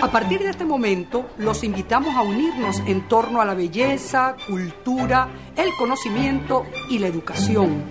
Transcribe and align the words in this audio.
A 0.00 0.10
partir 0.10 0.42
de 0.42 0.48
este 0.48 0.64
momento, 0.64 1.28
los 1.36 1.64
invitamos 1.64 2.16
a 2.16 2.22
unirnos 2.22 2.80
en 2.86 3.06
torno 3.08 3.42
a 3.42 3.44
la 3.44 3.54
belleza, 3.54 4.36
cultura, 4.46 5.28
el 5.54 5.74
conocimiento 5.76 6.64
y 6.88 6.98
la 6.98 7.08
educación. 7.08 7.84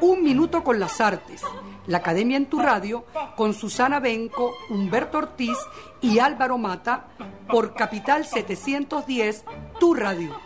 Un 0.00 0.22
minuto 0.22 0.62
con 0.62 0.78
las 0.78 1.00
artes. 1.00 1.42
La 1.86 1.98
Academia 1.98 2.36
en 2.36 2.46
tu 2.46 2.58
Radio 2.58 3.04
con 3.36 3.54
Susana 3.54 4.00
Benco, 4.00 4.52
Humberto 4.68 5.18
Ortiz 5.18 5.56
y 6.02 6.18
Álvaro 6.18 6.58
Mata 6.58 7.06
por 7.48 7.74
Capital 7.74 8.26
710, 8.26 9.44
tu 9.78 9.94
radio. 9.94 10.36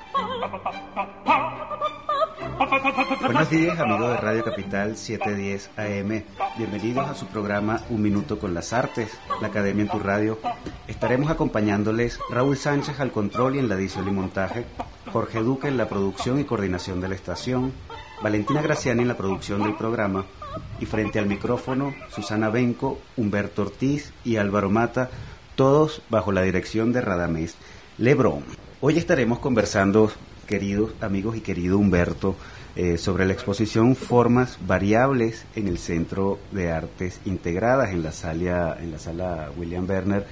Buenos 2.60 3.48
días 3.48 3.80
amigos 3.80 4.10
de 4.10 4.16
Radio 4.18 4.44
Capital 4.44 4.94
710 4.94 5.70
AM. 5.78 6.24
Bienvenidos 6.58 7.08
a 7.08 7.14
su 7.14 7.24
programa 7.24 7.80
Un 7.88 8.02
Minuto 8.02 8.38
con 8.38 8.52
las 8.52 8.74
Artes, 8.74 9.18
la 9.40 9.46
Academia 9.48 9.84
en 9.84 9.88
tu 9.88 9.98
Radio. 9.98 10.38
Estaremos 10.86 11.30
acompañándoles 11.30 12.20
Raúl 12.28 12.58
Sánchez 12.58 13.00
al 13.00 13.12
control 13.12 13.56
y 13.56 13.60
en 13.60 13.70
la 13.70 13.76
edición 13.76 14.08
y 14.08 14.10
montaje, 14.10 14.66
Jorge 15.10 15.40
Duque 15.40 15.68
en 15.68 15.78
la 15.78 15.88
producción 15.88 16.38
y 16.38 16.44
coordinación 16.44 17.00
de 17.00 17.08
la 17.08 17.14
estación, 17.14 17.72
Valentina 18.22 18.60
Graciani 18.60 19.00
en 19.00 19.08
la 19.08 19.16
producción 19.16 19.62
del 19.62 19.74
programa 19.74 20.26
y 20.80 20.84
frente 20.84 21.18
al 21.18 21.28
micrófono 21.28 21.94
Susana 22.10 22.50
Benco, 22.50 22.98
Humberto 23.16 23.62
Ortiz 23.62 24.12
y 24.22 24.36
Álvaro 24.36 24.68
Mata, 24.68 25.08
todos 25.54 26.02
bajo 26.10 26.30
la 26.30 26.42
dirección 26.42 26.92
de 26.92 27.00
Radamés 27.00 27.56
Lebrón. 27.96 28.44
Hoy 28.82 28.98
estaremos 28.98 29.38
conversando 29.38 30.10
queridos 30.50 30.90
amigos 31.00 31.36
y 31.36 31.42
querido 31.42 31.78
Humberto, 31.78 32.34
eh, 32.74 32.98
sobre 32.98 33.24
la 33.24 33.32
exposición 33.32 33.94
Formas 33.94 34.58
Variables 34.66 35.46
en 35.54 35.68
el 35.68 35.78
Centro 35.78 36.40
de 36.50 36.72
Artes 36.72 37.20
Integradas, 37.24 37.90
en 37.90 38.02
la 38.02 38.10
sala, 38.10 38.76
en 38.80 38.90
la 38.90 38.98
sala 38.98 39.52
William 39.56 39.88
Werner 39.88 40.26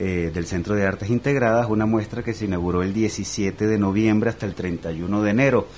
eh, 0.00 0.32
del 0.34 0.46
Centro 0.46 0.74
de 0.74 0.84
Artes 0.84 1.10
Integradas, 1.10 1.70
una 1.70 1.86
muestra 1.86 2.24
que 2.24 2.34
se 2.34 2.46
inauguró 2.46 2.82
el 2.82 2.92
17 2.92 3.68
de 3.68 3.78
noviembre 3.78 4.30
hasta 4.30 4.46
el 4.46 4.56
31 4.56 5.22
de 5.22 5.30
enero. 5.30 5.68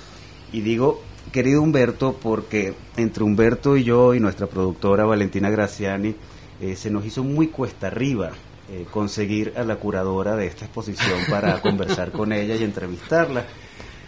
Y 0.51 0.61
digo, 0.61 0.99
querido 1.31 1.61
Humberto, 1.61 2.17
porque 2.19 2.73
entre 2.97 3.23
Humberto 3.23 3.77
y 3.77 3.83
yo 3.83 4.15
y 4.15 4.19
nuestra 4.19 4.47
productora 4.47 5.05
Valentina 5.05 5.51
Graciani, 5.51 6.15
eh, 6.59 6.75
se 6.75 6.89
nos 6.89 7.05
hizo 7.05 7.23
muy 7.23 7.49
cuesta 7.49 7.85
arriba 7.87 8.31
conseguir 8.89 9.53
a 9.57 9.63
la 9.63 9.75
curadora 9.75 10.35
de 10.35 10.47
esta 10.47 10.65
exposición 10.65 11.19
para 11.29 11.61
conversar 11.61 12.11
con 12.11 12.33
ella 12.33 12.55
y 12.55 12.63
entrevistarla. 12.63 13.45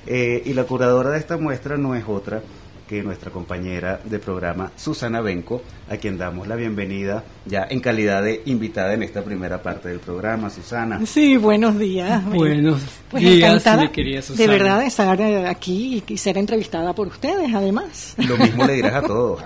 Eh, 0.09 0.41
y 0.45 0.53
la 0.53 0.63
curadora 0.63 1.09
de 1.11 1.19
esta 1.19 1.37
muestra 1.37 1.77
no 1.77 1.93
es 1.93 2.05
otra 2.07 2.41
que 2.87 3.03
nuestra 3.03 3.31
compañera 3.31 3.99
de 4.03 4.17
programa, 4.17 4.71
Susana 4.77 5.21
Benco, 5.21 5.61
a 5.89 5.97
quien 5.97 6.17
damos 6.17 6.47
la 6.47 6.55
bienvenida 6.55 7.23
ya 7.45 7.67
en 7.69 7.79
calidad 7.79 8.23
de 8.23 8.41
invitada 8.45 8.93
en 8.93 9.03
esta 9.03 9.23
primera 9.23 9.61
parte 9.61 9.89
del 9.89 9.99
programa. 9.99 10.49
Susana. 10.49 11.05
Sí, 11.05 11.37
buenos 11.37 11.77
días. 11.77 12.23
Buenos 12.37 12.81
pues 13.09 13.23
días, 13.23 13.65
encantada 13.65 13.89
de 13.89 14.47
verdad 14.47 14.79
de 14.79 14.87
estar 14.87 15.21
aquí 15.47 16.03
y 16.07 16.17
ser 16.17 16.37
entrevistada 16.37 16.93
por 16.93 17.07
ustedes, 17.07 17.53
además. 17.53 18.15
Lo 18.17 18.37
mismo 18.37 18.65
le 18.65 18.73
dirás 18.73 18.95
a 18.95 19.01
todos. 19.01 19.41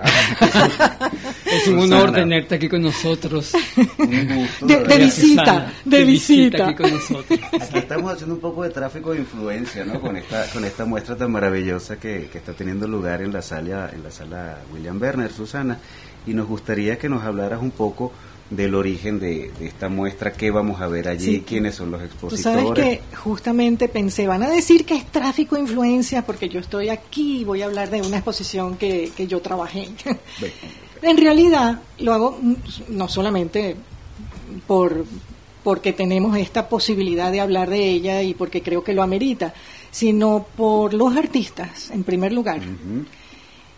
es 1.46 1.68
un 1.68 1.80
honor 1.80 2.12
tenerte 2.12 2.56
aquí 2.56 2.68
con 2.68 2.82
nosotros. 2.82 3.54
Un 3.98 4.28
gusto. 4.28 4.66
De, 4.66 4.98
visita, 4.98 5.74
de, 5.86 6.04
visita. 6.04 6.68
aquí 6.68 6.76
con 6.76 6.92
nosotros. 6.92 7.40
Aquí 7.62 7.78
estamos 7.78 8.14
haciendo 8.14 8.36
un 8.36 8.42
poco 8.42 8.64
de 8.64 8.70
tráfico 8.70 9.12
de 9.14 9.20
influencia, 9.20 9.86
¿no? 9.86 10.00
Con 10.00 10.18
esta, 10.18 10.48
con 10.52 10.66
esta 10.66 10.86
muestra 10.86 11.16
tan 11.16 11.32
maravillosa 11.32 11.98
que, 11.98 12.30
que 12.32 12.38
está 12.38 12.54
teniendo 12.54 12.88
lugar 12.88 13.22
en 13.22 13.31
la 13.32 13.42
sala, 13.42 13.90
en 13.94 14.04
la 14.04 14.12
sala 14.12 14.60
William 14.74 15.02
Werner, 15.02 15.32
Susana, 15.32 15.80
y 16.26 16.34
nos 16.34 16.48
gustaría 16.48 16.98
que 16.98 17.10
nos 17.10 17.24
hablaras 17.24 17.62
un 17.62 17.72
poco 17.72 18.12
del 18.52 18.76
origen 18.76 19.18
de, 19.20 19.50
esta 19.62 19.88
muestra, 19.88 20.34
qué 20.34 20.52
vamos 20.52 20.82
a 20.82 20.88
ver 20.88 21.08
allí, 21.08 21.42
quiénes 21.42 21.76
son 21.76 21.90
los 21.90 22.04
expositores. 22.04 22.44
sabes 22.44 22.72
que 22.74 23.16
justamente 23.16 23.88
pensé, 23.88 24.28
van 24.28 24.44
a 24.44 24.50
decir 24.50 24.86
que 24.86 24.96
es 24.96 25.06
tráfico 25.06 25.56
de 25.56 25.62
influencia, 25.62 26.24
porque 26.26 26.50
yo 26.50 26.60
estoy 26.60 26.90
aquí 26.90 27.40
y 27.40 27.44
voy 27.46 27.62
a 27.62 27.66
hablar 27.66 27.90
de 27.90 28.02
una 28.02 28.18
exposición 28.18 28.76
que, 28.76 29.12
que 29.16 29.26
yo 29.26 29.40
trabajé. 29.42 29.88
en 31.02 31.18
realidad, 31.18 31.80
lo 32.00 32.14
hago 32.14 32.40
no 32.90 33.08
solamente 33.08 33.78
por 34.68 35.06
porque 35.64 35.94
tenemos 35.94 36.36
esta 36.38 36.68
posibilidad 36.68 37.32
de 37.32 37.40
hablar 37.40 37.70
de 37.70 37.88
ella 37.88 38.24
y 38.24 38.34
porque 38.34 38.64
creo 38.64 38.84
que 38.84 38.94
lo 38.94 39.04
amerita, 39.04 39.54
sino 39.92 40.46
por 40.58 40.94
los 40.94 41.16
artistas, 41.16 41.92
en 41.92 42.04
primer 42.04 42.34
lugar 42.34 42.62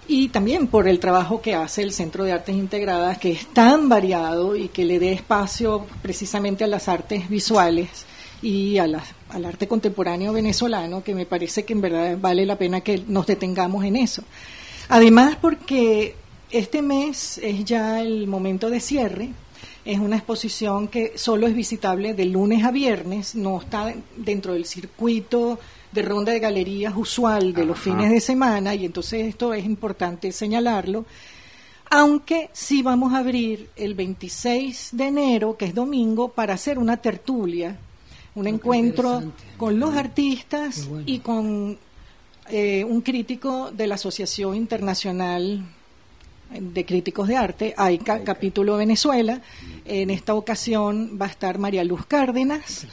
y 0.08 0.30
también 0.30 0.68
por 0.68 0.88
el 0.88 1.00
trabajo 1.00 1.42
que 1.42 1.56
hace 1.56 1.82
el 1.82 1.94
Centro 1.94 2.24
de 2.24 2.34
Artes 2.34 2.56
Integradas, 2.56 3.18
que 3.18 3.32
es 3.32 3.48
tan 3.48 3.90
variado 3.90 4.56
y 4.56 4.68
que 4.68 4.86
le 4.86 5.00
dé 5.00 5.14
espacio 5.14 5.86
precisamente 6.02 6.64
a 6.64 6.68
las 6.68 6.88
artes 6.88 7.30
visuales 7.30 8.06
y 8.42 8.78
a 8.78 8.88
al 9.30 9.46
arte 9.46 9.68
contemporáneo 9.68 10.34
venezolano, 10.34 11.04
que 11.04 11.16
me 11.16 11.26
parece 11.26 11.64
que 11.64 11.74
en 11.74 11.82
verdad 11.82 12.18
vale 12.20 12.46
la 12.46 12.58
pena 12.58 12.82
que 12.82 13.04
nos 13.08 13.26
detengamos 13.26 13.84
en 13.86 13.96
eso. 13.96 14.24
Además, 14.90 15.38
porque 15.42 16.16
este 16.52 16.82
mes 16.82 17.40
es 17.40 17.66
ya 17.66 18.02
el 18.02 18.28
momento 18.28 18.70
de 18.70 18.80
cierre, 18.80 19.30
es 19.86 20.00
una 20.00 20.18
exposición 20.18 20.88
que 20.88 21.18
solo 21.18 21.48
es 21.48 21.56
visitable 21.56 22.14
de 22.14 22.26
lunes 22.26 22.64
a 22.64 22.72
viernes, 22.72 23.36
no 23.36 23.60
está 23.60 23.94
dentro 24.16 24.54
del 24.54 24.66
circuito 24.66 25.60
de 25.94 26.02
ronda 26.02 26.32
de 26.32 26.40
galerías 26.40 26.94
usual 26.96 27.54
de 27.54 27.66
los 27.66 27.78
fines 27.80 28.10
de 28.10 28.20
semana 28.20 28.74
y 28.74 28.86
entonces 28.86 29.28
esto 29.28 29.54
es 29.54 29.64
importante 29.64 30.32
señalarlo. 30.32 31.06
Aunque 31.90 32.50
sí 32.54 32.82
vamos 32.82 33.14
a 33.14 33.20
abrir 33.20 33.70
el 33.76 33.94
26 33.94 34.90
de 34.94 35.06
enero, 35.06 35.56
que 35.56 35.66
es 35.66 35.76
domingo, 35.76 36.30
para 36.30 36.56
hacer 36.56 36.80
una 36.80 36.98
tertulia, 36.98 37.78
un 38.34 38.48
encuentro 38.48 39.22
con 39.58 39.80
los 39.80 39.96
artistas 39.96 40.90
y 41.06 41.20
con 41.20 41.78
eh, 42.50 42.84
un 42.84 43.02
crítico 43.02 43.70
de 43.72 43.86
la 43.86 43.96
Asociación 43.96 44.56
Internacional 44.56 45.64
de 46.60 46.86
Críticos 46.86 47.28
de 47.28 47.36
Arte, 47.36 47.74
AICA, 47.78 48.24
capítulo 48.24 48.78
Venezuela. 48.78 49.42
En 49.86 50.10
esta 50.10 50.34
ocasión 50.34 51.18
va 51.22 51.28
a 51.28 51.30
estar 51.30 51.60
María 51.60 51.84
Luz 51.84 52.06
Cárdenas. 52.08 52.88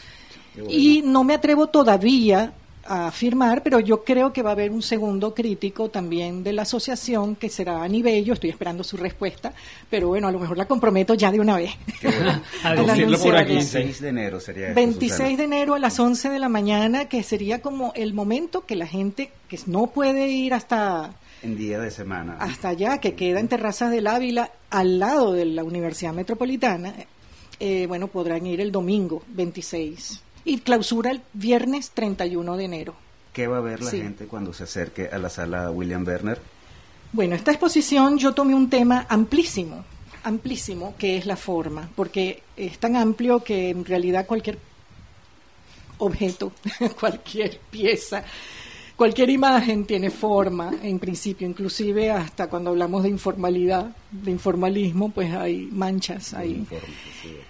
Y 0.69 1.03
no 1.03 1.25
me 1.25 1.35
atrevo 1.35 1.69
todavía 1.69 2.53
a 2.91 3.07
afirmar, 3.07 3.63
pero 3.63 3.79
yo 3.79 4.03
creo 4.03 4.33
que 4.33 4.43
va 4.43 4.51
a 4.51 4.53
haber 4.53 4.73
un 4.73 4.83
segundo 4.83 5.33
crítico 5.33 5.91
también 5.91 6.43
de 6.43 6.53
la 6.53 6.63
asociación 6.63 7.37
que 7.37 7.49
será 7.49 7.87
Yo 7.87 8.35
estoy 8.35 8.51
esperando 8.51 8.83
su 8.83 8.97
respuesta, 8.97 9.53
pero 9.89 10.09
bueno, 10.09 10.27
a 10.27 10.33
lo 10.33 10.41
mejor 10.41 10.59
la 10.59 10.67
comprometo 10.67 11.15
ya 11.15 11.31
de 11.31 11.39
una 11.39 11.57
vez. 11.57 11.71
a 12.65 12.75
decirlo 12.75 13.17
por 13.21 13.37
aquí. 13.37 13.55
26 13.55 14.01
de 14.01 14.09
enero 14.09 14.41
sería. 14.41 14.73
26 14.75 15.39
de 15.39 15.45
enero 15.45 15.75
a 15.75 15.79
las 15.79 16.01
11 16.01 16.31
de 16.31 16.39
la 16.41 16.49
mañana, 16.49 17.05
que 17.05 17.23
sería 17.23 17.63
como 17.63 17.93
el 17.95 18.13
momento 18.13 18.67
que 18.67 18.75
la 18.75 18.89
gente 18.89 19.31
que 19.49 19.61
no 19.67 19.87
puede 19.87 20.29
ir 20.29 20.53
hasta... 20.53 21.15
En 21.43 21.57
día 21.57 21.79
de 21.79 21.93
semana. 21.93 22.39
Hasta 22.41 22.71
allá, 22.71 22.99
que 22.99 23.15
queda 23.15 23.39
en 23.39 23.47
Terrazas 23.47 23.93
del 23.93 24.09
Ávila, 24.09 24.51
al 24.69 24.99
lado 24.99 25.33
de 25.33 25.45
la 25.45 25.63
Universidad 25.63 26.13
Metropolitana, 26.13 26.93
eh, 27.61 27.87
bueno, 27.87 28.09
podrán 28.09 28.47
ir 28.49 28.61
el 28.61 28.73
domingo 28.73 29.23
26 29.29 30.23
y 30.45 30.61
clausura 30.61 31.11
el 31.11 31.23
viernes 31.33 31.91
31 31.91 32.57
de 32.57 32.65
enero. 32.65 32.95
¿Qué 33.33 33.47
va 33.47 33.59
a 33.59 33.61
ver 33.61 33.83
la 33.83 33.91
gente 33.91 34.27
cuando 34.27 34.53
se 34.53 34.65
acerque 34.65 35.09
a 35.13 35.19
la 35.19 35.29
sala 35.29 35.71
William 35.71 36.05
Werner? 36.07 36.41
Bueno, 37.13 37.35
esta 37.35 37.51
exposición 37.53 38.19
yo 38.19 38.35
tomé 38.35 38.55
un 38.55 38.71
tema 38.71 39.07
amplísimo, 39.09 39.85
amplísimo, 40.25 40.95
que 40.99 41.17
es 41.17 41.27
la 41.27 41.37
forma, 41.37 41.89
porque 41.95 42.43
es 42.57 42.79
tan 42.79 42.97
amplio 42.97 43.43
que 43.43 43.71
en 43.71 43.85
realidad 43.85 44.27
cualquier 44.27 44.59
objeto, 45.99 46.53
cualquier 47.01 47.59
pieza, 47.71 48.25
cualquier 49.01 49.31
imagen 49.31 49.87
tiene 49.87 50.11
forma, 50.11 50.75
en 50.83 50.99
principio, 50.99 51.49
inclusive 51.49 52.11
hasta 52.11 52.51
cuando 52.51 52.69
hablamos 52.69 53.03
de 53.03 53.09
informalidad, 53.09 53.97
de 54.11 54.31
informalismo, 54.31 55.09
pues 55.09 55.33
hay 55.33 55.71
manchas 55.73 56.35
ahí. 56.35 56.67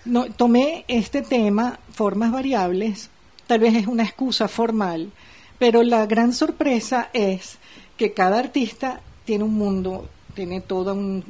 No, 0.05 0.27
tomé 0.27 0.85
este 0.87 1.23
tema, 1.23 1.81
formas 1.91 2.31
variables, 2.31 3.11
tal 3.49 3.59
vez 3.59 3.75
es 3.75 3.89
una 3.89 4.05
excusa 4.05 4.47
formal, 4.47 5.11
pero 5.59 5.83
la 5.83 6.07
gran 6.07 6.33
sorpresa 6.33 7.11
es 7.13 7.59
que 7.97 8.13
cada 8.13 8.39
artista 8.39 9.01
tiene 9.25 9.43
un 9.43 9.55
mundo, 9.55 10.09
tiene 10.37 10.61
toda 10.61 10.93
un, 10.93 11.25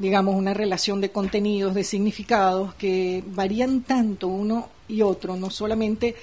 digamos, 0.00 0.36
una 0.36 0.54
relación 0.54 1.02
de 1.02 1.10
contenidos, 1.10 1.74
de 1.74 1.84
significados 1.84 2.72
que 2.76 3.22
varían 3.26 3.82
tanto 3.82 4.26
uno 4.26 4.70
y 4.88 5.02
otro, 5.02 5.36
no 5.36 5.50
solamente 5.50 6.14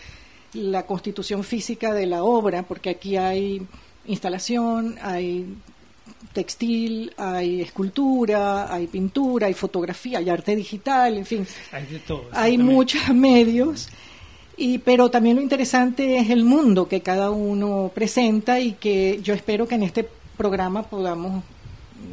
la 0.54 0.86
constitución 0.86 1.44
física 1.44 1.94
de 1.94 2.06
la 2.06 2.24
obra, 2.24 2.64
porque 2.64 2.90
aquí 2.90 3.18
hay 3.18 3.62
instalación, 4.06 4.98
hay 5.02 5.56
textil, 6.34 7.14
hay 7.18 7.62
escultura, 7.62 8.74
hay 8.74 8.88
pintura, 8.88 9.48
hay 9.48 9.54
fotografía, 9.54 10.20
hay 10.20 10.30
arte 10.30 10.56
digital, 10.56 11.18
en 11.18 11.26
fin. 11.26 11.48
Hay 11.72 11.86
de 11.86 12.00
todo. 12.00 12.26
Hay 12.32 12.58
muchos 12.58 13.10
medios. 13.14 13.90
Y, 14.58 14.78
pero 14.80 15.10
también 15.10 15.38
lo 15.38 15.42
interesante 15.42 16.18
es 16.18 16.30
el 16.30 16.44
mundo 16.44 16.88
que 16.88 17.02
cada 17.02 17.32
uno 17.32 17.92
presenta 17.94 18.60
y 18.60 18.74
que 18.74 19.20
yo 19.24 19.34
espero 19.34 19.68
que 19.68 19.76
en 19.76 19.84
este 19.84 20.08
programa 20.38 20.84
podamos 20.84 21.44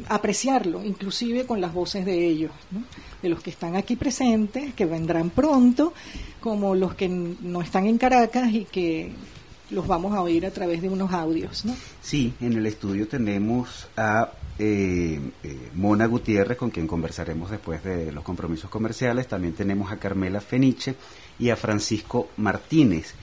apreciarlo, 0.07 0.83
inclusive 0.83 1.45
con 1.45 1.61
las 1.61 1.73
voces 1.73 2.05
de 2.05 2.25
ellos, 2.25 2.51
de 3.21 3.29
los 3.29 3.41
que 3.41 3.49
están 3.49 3.75
aquí 3.75 3.95
presentes, 3.95 4.73
que 4.73 4.85
vendrán 4.85 5.29
pronto, 5.29 5.93
como 6.39 6.75
los 6.75 6.95
que 6.95 7.07
no 7.09 7.61
están 7.61 7.85
en 7.85 7.97
Caracas 7.97 8.51
y 8.51 8.65
que 8.65 9.11
los 9.71 9.87
vamos 9.87 10.13
a 10.15 10.21
oír 10.21 10.45
a 10.45 10.51
través 10.51 10.81
de 10.81 10.89
unos 10.89 11.11
audios. 11.13 11.65
¿no? 11.65 11.75
Sí, 12.01 12.33
en 12.41 12.53
el 12.53 12.65
estudio 12.65 13.07
tenemos 13.07 13.87
a 13.95 14.31
eh, 14.57 15.19
eh, 15.43 15.69
Mona 15.75 16.05
Gutiérrez, 16.05 16.57
con 16.57 16.69
quien 16.69 16.87
conversaremos 16.87 17.51
después 17.51 17.83
de 17.83 18.11
los 18.11 18.23
compromisos 18.23 18.69
comerciales. 18.69 19.27
También 19.27 19.53
tenemos 19.53 19.91
a 19.91 19.97
Carmela 19.97 20.41
Feniche 20.41 20.95
y 21.37 21.49
a 21.49 21.55
Francisco 21.55 22.29
Martínez. 22.37 23.13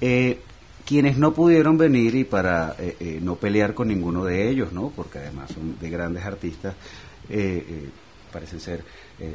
Eh, 0.00 0.40
quienes 0.86 1.18
no 1.18 1.34
pudieron 1.34 1.76
venir 1.76 2.14
y 2.14 2.24
para 2.24 2.76
no 3.20 3.36
pelear 3.36 3.74
con 3.74 3.88
ninguno 3.88 4.24
de 4.24 4.48
ellos, 4.48 4.72
¿no? 4.72 4.92
porque 4.94 5.18
además 5.18 5.50
son 5.52 5.78
de 5.78 5.90
grandes 5.90 6.24
artistas, 6.24 6.74
parecen 8.32 8.60
ser 8.60 8.84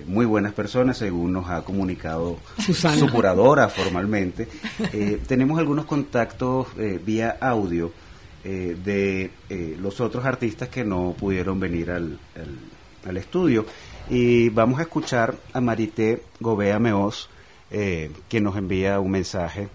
muy 0.07 0.25
buenas 0.25 0.53
personas, 0.53 0.98
según 0.98 1.33
nos 1.33 1.50
ha 1.50 1.63
comunicado 1.63 2.38
su 2.57 3.09
curadora 3.12 3.68
formalmente. 3.68 4.48
tenemos 5.27 5.59
algunos 5.59 5.86
contactos 5.86 6.68
vía 7.06 7.38
audio 7.42 7.92
eh, 8.44 8.75
de 8.83 9.30
eh, 9.51 9.77
los 9.80 10.01
otros 10.01 10.25
artistas 10.25 10.68
que 10.68 10.83
no 10.83 11.15
pudieron 11.18 11.59
venir 11.59 11.92
al, 11.92 12.18
al, 13.06 13.18
estudio. 13.18 13.68
Y 14.09 14.50
vamos 14.50 14.80
a 14.80 14.83
escuchar 14.83 15.36
a 15.54 15.62
Marité 15.62 16.24
Gobea 16.39 16.80
Meos, 16.80 17.30
eh, 17.69 18.09
que 18.27 18.42
nos 18.42 18.57
envía 18.57 19.00
un 19.00 19.12
mensaje 19.12 19.69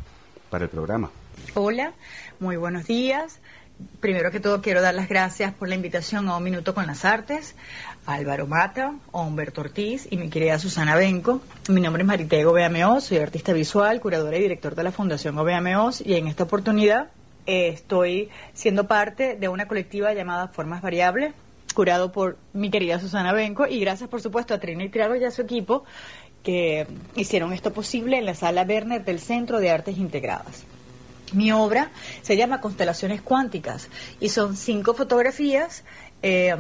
para 0.51 0.65
el 0.65 0.71
programa. 0.71 1.13
Hola, 1.55 1.93
muy 2.41 2.57
buenos 2.57 2.87
días. 2.87 3.41
Primero 4.01 4.31
que 4.31 4.41
todo 4.41 4.63
quiero 4.63 4.81
dar 4.81 4.95
las 4.95 5.09
gracias 5.09 5.53
por 5.53 5.69
la 5.69 5.75
invitación 5.75 6.29
a 6.29 6.37
Un 6.37 6.45
Minuto 6.45 6.75
con 6.75 6.87
las 6.87 7.05
Artes, 7.05 7.55
a 8.07 8.15
Álvaro 8.15 8.47
Mata, 8.47 8.95
a 9.13 9.21
Humberto 9.21 9.61
Ortiz 9.61 10.07
y 10.11 10.17
mi 10.17 10.31
querida 10.31 10.59
Susana 10.59 10.97
Benco. 10.97 11.43
Mi 11.69 11.81
nombre 11.81 12.03
es 12.03 12.07
Marité 12.07 12.43
Gobea 12.45 12.69
Meos, 12.69 13.05
soy 13.05 13.19
artista 13.19 13.53
visual, 13.53 14.01
curadora 14.01 14.37
y 14.39 14.43
director 14.43 14.75
de 14.75 14.83
la 14.83 14.93
Fundación 14.93 15.37
Gobea 15.37 15.61
Meos 15.61 16.01
y 16.01 16.15
en 16.15 16.27
esta 16.27 16.45
oportunidad 16.45 17.09
eh, 17.47 17.69
estoy 17.69 18.31
siendo 18.55 18.87
parte 18.87 19.37
de 19.37 19.49
una 19.49 19.69
colectiva 19.69 20.13
llamada 20.15 20.49
Formas 20.49 20.83
Variables, 20.83 21.35
curado 21.75 22.13
por 22.13 22.39
mi 22.55 22.71
querida 22.71 22.99
Susana 22.99 23.33
Benco, 23.33 23.67
y 23.67 23.81
gracias 23.81 24.09
por 24.09 24.23
supuesto 24.23 24.55
a 24.55 24.59
Trina 24.59 24.85
y 24.85 24.89
Triago 24.89 25.17
y 25.17 25.25
a 25.25 25.31
su 25.31 25.43
equipo 25.43 25.85
que 26.43 26.87
hicieron 27.15 27.53
esto 27.53 27.73
posible 27.73 28.19
en 28.19 28.25
la 28.25 28.35
sala 28.35 28.63
Werner 28.63 29.05
del 29.05 29.21
Centro 29.21 29.59
de 29.59 29.71
Artes 29.71 29.99
Integradas. 29.99 30.65
Mi 31.33 31.53
obra 31.53 31.91
se 32.23 32.37
llama 32.37 32.61
Constelaciones 32.61 33.21
Cuánticas 33.21 33.89
y 34.21 34.29
son 34.29 34.57
cinco 34.57 34.95
fotografías 34.95 35.85
eh, 36.23 36.55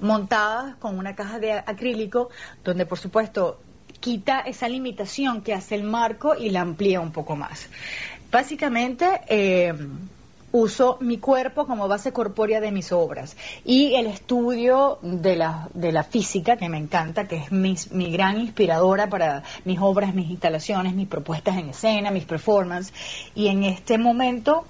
montadas 0.00 0.76
con 0.76 0.98
una 0.98 1.14
caja 1.14 1.38
de 1.38 1.52
acrílico 1.52 2.30
donde 2.64 2.86
por 2.86 2.98
supuesto 2.98 3.60
quita 4.00 4.40
esa 4.40 4.68
limitación 4.68 5.42
que 5.42 5.54
hace 5.54 5.74
el 5.74 5.82
marco 5.82 6.34
y 6.36 6.50
la 6.50 6.60
amplía 6.60 7.00
un 7.00 7.12
poco 7.12 7.36
más. 7.36 7.68
Básicamente, 8.30 9.06
eh, 9.28 9.74
uso 10.52 10.96
mi 11.00 11.18
cuerpo 11.18 11.66
como 11.66 11.88
base 11.88 12.12
corpórea 12.12 12.60
de 12.60 12.72
mis 12.72 12.92
obras 12.92 13.36
y 13.64 13.94
el 13.94 14.06
estudio 14.06 14.98
de 15.02 15.36
la, 15.36 15.68
de 15.74 15.92
la 15.92 16.02
física, 16.02 16.56
que 16.56 16.68
me 16.68 16.78
encanta, 16.78 17.28
que 17.28 17.36
es 17.36 17.52
mi, 17.52 17.76
mi 17.90 18.10
gran 18.10 18.38
inspiradora 18.40 19.08
para 19.08 19.42
mis 19.64 19.78
obras, 19.80 20.14
mis 20.14 20.30
instalaciones, 20.30 20.94
mis 20.94 21.08
propuestas 21.08 21.58
en 21.58 21.70
escena, 21.70 22.10
mis 22.10 22.24
performances. 22.24 22.94
Y 23.34 23.48
en 23.48 23.64
este 23.64 23.98
momento, 23.98 24.64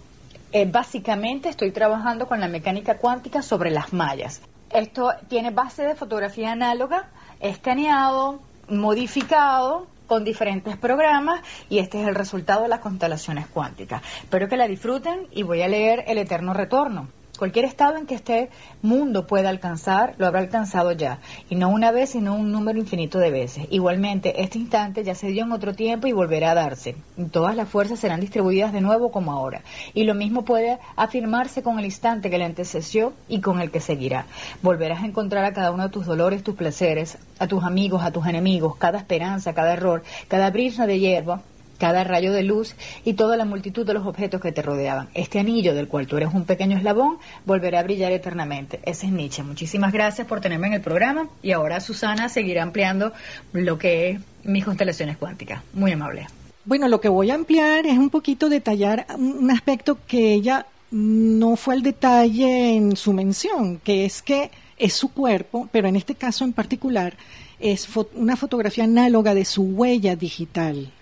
eh, 0.53 0.69
básicamente, 0.71 1.49
estoy 1.49 1.71
trabajando 1.71 2.27
con 2.27 2.41
la 2.41 2.49
mecánica 2.49 2.99
cuántica 2.99 3.43
sobre 3.43 3.71
las 3.71 3.93
mallas. 3.93 4.41
Esto 4.71 5.13
tiene 5.29 5.51
base 5.51 5.85
de 5.85 5.95
fotografía 5.95 6.53
análoga, 6.53 7.09
escaneado, 7.41 8.41
modificado 8.69 9.87
con 10.09 10.25
diferentes 10.25 10.77
programas 10.77 11.43
y 11.69 11.79
este 11.79 12.03
es 12.03 12.09
el 12.09 12.17
resultado 12.17 12.63
de 12.63 12.69
las 12.69 12.81
constelaciones 12.81 13.47
cuánticas. 13.47 14.03
Espero 14.23 14.49
que 14.49 14.57
la 14.57 14.67
disfruten 14.67 15.29
y 15.31 15.45
voy 15.45 15.63
a 15.63 15.69
leer 15.69 16.03
El 16.09 16.19
Eterno 16.19 16.53
Retorno. 16.53 17.09
Cualquier 17.39 17.67
estado 17.67 17.97
en 17.97 18.07
que 18.07 18.17
este 18.17 18.51
mundo 18.83 19.29
pueda 19.29 19.49
alcanzar, 19.49 20.17
lo 20.19 20.27
habrá 20.27 20.41
alcanzado 20.41 20.91
ya. 20.91 21.21
Y 21.49 21.55
no 21.55 21.69
una 21.69 21.93
vez, 21.93 22.11
sino 22.11 22.35
un 22.35 22.51
número 22.51 22.81
infinito 22.81 23.21
de 23.21 23.31
veces. 23.31 23.69
Igualmente, 23.71 24.43
este 24.43 24.59
instante 24.59 25.05
ya 25.05 25.15
se 25.15 25.29
dio 25.29 25.45
en 25.45 25.53
otro 25.53 25.73
tiempo 25.73 26.09
y 26.09 26.13
volverá 26.13 26.51
a 26.51 26.55
darse. 26.55 26.97
todas 27.31 27.55
las 27.55 27.69
fuerzas 27.69 28.01
serán 28.01 28.19
distribuidas 28.19 28.73
de 28.73 28.81
nuevo 28.81 29.13
como 29.13 29.31
ahora. 29.31 29.63
Y 29.95 30.03
lo 30.03 30.15
mismo 30.15 30.45
puede 30.45 30.81
afirmarse 30.97 31.63
con 31.63 31.79
el 31.79 31.85
instante 31.85 32.29
que 32.29 32.39
le 32.39 32.45
antecedió 32.45 33.13
y 33.29 33.41
con 33.41 33.61
el 33.61 33.71
que 33.71 33.79
seguirá. 33.79 34.27
Volverás 34.61 35.05
a 35.05 35.07
encontrar 35.07 35.45
a 35.45 35.53
cada 35.53 35.71
uno 35.71 35.85
de 35.85 35.91
tus 35.91 36.07
dolores, 36.07 36.43
tus 36.43 36.57
placeres, 36.57 37.19
a 37.39 37.47
tus 37.47 37.63
amigos, 37.63 38.03
a 38.03 38.11
tus 38.11 38.27
enemigos, 38.27 38.75
cada 38.79 38.99
esperanza, 38.99 39.55
cada 39.55 39.75
error, 39.75 40.03
cada 40.27 40.51
brillo 40.51 40.89
de 40.89 40.99
hierba 40.99 41.41
cada 41.79 42.05
rayo 42.05 42.33
de 42.33 42.43
luz 42.43 42.75
y 43.05 43.15
toda 43.15 43.37
la 43.37 43.45
multitud 43.45 43.87
de 43.87 43.95
los 43.95 44.07
objetos 44.07 44.41
que 44.41 44.53
te 44.53 44.63
rodeaban. 44.63 45.09
Este 45.15 45.39
anillo 45.39 45.75
del 45.75 45.89
cual 45.89 46.07
tú 46.07 46.17
eres 46.17 46.35
un 46.35 46.45
pequeño 46.45 46.77
eslabón 46.77 47.19
volverá 47.47 47.81
a 47.81 47.83
brillar 47.85 48.13
eternamente. 48.13 48.81
Ese 48.85 49.07
es 49.07 49.13
Nietzsche. 49.13 49.43
Muchísimas 49.43 49.93
gracias 49.93 50.27
por 50.27 50.41
tenerme 50.41 50.67
en 50.67 50.75
el 50.75 50.81
programa 50.81 51.29
y 51.43 51.53
ahora 51.53 51.81
Susana 51.81 52.29
seguirá 52.29 52.63
ampliando 52.63 53.13
lo 53.53 53.79
que 53.79 54.11
es 54.11 54.21
mis 54.45 54.65
constelaciones 54.65 55.17
cuánticas. 55.17 55.63
Muy 55.73 55.93
amable. 55.93 56.27
Bueno, 56.65 56.89
lo 56.89 57.01
que 57.01 57.09
voy 57.09 57.31
a 57.31 57.35
ampliar 57.35 57.87
es 57.87 57.97
un 57.97 58.11
poquito 58.11 58.49
detallar 58.49 59.07
un 59.17 59.51
aspecto 59.51 59.99
que 60.07 60.35
ella 60.35 60.67
no 60.91 61.57
fue 61.57 61.75
el 61.75 61.83
detalle 61.83 62.77
en 62.77 62.97
su 62.97 63.13
mención, 63.13 63.79
que 63.79 64.05
es 64.05 64.23
que 64.23 64.51
es 64.77 64.95
su 64.95 65.13
cuerpo, 65.13 65.69
pero 65.73 65.89
en 65.89 65.97
este 65.97 66.15
caso 66.15 66.45
en 66.45 66.53
particular 66.53 67.15
es 67.59 67.89
una 68.15 68.37
fotografía 68.37 68.85
análoga 68.85 69.35
de 69.35 69.45
su 69.45 69.63
huella 69.63 70.15
digital 70.15 70.93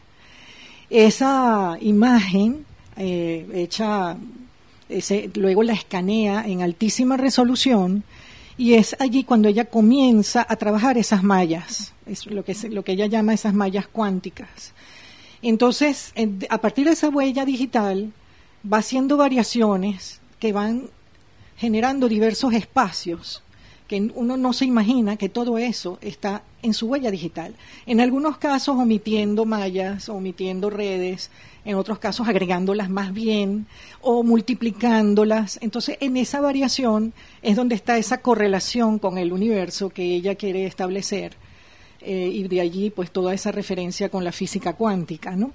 esa 0.90 1.76
imagen 1.80 2.64
eh, 2.96 3.46
hecha, 3.54 4.16
luego 5.34 5.62
la 5.62 5.72
escanea 5.72 6.44
en 6.46 6.62
altísima 6.62 7.16
resolución 7.16 8.04
y 8.56 8.74
es 8.74 8.96
allí 8.98 9.24
cuando 9.24 9.48
ella 9.48 9.66
comienza 9.66 10.46
a 10.48 10.56
trabajar 10.56 10.96
esas 10.96 11.22
mallas, 11.22 11.92
es 12.06 12.26
lo 12.26 12.44
que, 12.44 12.54
lo 12.70 12.82
que 12.84 12.92
ella 12.92 13.06
llama 13.06 13.34
esas 13.34 13.52
mallas 13.52 13.86
cuánticas. 13.86 14.72
Entonces, 15.42 16.14
a 16.48 16.58
partir 16.58 16.86
de 16.86 16.92
esa 16.92 17.10
huella 17.10 17.44
digital, 17.44 18.12
va 18.70 18.78
haciendo 18.78 19.16
variaciones 19.16 20.20
que 20.38 20.52
van 20.52 20.88
generando 21.56 22.08
diversos 22.08 22.52
espacios 22.54 23.42
que 23.86 24.10
uno 24.14 24.36
no 24.36 24.52
se 24.52 24.64
imagina 24.64 25.16
que 25.16 25.28
todo 25.28 25.58
eso 25.58 25.98
está 26.00 26.42
en 26.62 26.74
su 26.74 26.88
huella 26.88 27.10
digital. 27.10 27.54
En 27.86 28.00
algunos 28.00 28.38
casos 28.38 28.76
omitiendo 28.76 29.44
mallas, 29.44 30.08
omitiendo 30.08 30.70
redes, 30.70 31.30
en 31.64 31.76
otros 31.76 31.98
casos 31.98 32.28
agregándolas 32.28 32.90
más 32.90 33.12
bien 33.12 33.66
o 34.00 34.22
multiplicándolas. 34.22 35.58
Entonces, 35.60 35.98
en 36.00 36.16
esa 36.16 36.40
variación 36.40 37.12
es 37.42 37.56
donde 37.56 37.74
está 37.74 37.98
esa 37.98 38.22
correlación 38.22 38.98
con 38.98 39.18
el 39.18 39.32
universo 39.32 39.90
que 39.90 40.02
ella 40.02 40.34
quiere 40.34 40.66
establecer. 40.66 41.36
Eh, 42.00 42.30
y 42.32 42.46
de 42.46 42.60
allí, 42.60 42.90
pues, 42.90 43.10
toda 43.10 43.34
esa 43.34 43.50
referencia 43.50 44.08
con 44.08 44.22
la 44.22 44.30
física 44.30 44.74
cuántica, 44.74 45.34
¿no? 45.34 45.52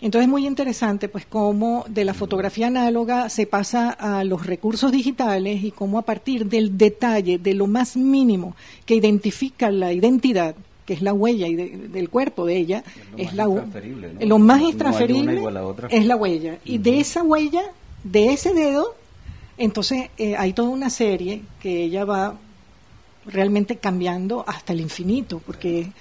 Entonces 0.00 0.26
es 0.26 0.30
muy 0.30 0.46
interesante 0.46 1.08
pues 1.08 1.26
cómo 1.26 1.84
de 1.88 2.04
la 2.04 2.14
fotografía 2.14 2.68
análoga 2.68 3.28
se 3.28 3.46
pasa 3.46 3.90
a 3.90 4.24
los 4.24 4.46
recursos 4.46 4.90
digitales 4.92 5.62
y 5.62 5.72
cómo 5.72 5.98
a 5.98 6.02
partir 6.02 6.46
del 6.46 6.78
detalle, 6.78 7.38
de 7.38 7.54
lo 7.54 7.66
más 7.66 7.96
mínimo 7.96 8.56
que 8.86 8.94
identifica 8.94 9.70
la 9.70 9.92
identidad, 9.92 10.54
que 10.86 10.94
es 10.94 11.02
la 11.02 11.12
huella 11.12 11.46
y 11.48 11.54
del 11.54 12.08
cuerpo 12.08 12.46
de 12.46 12.56
ella, 12.56 12.84
es, 13.16 13.34
la 13.34 13.44
lo 13.44 14.38
más 14.38 14.62
intransferible 14.62 15.42
es 15.90 16.06
la 16.06 16.16
huella. 16.16 16.58
Y 16.64 16.78
de 16.78 17.00
esa 17.00 17.22
huella, 17.22 17.62
de 18.02 18.32
ese 18.32 18.54
dedo, 18.54 18.94
entonces 19.58 20.08
eh, 20.16 20.34
hay 20.36 20.54
toda 20.54 20.70
una 20.70 20.88
serie 20.88 21.42
que 21.60 21.84
ella 21.84 22.06
va 22.06 22.38
realmente 23.26 23.76
cambiando 23.76 24.44
hasta 24.46 24.72
el 24.72 24.80
infinito, 24.80 25.42
porque 25.44 25.92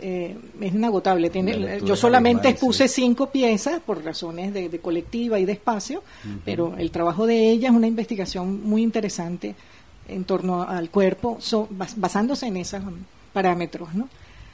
eh, 0.00 0.36
es 0.60 0.74
inagotable. 0.74 1.30
Tiene, 1.30 1.80
yo 1.84 1.96
solamente 1.96 2.54
puse 2.54 2.88
cinco 2.88 3.30
piezas 3.30 3.80
por 3.80 4.04
razones 4.04 4.52
de, 4.52 4.78
colectiva 4.78 5.38
y 5.38 5.44
de 5.44 5.52
espacio, 5.52 6.02
pero 6.44 6.74
el 6.76 6.90
trabajo 6.90 7.26
de 7.26 7.50
ella 7.50 7.68
es 7.68 7.74
una 7.74 7.86
investigación 7.86 8.62
muy 8.62 8.82
interesante 8.82 9.54
en 10.08 10.24
torno 10.24 10.62
al 10.62 10.90
cuerpo, 10.90 11.38
basándose 11.96 12.46
en 12.46 12.56
esos 12.56 12.82
parámetros, 13.32 13.94
¿no? 13.94 14.08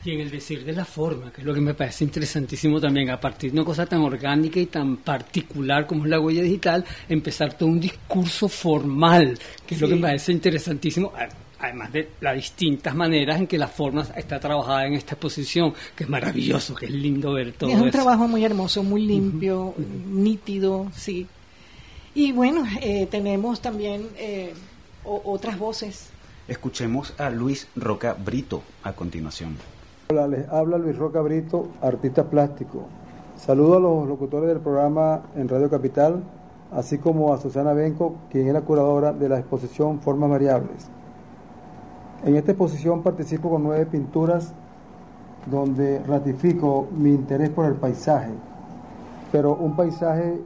Y 0.05 0.13
en 0.13 0.21
el 0.21 0.31
decir 0.31 0.65
de 0.65 0.73
la 0.73 0.85
forma, 0.85 1.33
que 1.33 1.41
es 1.41 1.47
lo 1.47 1.53
que 1.53 1.61
me 1.61 1.75
parece 1.75 2.05
interesantísimo 2.05 2.81
también, 2.81 3.11
a 3.11 3.19
partir 3.19 3.51
de 3.51 3.59
una 3.59 3.65
cosa 3.65 3.87
tan 3.87 4.03
orgánica 4.03 4.61
y 4.61 4.67
tan 4.67 4.99
particular 4.99 5.85
como 5.85 6.05
es 6.05 6.11
la 6.11 6.21
huella 6.21 6.43
digital, 6.43 6.85
empezar 7.09 7.55
todo 7.55 7.69
un 7.69 7.81
discurso 7.81 8.49
formal, 8.49 9.37
que 9.67 9.75
es 9.75 9.81
lo 9.81 9.89
que 9.89 9.97
me 9.97 10.03
parece 10.03 10.31
interesantísimo 10.31 11.13
además 11.59 11.93
de 11.93 12.11
las 12.21 12.35
distintas 12.35 12.95
maneras 12.95 13.39
en 13.39 13.47
que 13.47 13.59
la 13.59 13.69
forma 13.69 14.07
está 14.17 14.41
trabajada 14.41 14.87
en 14.87 14.95
esta 14.95 15.15
exposición, 15.15 15.75
que 15.95 16.05
es 16.05 16.11
maravilloso, 16.11 16.75
que 16.75 16.87
es 16.87 16.93
lindo 16.93 17.33
ver 17.33 17.53
todo 17.53 17.71
Es 17.71 17.81
un 17.81 17.91
trabajo 17.91 18.29
muy 18.29 18.45
hermoso, 18.45 18.83
muy 18.83 19.07
limpio, 19.07 19.75
nítido, 20.09 20.91
sí. 20.95 21.27
Y 22.15 22.33
bueno, 22.33 22.65
eh, 22.81 23.07
tenemos 23.11 23.61
también 23.61 24.09
eh, 24.17 24.55
otras 25.05 25.59
voces 25.59 26.11
Escuchemos 26.49 27.13
a 27.19 27.29
Luis 27.29 27.67
Roca 27.75 28.15
Brito 28.15 28.63
a 28.85 28.93
continuación. 28.93 29.57
Hola, 30.11 30.29
les 30.29 30.49
habla 30.49 30.79
Luis 30.79 30.97
Roca 30.97 31.21
Brito, 31.21 31.71
artista 31.83 32.31
plástico. 32.31 32.87
Saludo 33.37 33.79
a 33.79 33.81
los 33.81 34.07
locutores 34.07 34.49
del 34.49 34.61
programa 34.61 35.23
en 35.35 35.49
Radio 35.49 35.69
Capital, 35.69 36.23
así 36.71 36.99
como 36.99 37.35
a 37.35 37.39
Susana 37.39 37.73
Benco, 37.73 38.15
quien 38.31 38.47
es 38.47 38.53
la 38.53 38.61
curadora 38.61 39.13
de 39.13 39.29
la 39.29 39.41
exposición 39.41 40.01
Formas 40.01 40.31
Variables. 40.31 40.89
En 42.27 42.37
esta 42.37 42.53
exposición 42.53 43.03
participo 43.03 43.49
con 43.49 43.63
nueve 43.63 43.87
pinturas 43.87 44.53
donde 45.51 46.01
ratifico 46.01 46.87
mi 46.91 47.11
interés 47.11 47.49
por 47.49 47.65
el 47.65 47.77
paisaje, 47.77 48.33
pero 49.33 49.55
un 49.55 49.75
paisaje 49.75 50.43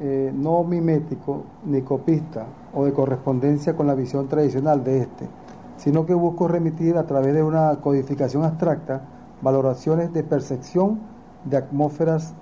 eh, 0.00 0.32
no 0.34 0.64
mimético 0.64 1.42
ni 1.66 1.82
copista 1.82 2.46
o 2.72 2.86
de 2.86 2.92
correspondencia 2.94 3.76
con 3.76 3.86
la 3.86 3.94
visión 3.94 4.28
tradicional 4.28 4.82
de 4.82 5.00
este 5.00 5.28
sino 5.76 6.06
que 6.06 6.14
busco 6.14 6.48
remitir 6.48 6.96
a 6.96 7.06
través 7.06 7.34
de 7.34 7.42
una 7.42 7.80
codificación 7.80 8.44
abstracta 8.44 9.02
valoraciones 9.42 10.12
de 10.12 10.22
percepción 10.22 11.00
de 11.44 11.56
atmósferas 11.58 12.32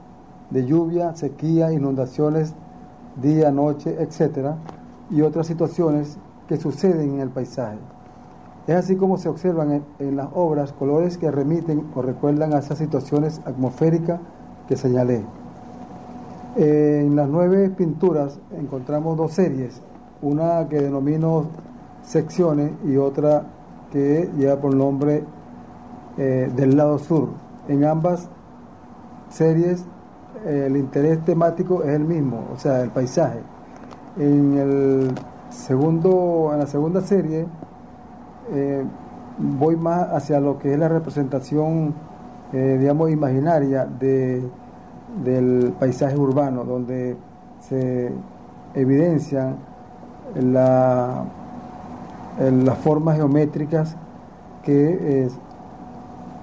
de 0.50 0.66
lluvia, 0.66 1.14
sequía, 1.16 1.72
inundaciones, 1.72 2.54
día, 3.20 3.50
noche, 3.50 3.96
etcétera, 3.98 4.58
y 5.10 5.22
otras 5.22 5.46
situaciones 5.46 6.18
que 6.46 6.56
suceden 6.56 7.14
en 7.14 7.20
el 7.20 7.30
paisaje. 7.30 7.78
Es 8.66 8.76
así 8.76 8.96
como 8.96 9.18
se 9.18 9.28
observan 9.28 9.82
en, 9.98 10.16
las 10.16 10.28
obras 10.34 10.72
colores 10.72 11.18
que 11.18 11.30
remiten 11.30 11.84
o 11.94 12.02
recuerdan 12.02 12.54
a 12.54 12.58
esas 12.58 12.78
situaciones 12.78 13.40
atmosféricas 13.44 14.20
que 14.68 14.76
señalé. 14.76 15.24
En 16.56 17.16
las 17.16 17.28
nueve 17.28 17.70
pinturas 17.70 18.38
encontramos 18.56 19.16
dos 19.16 19.32
series, 19.32 19.80
una 20.20 20.68
que 20.68 20.80
denomino 20.80 21.46
secciones 22.02 22.72
y 22.84 22.96
otra 22.96 23.44
que 23.90 24.30
lleva 24.36 24.56
por 24.56 24.74
nombre 24.74 25.24
eh, 26.18 26.50
del 26.54 26.76
lado 26.76 26.98
sur. 26.98 27.30
En 27.68 27.84
ambas 27.84 28.28
series 29.28 29.84
el 30.46 30.76
interés 30.76 31.24
temático 31.24 31.82
es 31.82 31.90
el 31.90 32.04
mismo, 32.04 32.48
o 32.52 32.58
sea, 32.58 32.82
el 32.82 32.90
paisaje. 32.90 33.40
En 34.18 34.54
el 34.54 35.12
segundo, 35.50 36.50
en 36.52 36.58
la 36.60 36.66
segunda 36.66 37.00
serie 37.00 37.46
eh, 38.50 38.84
voy 39.38 39.76
más 39.76 40.08
hacia 40.10 40.40
lo 40.40 40.58
que 40.58 40.72
es 40.72 40.78
la 40.78 40.88
representación, 40.88 41.94
eh, 42.52 42.76
digamos, 42.80 43.10
imaginaria 43.10 43.86
de, 43.86 44.42
del 45.24 45.74
paisaje 45.78 46.16
urbano, 46.16 46.64
donde 46.64 47.16
se 47.60 48.12
evidencian 48.74 49.56
la 50.40 51.24
las 52.38 52.78
formas 52.78 53.16
geométricas 53.16 53.96
que, 54.62 55.28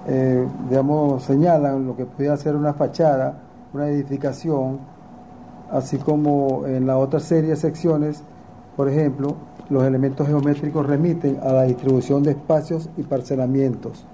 eh, 0.06 0.46
digamos, 0.68 1.22
señalan 1.22 1.86
lo 1.86 1.96
que 1.96 2.06
podría 2.06 2.36
ser 2.36 2.54
una 2.56 2.74
fachada, 2.74 3.40
una 3.72 3.88
edificación, 3.88 4.78
así 5.70 5.98
como 5.98 6.66
en 6.66 6.86
la 6.86 6.96
otra 6.98 7.20
serie 7.20 7.50
de 7.50 7.56
secciones, 7.56 8.22
por 8.76 8.88
ejemplo, 8.88 9.36
los 9.70 9.84
elementos 9.84 10.26
geométricos 10.26 10.86
remiten 10.86 11.38
a 11.42 11.52
la 11.52 11.62
distribución 11.62 12.22
de 12.22 12.32
espacios 12.32 12.88
y 12.96 13.02
parcelamientos, 13.02 14.04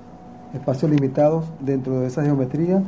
espacios 0.55 0.91
limitados 0.91 1.47
dentro 1.61 2.01
de 2.01 2.07
esa 2.07 2.23
geometría 2.23 2.83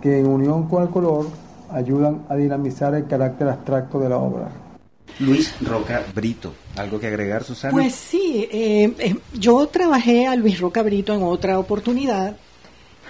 que 0.00 0.18
en 0.18 0.26
unión 0.26 0.68
con 0.68 0.82
el 0.82 0.88
color 0.88 1.26
ayudan 1.70 2.24
a 2.28 2.36
dinamizar 2.36 2.94
el 2.94 3.06
carácter 3.06 3.48
abstracto 3.48 3.98
de 3.98 4.08
la 4.08 4.18
obra. 4.18 4.50
Luis 5.18 5.54
Roca 5.60 6.04
Brito. 6.14 6.52
¿Algo 6.76 7.00
que 7.00 7.06
agregar, 7.06 7.42
Susana? 7.44 7.72
Pues 7.72 7.94
sí, 7.94 8.46
eh, 8.50 8.92
eh, 8.98 9.16
yo 9.32 9.66
trabajé 9.66 10.26
a 10.26 10.36
Luis 10.36 10.60
Roca 10.60 10.82
Brito 10.82 11.14
en 11.14 11.22
otra 11.22 11.58
oportunidad 11.58 12.36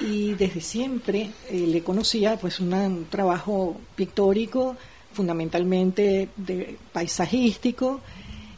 y 0.00 0.34
desde 0.34 0.60
siempre 0.60 1.30
eh, 1.50 1.66
le 1.66 1.82
conocía 1.82 2.36
pues 2.36 2.60
un 2.60 3.06
trabajo 3.10 3.76
pictórico, 3.96 4.76
fundamentalmente 5.12 6.28
de 6.36 6.76
paisajístico. 6.92 8.00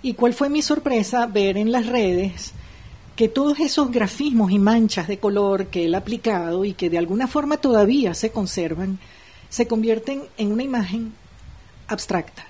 ¿Y 0.02 0.14
cuál 0.14 0.34
fue 0.34 0.48
mi 0.48 0.62
sorpresa? 0.62 1.26
Ver 1.26 1.56
en 1.56 1.72
las 1.72 1.86
redes 1.86 2.52
que 3.16 3.28
todos 3.28 3.58
esos 3.58 3.90
grafismos 3.90 4.52
y 4.52 4.58
manchas 4.58 5.08
de 5.08 5.18
color 5.18 5.66
que 5.66 5.86
él 5.86 5.94
ha 5.94 5.98
aplicado 5.98 6.64
y 6.64 6.74
que 6.74 6.88
de 6.88 6.98
alguna 6.98 7.26
forma 7.26 7.56
todavía 7.56 8.14
se 8.14 8.30
conservan, 8.30 8.98
se 9.48 9.66
convierten 9.66 10.22
en 10.36 10.52
una 10.52 10.62
imagen 10.62 11.12
abstracta 11.88 12.46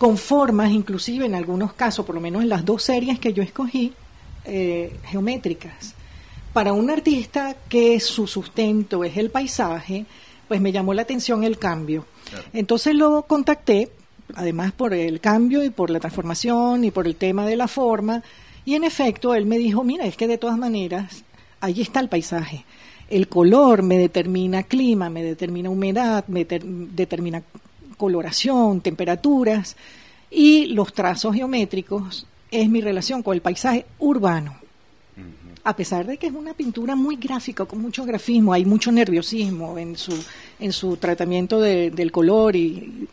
con 0.00 0.16
formas, 0.16 0.70
inclusive 0.70 1.26
en 1.26 1.34
algunos 1.34 1.74
casos, 1.74 2.06
por 2.06 2.14
lo 2.14 2.22
menos 2.22 2.40
en 2.40 2.48
las 2.48 2.64
dos 2.64 2.82
series 2.84 3.18
que 3.18 3.34
yo 3.34 3.42
escogí, 3.42 3.92
eh, 4.46 4.96
geométricas. 5.04 5.94
Para 6.54 6.72
un 6.72 6.88
artista 6.88 7.54
que 7.68 8.00
su 8.00 8.26
sustento 8.26 9.04
es 9.04 9.18
el 9.18 9.28
paisaje, 9.28 10.06
pues 10.48 10.58
me 10.58 10.72
llamó 10.72 10.94
la 10.94 11.02
atención 11.02 11.44
el 11.44 11.58
cambio. 11.58 12.06
Entonces 12.54 12.94
lo 12.94 13.24
contacté, 13.26 13.92
además 14.34 14.72
por 14.72 14.94
el 14.94 15.20
cambio 15.20 15.62
y 15.64 15.70
por 15.70 15.90
la 15.90 16.00
transformación 16.00 16.84
y 16.84 16.90
por 16.90 17.06
el 17.06 17.16
tema 17.16 17.46
de 17.46 17.56
la 17.56 17.68
forma, 17.68 18.22
y 18.64 18.74
en 18.74 18.84
efecto 18.84 19.34
él 19.34 19.46
me 19.46 19.58
dijo, 19.58 19.84
mira, 19.84 20.04
es 20.04 20.16
que 20.16 20.28
de 20.28 20.38
todas 20.38 20.58
maneras, 20.58 21.24
ahí 21.60 21.80
está 21.80 22.00
el 22.00 22.08
paisaje. 22.08 22.64
El 23.08 23.28
color 23.28 23.82
me 23.82 23.98
determina 23.98 24.62
clima, 24.62 25.10
me 25.10 25.22
determina 25.22 25.70
humedad, 25.70 26.24
me 26.28 26.44
determina 26.44 27.42
coloración, 27.96 28.80
temperaturas 28.80 29.76
y 30.30 30.66
los 30.66 30.92
trazos 30.92 31.34
geométricos 31.34 32.26
es 32.50 32.68
mi 32.68 32.80
relación 32.80 33.22
con 33.22 33.34
el 33.34 33.42
paisaje 33.42 33.86
urbano. 33.98 34.54
A 35.62 35.76
pesar 35.76 36.06
de 36.06 36.16
que 36.16 36.28
es 36.28 36.32
una 36.32 36.54
pintura 36.54 36.94
muy 36.94 37.16
gráfica, 37.16 37.66
con 37.66 37.82
mucho 37.82 38.04
grafismo, 38.04 38.54
hay 38.54 38.64
mucho 38.64 38.90
nerviosismo 38.90 39.76
en 39.78 39.96
su, 39.96 40.14
en 40.58 40.72
su 40.72 40.96
tratamiento 40.96 41.60
del 41.60 42.10
color 42.10 42.56
y, 42.56 43.08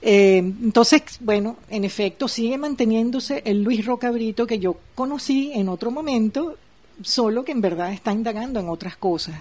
eh, 0.00 0.38
entonces, 0.38 1.02
bueno, 1.20 1.56
en 1.68 1.84
efecto, 1.84 2.28
sigue 2.28 2.56
manteniéndose 2.56 3.42
el 3.44 3.62
Luis 3.62 3.84
Rocabrito 3.84 4.46
que 4.46 4.58
yo 4.58 4.76
conocí 4.94 5.50
en 5.54 5.68
otro 5.68 5.90
momento, 5.90 6.56
solo 7.02 7.44
que 7.44 7.52
en 7.52 7.60
verdad 7.60 7.92
está 7.92 8.12
indagando 8.12 8.60
en 8.60 8.68
otras 8.68 8.96
cosas. 8.96 9.36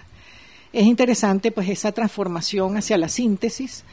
Es 0.73 0.85
interesante, 0.85 1.51
pues, 1.51 1.69
esa 1.69 1.91
transformación 1.91 2.77
hacia 2.77 2.97
la 2.97 3.07
síntesis, 3.07 3.83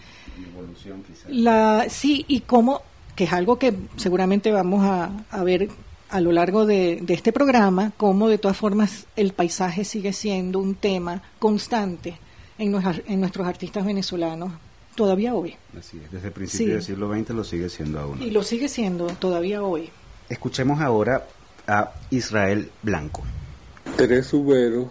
la, 1.28 1.87
sí, 1.88 2.25
y 2.28 2.40
cómo, 2.40 2.83
que 3.14 3.25
es 3.25 3.33
algo 3.33 3.59
que 3.59 3.75
seguramente 3.97 4.50
vamos 4.50 4.85
a, 4.85 5.44
ver 5.44 5.68
a 6.11 6.21
lo 6.21 6.33
largo 6.33 6.66
de, 6.66 7.02
este 7.09 7.33
programa, 7.33 7.92
cómo 7.97 8.28
de 8.28 8.38
todas 8.38 8.56
formas 8.56 9.06
el 9.16 9.33
paisaje 9.33 9.85
sigue 9.85 10.12
siendo 10.12 10.59
un 10.59 10.75
tema 10.75 11.23
constante 11.38 12.18
en, 12.59 12.75
en 13.06 13.21
nuestros 13.21 13.47
artistas 13.47 13.85
venezolanos 13.85 14.52
todavía 14.95 15.35
hoy. 15.35 15.57
Así 15.79 16.01
es, 16.03 16.11
desde 16.11 16.29
el 16.29 16.33
principio 16.33 16.75
del 16.75 16.83
siglo 16.83 17.13
XX 17.13 17.31
lo 17.31 17.45
sigue 17.45 17.69
siendo 17.69 18.01
aún. 18.01 18.23
Y 18.23 18.31
lo 18.31 18.43
sigue 18.43 18.69
siendo 18.69 19.07
todavía 19.07 19.63
hoy. 19.63 19.91
Escuchemos 20.29 20.81
ahora 20.81 21.27
a 21.67 21.93
Israel 22.11 22.71
Blanco. 22.83 23.23
Tres 23.97 24.33
uberos 24.33 24.89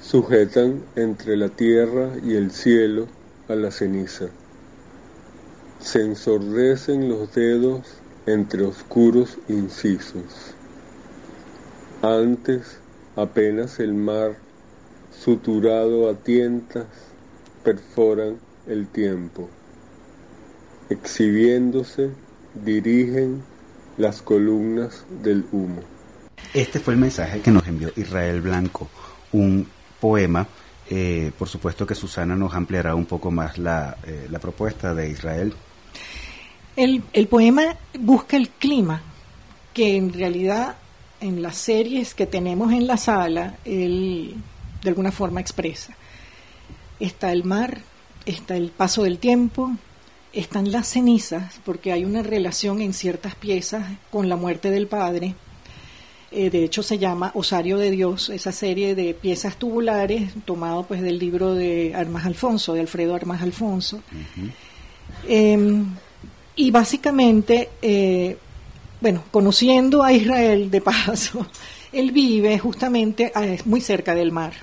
sujetan 0.00 0.82
entre 0.96 1.36
la 1.36 1.48
tierra 1.48 2.12
y 2.24 2.34
el 2.34 2.50
cielo 2.50 3.06
a 3.48 3.54
la 3.54 3.70
ceniza 3.70 4.26
se 5.80 6.02
ensordecen 6.02 7.08
los 7.08 7.32
dedos 7.34 7.82
entre 8.26 8.64
oscuros 8.64 9.38
incisos. 9.48 10.54
Antes 12.02 12.80
apenas 13.14 13.78
el 13.78 13.94
mar, 13.94 14.36
suturado 15.16 16.10
a 16.10 16.14
tientas, 16.14 16.86
perforan 17.62 18.38
el 18.66 18.88
tiempo. 18.88 19.48
Exhibiéndose, 20.90 22.10
dirigen 22.54 23.42
las 23.96 24.22
columnas 24.22 25.04
del 25.22 25.44
humo. 25.52 25.80
Este 26.54 26.80
fue 26.80 26.94
el 26.94 27.00
mensaje 27.00 27.40
que 27.40 27.50
nos 27.50 27.66
envió 27.66 27.90
Israel 27.96 28.40
Blanco, 28.40 28.88
un 29.32 29.66
poema. 30.00 30.46
Eh, 30.88 31.32
por 31.36 31.48
supuesto 31.48 31.86
que 31.86 31.94
Susana 31.94 32.36
nos 32.36 32.54
ampliará 32.54 32.94
un 32.94 33.06
poco 33.06 33.30
más 33.30 33.58
la, 33.58 33.96
eh, 34.06 34.28
la 34.30 34.38
propuesta 34.38 34.94
de 34.94 35.10
Israel 35.10 35.54
el, 36.76 37.02
el 37.14 37.26
poema 37.26 37.76
busca 37.98 38.36
el 38.36 38.50
clima, 38.50 39.00
que 39.72 39.96
en 39.96 40.12
realidad 40.12 40.76
en 41.20 41.42
las 41.42 41.56
series 41.56 42.14
que 42.14 42.26
tenemos 42.26 42.72
en 42.72 42.86
la 42.86 42.98
sala, 42.98 43.56
él 43.64 44.34
de 44.82 44.88
alguna 44.88 45.10
forma 45.10 45.40
expresa. 45.40 45.94
Está 47.00 47.32
el 47.32 47.44
mar, 47.44 47.80
está 48.26 48.56
el 48.56 48.70
paso 48.70 49.04
del 49.04 49.18
tiempo, 49.18 49.72
están 50.32 50.70
las 50.70 50.88
cenizas, 50.88 51.60
porque 51.64 51.92
hay 51.92 52.04
una 52.04 52.22
relación 52.22 52.82
en 52.82 52.92
ciertas 52.92 53.34
piezas 53.34 53.86
con 54.10 54.28
la 54.28 54.36
muerte 54.36 54.70
del 54.70 54.86
padre. 54.86 55.34
Eh, 56.30 56.50
de 56.50 56.64
hecho, 56.64 56.82
se 56.82 56.98
llama 56.98 57.30
Osario 57.34 57.78
de 57.78 57.90
Dios, 57.90 58.28
esa 58.28 58.52
serie 58.52 58.94
de 58.94 59.14
piezas 59.14 59.56
tubulares, 59.56 60.32
tomado 60.44 60.82
pues 60.82 61.00
del 61.00 61.18
libro 61.18 61.54
de 61.54 61.94
Armas 61.94 62.26
Alfonso, 62.26 62.74
de 62.74 62.80
Alfredo 62.80 63.14
Armas 63.14 63.40
Alfonso. 63.40 64.02
Y 66.58 66.70
básicamente 66.70 67.70
eh, 67.82 68.36
bueno, 69.00 69.22
conociendo 69.30 70.02
a 70.02 70.12
Israel 70.12 70.70
de 70.70 70.80
paso, 70.80 71.46
él 71.92 72.10
vive 72.12 72.58
justamente 72.58 73.32
muy 73.64 73.80
cerca 73.80 74.14
del 74.14 74.32
mar. 74.32 74.54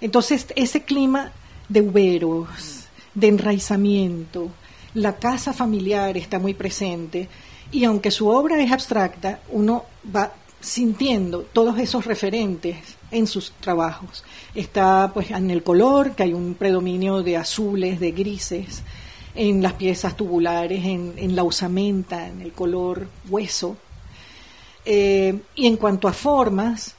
Entonces, 0.00 0.46
ese 0.56 0.82
clima 0.82 1.32
de 1.68 1.82
uberos, 1.82 2.77
de 3.14 3.28
enraizamiento, 3.28 4.50
la 4.94 5.16
casa 5.16 5.52
familiar 5.52 6.16
está 6.16 6.38
muy 6.38 6.54
presente 6.54 7.28
y 7.70 7.84
aunque 7.84 8.10
su 8.10 8.28
obra 8.28 8.60
es 8.62 8.72
abstracta, 8.72 9.40
uno 9.50 9.84
va 10.14 10.32
sintiendo 10.60 11.42
todos 11.42 11.78
esos 11.78 12.04
referentes 12.04 12.76
en 13.10 13.26
sus 13.26 13.52
trabajos. 13.60 14.24
Está 14.54 15.10
pues 15.12 15.30
en 15.30 15.50
el 15.50 15.62
color, 15.62 16.12
que 16.12 16.24
hay 16.24 16.32
un 16.32 16.54
predominio 16.54 17.22
de 17.22 17.36
azules, 17.36 18.00
de 18.00 18.12
grises, 18.12 18.82
en 19.34 19.62
las 19.62 19.74
piezas 19.74 20.16
tubulares, 20.16 20.84
en, 20.84 21.36
la 21.36 21.44
usamenta, 21.44 22.26
en 22.26 22.40
el 22.40 22.52
color 22.52 23.06
hueso. 23.28 23.76
Eh, 24.84 25.38
y 25.54 25.66
en 25.66 25.76
cuanto 25.76 26.08
a 26.08 26.12
formas, 26.12 26.96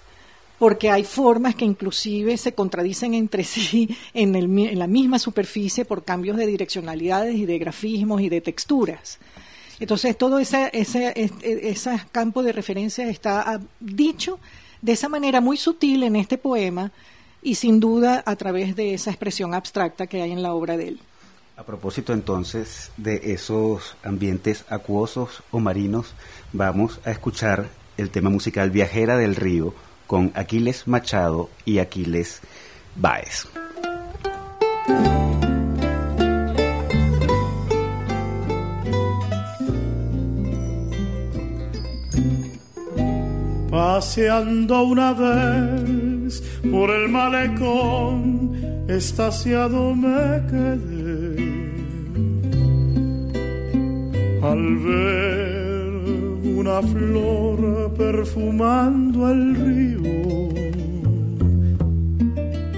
porque 0.59 0.91
hay 0.91 1.05
formas 1.05 1.55
que 1.55 1.65
inclusive 1.65 2.37
se 2.37 2.53
contradicen 2.53 3.13
entre 3.13 3.43
sí 3.43 3.97
en, 4.13 4.35
en 4.35 4.77
la 4.77 4.87
misma 4.87 5.17
superficie 5.17 5.85
por 5.85 6.03
cambios 6.03 6.37
de 6.37 6.45
direccionalidades 6.45 7.35
y 7.35 7.45
de 7.45 7.57
grafismos 7.57 8.21
y 8.21 8.29
de 8.29 8.41
texturas. 8.41 9.17
Entonces, 9.79 10.17
todo 10.17 10.39
ese, 10.39 10.69
ese, 10.73 11.13
ese 11.41 12.01
campo 12.11 12.43
de 12.43 12.51
referencia 12.51 13.07
está 13.07 13.41
ah, 13.41 13.61
dicho 13.79 14.37
de 14.81 14.91
esa 14.91 15.07
manera 15.07 15.39
muy 15.39 15.55
sutil 15.55 16.03
en 16.03 16.17
este 16.17 16.37
poema 16.37 16.91
y 17.41 17.55
sin 17.55 17.79
duda 17.79 18.21
a 18.25 18.35
través 18.35 18.75
de 18.75 18.93
esa 18.93 19.09
expresión 19.09 19.53
abstracta 19.53 20.07
que 20.07 20.21
hay 20.21 20.33
en 20.33 20.43
la 20.43 20.53
obra 20.53 20.75
de 20.75 20.89
él. 20.89 20.99
A 21.55 21.63
propósito 21.63 22.11
entonces 22.11 22.91
de 22.97 23.33
esos 23.33 23.95
ambientes 24.03 24.65
acuosos 24.69 25.43
o 25.51 25.59
marinos, 25.59 26.13
vamos 26.51 26.99
a 27.05 27.11
escuchar 27.11 27.69
el 27.97 28.09
tema 28.09 28.29
musical 28.29 28.71
Viajera 28.71 29.17
del 29.17 29.35
Río 29.37 29.73
con 30.09 30.31
Aquiles 30.33 30.87
Machado 30.87 31.51
y 31.65 31.77
Aquiles 31.77 32.41
Baez. 32.95 33.47
Paseando 43.69 44.81
una 44.81 45.13
vez 45.13 46.41
por 46.71 46.89
el 46.89 47.07
malecón, 47.09 48.85
estaciado 48.89 49.93
me 49.93 50.41
quedé. 50.49 51.37
Al 54.41 54.77
ver 54.77 55.58
una 56.59 56.81
flor 56.81 57.93
perfumando 57.97 59.31
el 59.31 59.55
río, 59.55 60.49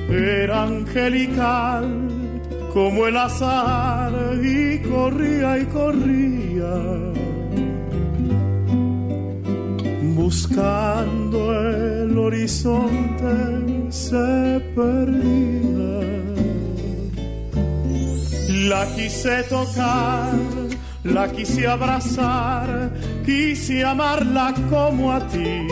era 0.10 0.64
angelical 0.64 1.86
como 2.74 3.08
el 3.08 3.18
azar 3.18 4.14
y 4.44 4.80
corría 4.80 5.60
y 5.60 5.66
corría 5.66 7.12
buscando 10.22 11.40
el 11.60 12.18
horizonte 12.18 13.36
se 13.90 14.62
perdía. 14.76 16.00
La 18.70 18.86
quise 18.96 19.44
tocar, 19.44 20.32
la 21.03 21.27
quise 21.31 21.67
abrazar, 21.67 22.91
quise 23.25 23.84
amarla 23.84 24.53
como 24.70 25.12
a 25.12 25.20
ti. 25.27 25.67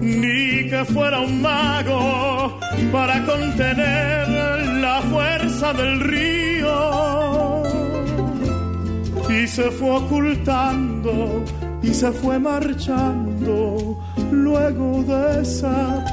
Ni 0.00 0.68
que 0.68 0.84
fuera 0.84 1.20
un 1.20 1.40
mago 1.40 2.58
para 2.92 3.24
contener 3.24 4.28
la 4.80 5.00
fuerza 5.02 5.72
del 5.72 6.00
río. 6.00 7.62
Y 9.28 9.46
se 9.46 9.70
fue 9.70 9.90
ocultando 9.90 11.44
y 11.82 11.94
se 11.94 12.10
fue 12.12 12.38
marchando, 12.38 13.98
luego 14.30 15.02
desapareció. 15.04 16.06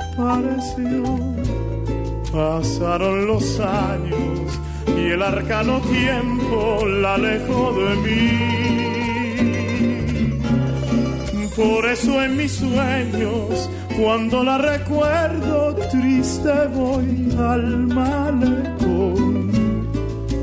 Pasaron 2.31 3.27
los 3.27 3.59
años 3.59 4.59
y 5.01 5.11
el 5.11 5.21
arcano 5.21 5.79
tiempo 5.81 6.85
la 6.87 7.15
alejó 7.15 7.73
de 7.73 7.95
mí. 8.05 8.61
Por 11.55 11.85
eso 11.85 12.23
en 12.23 12.37
mis 12.37 12.53
sueños, 12.53 13.69
cuando 13.99 14.43
la 14.43 14.57
recuerdo 14.57 15.75
triste, 15.91 16.67
voy 16.73 17.35
al 17.37 17.87
malecón 17.87 19.51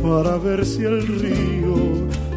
para 0.03 0.37
ver 0.39 0.65
si 0.65 0.85
el 0.85 1.07
río 1.07 1.77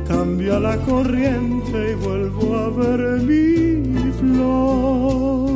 cambia 0.07 0.60
la 0.60 0.77
corriente 0.77 1.91
y 1.91 1.95
vuelvo 2.05 2.55
a 2.57 2.69
ver 2.69 3.21
mi 3.21 4.12
flor. 4.19 5.50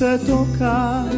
Quise 0.00 0.18
tocar, 0.20 1.12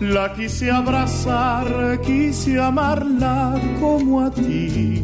la 0.00 0.32
quise 0.32 0.70
abrazar, 0.70 2.00
quise 2.00 2.58
amarla 2.58 3.54
como 3.78 4.22
a 4.22 4.30
ti. 4.30 5.02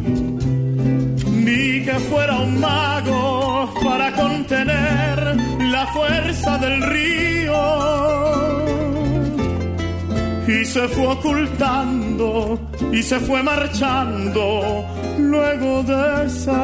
Ni 1.31 1.85
que 1.85 1.99
fuera 2.09 2.39
un 2.39 2.59
mago 2.59 3.69
para 3.85 4.11
contener 4.15 5.37
la 5.71 5.87
fuerza 5.89 6.57
del 6.57 6.81
río. 6.81 7.61
Y 10.49 10.65
se 10.65 10.89
fue 10.89 11.09
ocultando 11.09 12.59
y 12.91 13.03
se 13.03 13.21
fue 13.21 13.43
marchando, 13.43 14.87
luego 15.19 15.83
desapareció. 15.83 16.59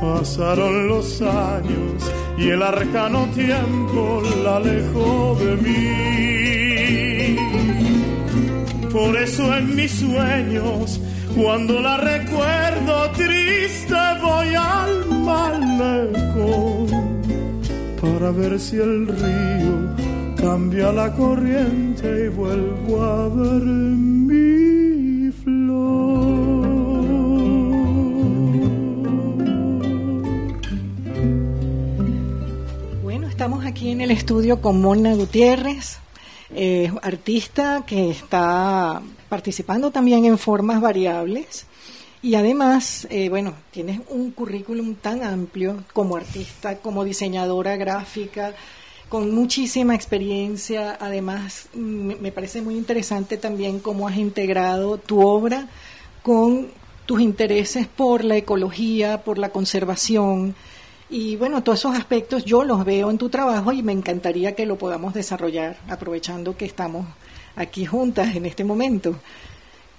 Pasaron 0.00 0.86
los 0.86 1.20
años 1.20 2.21
y 2.42 2.50
el 2.50 2.62
arcano 2.62 3.26
tiempo 3.34 4.22
la 4.42 4.56
alejó 4.56 5.36
de 5.40 5.56
mí. 5.64 7.36
Por 8.90 9.16
eso 9.16 9.56
en 9.56 9.76
mis 9.76 9.92
sueños, 9.92 11.00
cuando 11.36 11.80
la 11.80 11.96
recuerdo 11.98 13.10
triste, 13.12 13.94
voy 14.20 14.54
al 14.54 15.06
malecón 15.24 16.86
para 18.00 18.32
ver 18.32 18.58
si 18.58 18.76
el 18.76 19.06
río 19.06 19.94
cambia 20.36 20.90
la 20.92 21.12
corriente 21.12 22.24
y 22.26 22.28
vuelvo 22.28 23.02
a 23.02 23.28
ver 23.28 23.62
mi 23.62 24.71
aquí 33.42 33.90
en 33.90 34.00
el 34.00 34.12
estudio 34.12 34.60
con 34.60 34.80
Mona 34.80 35.16
Gutiérrez, 35.16 35.98
eh, 36.54 36.92
artista 37.02 37.82
que 37.84 38.08
está 38.08 39.02
participando 39.28 39.90
también 39.90 40.24
en 40.24 40.38
formas 40.38 40.80
variables. 40.80 41.66
Y 42.22 42.36
además, 42.36 43.08
eh, 43.10 43.28
bueno, 43.30 43.54
tienes 43.72 44.00
un 44.10 44.30
currículum 44.30 44.94
tan 44.94 45.24
amplio 45.24 45.82
como 45.92 46.14
artista, 46.14 46.76
como 46.76 47.02
diseñadora 47.02 47.76
gráfica, 47.76 48.54
con 49.08 49.34
muchísima 49.34 49.96
experiencia. 49.96 50.96
Además, 51.00 51.66
me 51.74 52.30
parece 52.30 52.62
muy 52.62 52.76
interesante 52.76 53.38
también 53.38 53.80
cómo 53.80 54.06
has 54.06 54.18
integrado 54.18 54.98
tu 54.98 55.20
obra 55.20 55.66
con 56.22 56.68
tus 57.06 57.20
intereses 57.20 57.88
por 57.88 58.22
la 58.22 58.36
ecología, 58.36 59.24
por 59.24 59.38
la 59.38 59.48
conservación, 59.48 60.54
Y 61.12 61.36
bueno, 61.36 61.62
todos 61.62 61.80
esos 61.80 61.94
aspectos 61.94 62.42
yo 62.42 62.64
los 62.64 62.86
veo 62.86 63.10
en 63.10 63.18
tu 63.18 63.28
trabajo 63.28 63.70
y 63.70 63.82
me 63.82 63.92
encantaría 63.92 64.54
que 64.54 64.64
lo 64.64 64.78
podamos 64.78 65.12
desarrollar, 65.12 65.76
aprovechando 65.86 66.56
que 66.56 66.64
estamos 66.64 67.04
aquí 67.54 67.84
juntas 67.84 68.34
en 68.34 68.46
este 68.46 68.64
momento. 68.64 69.20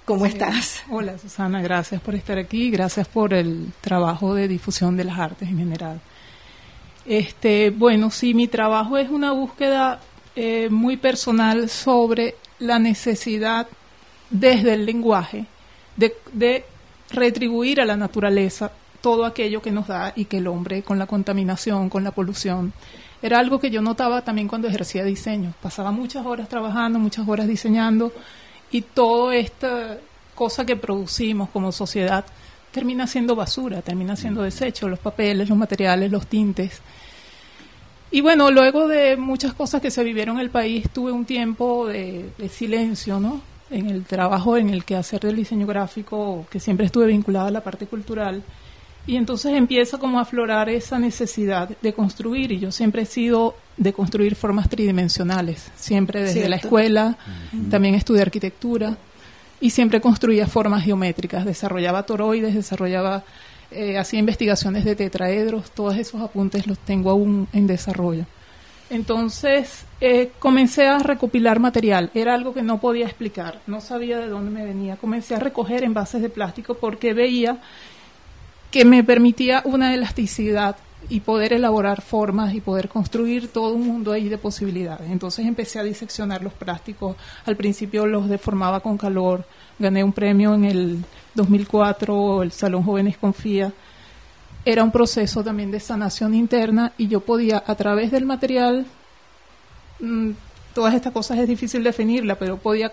¿Cómo 0.04 0.26
estás? 0.26 0.82
Hola 0.90 1.16
Susana, 1.16 1.62
gracias 1.62 2.00
por 2.00 2.16
estar 2.16 2.36
aquí, 2.36 2.68
gracias 2.68 3.06
por 3.06 3.32
el 3.32 3.68
trabajo 3.80 4.34
de 4.34 4.48
difusión 4.48 4.96
de 4.96 5.04
las 5.04 5.16
artes 5.16 5.48
en 5.48 5.58
general. 5.58 6.00
Este, 7.06 7.70
bueno, 7.70 8.10
sí, 8.10 8.34
mi 8.34 8.48
trabajo 8.48 8.98
es 8.98 9.08
una 9.08 9.30
búsqueda 9.30 10.00
eh, 10.34 10.68
muy 10.68 10.96
personal 10.96 11.70
sobre 11.70 12.34
la 12.58 12.80
necesidad 12.80 13.68
desde 14.30 14.74
el 14.74 14.84
lenguaje 14.84 15.46
de, 15.96 16.12
de 16.32 16.64
retribuir 17.10 17.80
a 17.80 17.84
la 17.84 17.96
naturaleza 17.96 18.72
todo 19.04 19.26
aquello 19.26 19.60
que 19.60 19.70
nos 19.70 19.86
da 19.86 20.14
y 20.16 20.24
que 20.24 20.38
el 20.38 20.46
hombre 20.46 20.82
con 20.82 20.98
la 20.98 21.04
contaminación, 21.04 21.90
con 21.90 22.04
la 22.04 22.12
polución, 22.12 22.72
era 23.20 23.38
algo 23.38 23.60
que 23.60 23.70
yo 23.70 23.82
notaba 23.82 24.22
también 24.22 24.48
cuando 24.48 24.66
ejercía 24.66 25.04
diseño. 25.04 25.52
Pasaba 25.60 25.90
muchas 25.90 26.24
horas 26.24 26.48
trabajando, 26.48 26.98
muchas 26.98 27.28
horas 27.28 27.46
diseñando 27.46 28.14
y 28.70 28.80
toda 28.80 29.36
esta 29.36 29.98
cosa 30.34 30.64
que 30.64 30.76
producimos 30.76 31.50
como 31.50 31.70
sociedad 31.70 32.24
termina 32.72 33.06
siendo 33.06 33.36
basura, 33.36 33.82
termina 33.82 34.16
siendo 34.16 34.42
desecho, 34.42 34.88
los 34.88 34.98
papeles, 34.98 35.50
los 35.50 35.58
materiales, 35.58 36.10
los 36.10 36.26
tintes. 36.26 36.80
Y 38.10 38.22
bueno, 38.22 38.50
luego 38.50 38.88
de 38.88 39.18
muchas 39.18 39.52
cosas 39.52 39.82
que 39.82 39.90
se 39.90 40.02
vivieron 40.02 40.36
en 40.36 40.44
el 40.44 40.50
país, 40.50 40.88
tuve 40.90 41.12
un 41.12 41.26
tiempo 41.26 41.86
de, 41.86 42.30
silencio, 42.48 43.20
¿no? 43.20 43.42
En 43.68 43.90
el 43.90 44.06
trabajo 44.06 44.56
en 44.56 44.70
el 44.70 44.86
que 44.86 44.96
hacer 44.96 45.20
del 45.20 45.36
diseño 45.36 45.66
gráfico, 45.66 46.46
que 46.50 46.58
siempre 46.58 46.86
estuve 46.86 47.08
vinculada 47.08 47.48
a 47.48 47.50
la 47.50 47.62
parte 47.62 47.84
cultural. 47.84 48.42
Y 49.06 49.16
entonces 49.16 49.52
empieza 49.52 49.98
como 49.98 50.18
a 50.18 50.22
aflorar 50.22 50.68
esa 50.68 50.98
necesidad 50.98 51.68
de 51.82 51.92
construir, 51.92 52.52
y 52.52 52.58
yo 52.58 52.72
siempre 52.72 53.02
he 53.02 53.06
sido 53.06 53.54
de 53.76 53.92
construir 53.92 54.34
formas 54.34 54.68
tridimensionales, 54.68 55.70
siempre 55.76 56.22
desde 56.22 56.48
la 56.48 56.56
escuela, 56.56 57.18
también 57.70 57.94
estudié 57.94 58.22
arquitectura, 58.22 58.96
y 59.60 59.70
siempre 59.70 60.00
construía 60.00 60.46
formas 60.46 60.84
geométricas, 60.84 61.44
desarrollaba 61.44 62.04
toroides, 62.04 62.54
desarrollaba, 62.54 63.24
eh, 63.70 63.98
hacía 63.98 64.20
investigaciones 64.20 64.84
de 64.84 64.96
tetraedros, 64.96 65.70
todos 65.70 65.96
esos 65.96 66.20
apuntes 66.22 66.66
los 66.66 66.78
tengo 66.78 67.10
aún 67.10 67.46
en 67.52 67.66
desarrollo. 67.66 68.24
Entonces 68.90 69.84
eh, 70.00 70.30
comencé 70.38 70.86
a 70.86 70.98
recopilar 70.98 71.58
material, 71.58 72.10
era 72.14 72.34
algo 72.34 72.52
que 72.52 72.62
no 72.62 72.78
podía 72.78 73.06
explicar, 73.06 73.60
no 73.66 73.80
sabía 73.80 74.18
de 74.18 74.28
dónde 74.28 74.50
me 74.50 74.64
venía, 74.64 74.96
comencé 74.96 75.34
a 75.34 75.40
recoger 75.40 75.84
envases 75.84 76.20
de 76.20 76.28
plástico 76.28 76.74
porque 76.74 77.14
veía 77.14 77.58
que 78.74 78.84
me 78.84 79.04
permitía 79.04 79.62
una 79.66 79.94
elasticidad 79.94 80.74
y 81.08 81.20
poder 81.20 81.52
elaborar 81.52 82.02
formas 82.02 82.54
y 82.54 82.60
poder 82.60 82.88
construir 82.88 83.46
todo 83.46 83.72
un 83.72 83.86
mundo 83.86 84.10
ahí 84.10 84.28
de 84.28 84.36
posibilidades. 84.36 85.12
Entonces 85.12 85.46
empecé 85.46 85.78
a 85.78 85.84
diseccionar 85.84 86.42
los 86.42 86.54
plásticos. 86.54 87.14
Al 87.46 87.54
principio 87.54 88.04
los 88.04 88.28
deformaba 88.28 88.80
con 88.80 88.98
calor. 88.98 89.46
Gané 89.78 90.02
un 90.02 90.12
premio 90.12 90.54
en 90.54 90.64
el 90.64 91.04
2004, 91.34 92.42
el 92.42 92.50
Salón 92.50 92.82
Jóvenes 92.82 93.16
Confía. 93.16 93.72
Era 94.64 94.82
un 94.82 94.90
proceso 94.90 95.44
también 95.44 95.70
de 95.70 95.78
sanación 95.78 96.34
interna 96.34 96.90
y 96.98 97.06
yo 97.06 97.20
podía 97.20 97.62
a 97.64 97.76
través 97.76 98.10
del 98.10 98.26
material, 98.26 98.86
mm, 100.00 100.30
todas 100.74 100.94
estas 100.94 101.12
cosas 101.12 101.38
es 101.38 101.46
difícil 101.46 101.84
definirla, 101.84 102.34
pero 102.34 102.56
podía 102.56 102.92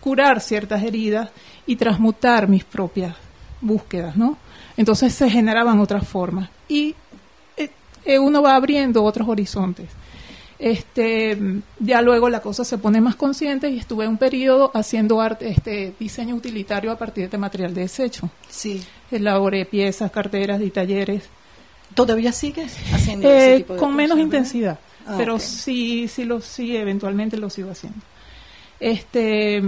curar 0.00 0.40
ciertas 0.40 0.82
heridas 0.82 1.30
y 1.66 1.76
transmutar 1.76 2.48
mis 2.48 2.64
propias 2.64 3.14
búsquedas, 3.60 4.16
¿no? 4.16 4.38
Entonces 4.76 5.14
se 5.14 5.30
generaban 5.30 5.78
otras 5.80 6.06
formas 6.06 6.50
y 6.68 6.94
eh, 7.56 7.70
eh, 8.04 8.18
uno 8.18 8.42
va 8.42 8.56
abriendo 8.56 9.02
otros 9.04 9.28
horizontes. 9.28 9.88
Este, 10.58 11.36
ya 11.80 12.00
luego 12.00 12.28
la 12.28 12.40
cosa 12.40 12.64
se 12.64 12.78
pone 12.78 13.00
más 13.00 13.16
consciente 13.16 13.68
y 13.68 13.78
estuve 13.78 14.06
un 14.08 14.16
periodo 14.16 14.70
haciendo 14.72 15.20
arte, 15.20 15.48
este 15.48 15.92
diseño 15.98 16.34
utilitario 16.34 16.90
a 16.90 16.96
partir 16.96 17.28
de 17.28 17.38
material 17.38 17.74
de 17.74 17.82
desecho. 17.82 18.30
Sí. 18.48 18.82
Elaboré 19.10 19.66
piezas, 19.66 20.10
carteras 20.10 20.60
y 20.60 20.70
talleres. 20.70 21.24
¿Todavía 21.94 22.32
sigues 22.32 22.76
haciendo 22.92 23.28
ese 23.28 23.54
eh, 23.54 23.56
tipo 23.58 23.74
de 23.74 23.78
Con 23.78 23.94
menos 23.94 24.18
intensidad, 24.18 24.78
Ah, 25.06 25.14
pero 25.18 25.38
sí, 25.38 26.08
sí 26.08 26.24
lo 26.24 26.40
sí, 26.40 26.76
eventualmente 26.76 27.36
lo 27.36 27.50
sigo 27.50 27.70
haciendo. 27.70 27.98
Este 28.80 29.62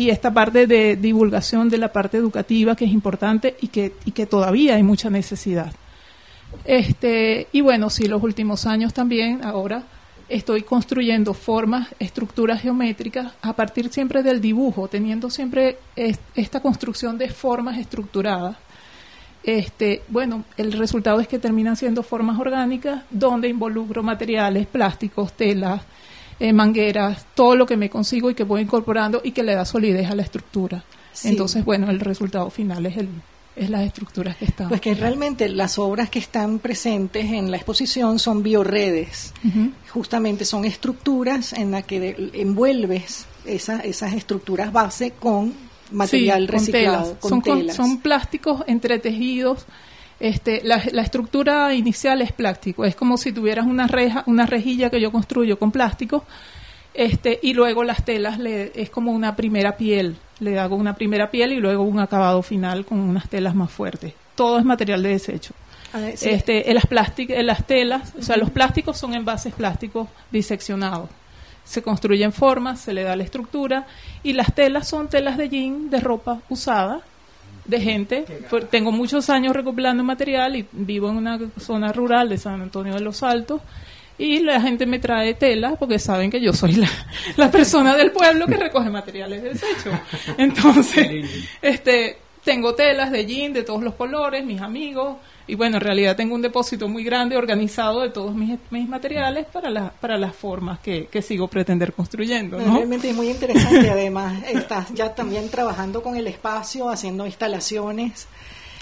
y 0.00 0.08
esta 0.08 0.32
parte 0.32 0.66
de 0.66 0.96
divulgación 0.96 1.68
de 1.68 1.76
la 1.76 1.92
parte 1.92 2.16
educativa 2.16 2.74
que 2.74 2.86
es 2.86 2.90
importante 2.90 3.56
y 3.60 3.68
que, 3.68 3.92
y 4.06 4.12
que 4.12 4.24
todavía 4.24 4.76
hay 4.76 4.82
mucha 4.82 5.10
necesidad. 5.10 5.72
Este, 6.64 7.48
y 7.52 7.60
bueno, 7.60 7.90
sí, 7.90 8.06
los 8.06 8.22
últimos 8.22 8.64
años 8.64 8.94
también, 8.94 9.44
ahora 9.44 9.82
estoy 10.30 10.62
construyendo 10.62 11.34
formas, 11.34 11.88
estructuras 11.98 12.62
geométricas 12.62 13.34
a 13.42 13.52
partir 13.52 13.92
siempre 13.92 14.22
del 14.22 14.40
dibujo, 14.40 14.88
teniendo 14.88 15.28
siempre 15.28 15.76
es- 15.96 16.18
esta 16.34 16.60
construcción 16.60 17.18
de 17.18 17.28
formas 17.28 17.76
estructuradas. 17.76 18.56
Este, 19.42 20.02
bueno, 20.08 20.44
el 20.56 20.72
resultado 20.72 21.20
es 21.20 21.28
que 21.28 21.38
terminan 21.38 21.76
siendo 21.76 22.02
formas 22.02 22.38
orgánicas 22.38 23.02
donde 23.10 23.48
involucro 23.48 24.02
materiales, 24.02 24.66
plásticos, 24.66 25.34
telas, 25.34 25.82
eh, 26.40 26.52
mangueras, 26.52 27.24
todo 27.34 27.54
lo 27.54 27.66
que 27.66 27.76
me 27.76 27.88
consigo 27.90 28.30
y 28.30 28.34
que 28.34 28.42
voy 28.44 28.62
incorporando 28.62 29.20
y 29.22 29.30
que 29.32 29.42
le 29.44 29.54
da 29.54 29.64
solidez 29.64 30.10
a 30.10 30.14
la 30.16 30.22
estructura. 30.22 30.82
Sí. 31.12 31.28
Entonces, 31.28 31.64
bueno, 31.64 31.90
el 31.90 32.00
resultado 32.00 32.50
final 32.50 32.86
es, 32.86 32.96
el, 32.96 33.08
es 33.56 33.68
las 33.70 33.82
estructuras 33.82 34.36
que 34.36 34.46
están. 34.46 34.68
Pues 34.68 34.80
que 34.80 34.94
realmente 34.94 35.48
las 35.48 35.78
obras 35.78 36.08
que 36.08 36.18
están 36.18 36.58
presentes 36.60 37.26
en 37.26 37.50
la 37.50 37.56
exposición 37.58 38.18
son 38.18 38.42
bioredes. 38.42 39.32
Justamente 39.92 40.44
son 40.44 40.64
estructuras 40.64 41.52
en 41.52 41.72
las 41.72 41.84
que 41.84 42.00
de- 42.00 42.30
envuelves 42.34 43.26
esa- 43.44 43.80
esas 43.80 44.14
estructuras 44.14 44.72
base 44.72 45.10
con 45.12 45.52
material 45.90 46.42
Sí, 46.42 46.46
con 46.46 46.52
reciclado, 46.58 47.02
telas. 47.04 47.18
con 47.20 47.28
son, 47.30 47.40
con- 47.40 47.58
telas. 47.58 47.76
son 47.76 47.98
plásticos 48.00 48.62
entretejidos. 48.66 49.66
Este, 50.20 50.60
la, 50.62 50.82
la 50.92 51.02
estructura 51.02 51.74
inicial 51.74 52.20
es 52.20 52.32
plástico. 52.32 52.84
Es 52.84 52.94
como 52.94 53.16
si 53.16 53.32
tuvieras 53.32 53.66
una 53.66 53.86
reja, 53.86 54.22
una 54.26 54.46
rejilla 54.46 54.90
que 54.90 55.00
yo 55.00 55.10
construyo 55.10 55.58
con 55.58 55.72
plástico. 55.72 56.24
Este, 56.92 57.38
y 57.42 57.54
luego 57.54 57.84
las 57.84 58.04
telas 58.04 58.38
le, 58.38 58.72
es 58.74 58.90
como 58.90 59.12
una 59.12 59.34
primera 59.34 59.76
piel. 59.76 60.16
Le 60.38 60.58
hago 60.58 60.76
una 60.76 60.94
primera 60.94 61.30
piel 61.30 61.52
y 61.52 61.56
luego 61.56 61.82
un 61.84 62.00
acabado 62.00 62.42
final 62.42 62.84
con 62.84 62.98
unas 62.98 63.28
telas 63.28 63.54
más 63.54 63.70
fuertes. 63.70 64.12
Todo 64.34 64.58
es 64.58 64.64
material 64.64 65.02
de 65.02 65.08
desecho. 65.10 65.54
Ah, 65.92 66.08
sí. 66.14 66.28
Este, 66.28 66.70
en 66.70 66.74
las 66.74 66.86
en 67.16 67.46
las 67.46 67.66
telas, 67.66 68.12
o 68.18 68.22
sea, 68.22 68.36
los 68.36 68.50
plásticos 68.50 68.98
son 68.98 69.14
envases 69.14 69.54
plásticos 69.54 70.08
diseccionados. 70.30 71.08
Se 71.64 71.82
construyen 71.82 72.32
formas, 72.32 72.80
se 72.80 72.92
le 72.92 73.02
da 73.02 73.16
la 73.16 73.22
estructura 73.22 73.86
y 74.22 74.32
las 74.32 74.54
telas 74.54 74.88
son 74.88 75.08
telas 75.08 75.36
de 75.36 75.48
jean 75.48 75.90
de 75.90 76.00
ropa 76.00 76.40
usada 76.48 77.00
de 77.70 77.80
gente. 77.80 78.24
Tengo 78.70 78.92
muchos 78.92 79.30
años 79.30 79.54
recopilando 79.54 80.04
material 80.04 80.56
y 80.56 80.66
vivo 80.72 81.08
en 81.08 81.16
una 81.16 81.38
zona 81.58 81.92
rural 81.92 82.28
de 82.28 82.36
San 82.36 82.60
Antonio 82.60 82.94
de 82.94 83.00
los 83.00 83.22
Altos 83.22 83.62
y 84.18 84.40
la 84.40 84.60
gente 84.60 84.84
me 84.84 84.98
trae 84.98 85.32
telas 85.34 85.74
porque 85.78 85.98
saben 85.98 86.30
que 86.30 86.40
yo 86.40 86.52
soy 86.52 86.74
la, 86.74 86.90
la 87.36 87.50
persona 87.50 87.96
del 87.96 88.10
pueblo 88.10 88.46
que 88.46 88.56
recoge 88.56 88.90
materiales 88.90 89.42
de 89.42 89.48
desecho. 89.50 89.90
Entonces, 90.36 91.26
este, 91.62 92.18
tengo 92.44 92.74
telas 92.74 93.10
de 93.12 93.24
jean 93.24 93.52
de 93.52 93.62
todos 93.62 93.82
los 93.82 93.94
colores, 93.94 94.44
mis 94.44 94.60
amigos, 94.60 95.16
y 95.50 95.54
bueno, 95.56 95.76
en 95.76 95.80
realidad 95.82 96.16
tengo 96.16 96.34
un 96.34 96.42
depósito 96.42 96.88
muy 96.88 97.04
grande 97.04 97.36
organizado 97.36 98.00
de 98.02 98.10
todos 98.10 98.34
mis, 98.34 98.58
mis 98.70 98.88
materiales 98.88 99.46
para, 99.46 99.68
la- 99.70 99.90
para 99.90 100.16
las 100.18 100.34
formas 100.34 100.78
que, 100.80 101.06
que 101.06 101.22
sigo 101.22 101.48
pretender 101.48 101.92
construyendo. 101.92 102.58
¿no? 102.58 102.76
Realmente 102.76 103.10
es 103.10 103.16
muy 103.16 103.28
interesante. 103.30 103.90
Además, 103.90 104.42
estás 104.48 104.92
ya 104.94 105.14
también 105.14 105.48
trabajando 105.48 106.02
con 106.02 106.16
el 106.16 106.26
espacio, 106.26 106.88
haciendo 106.88 107.26
instalaciones. 107.26 108.26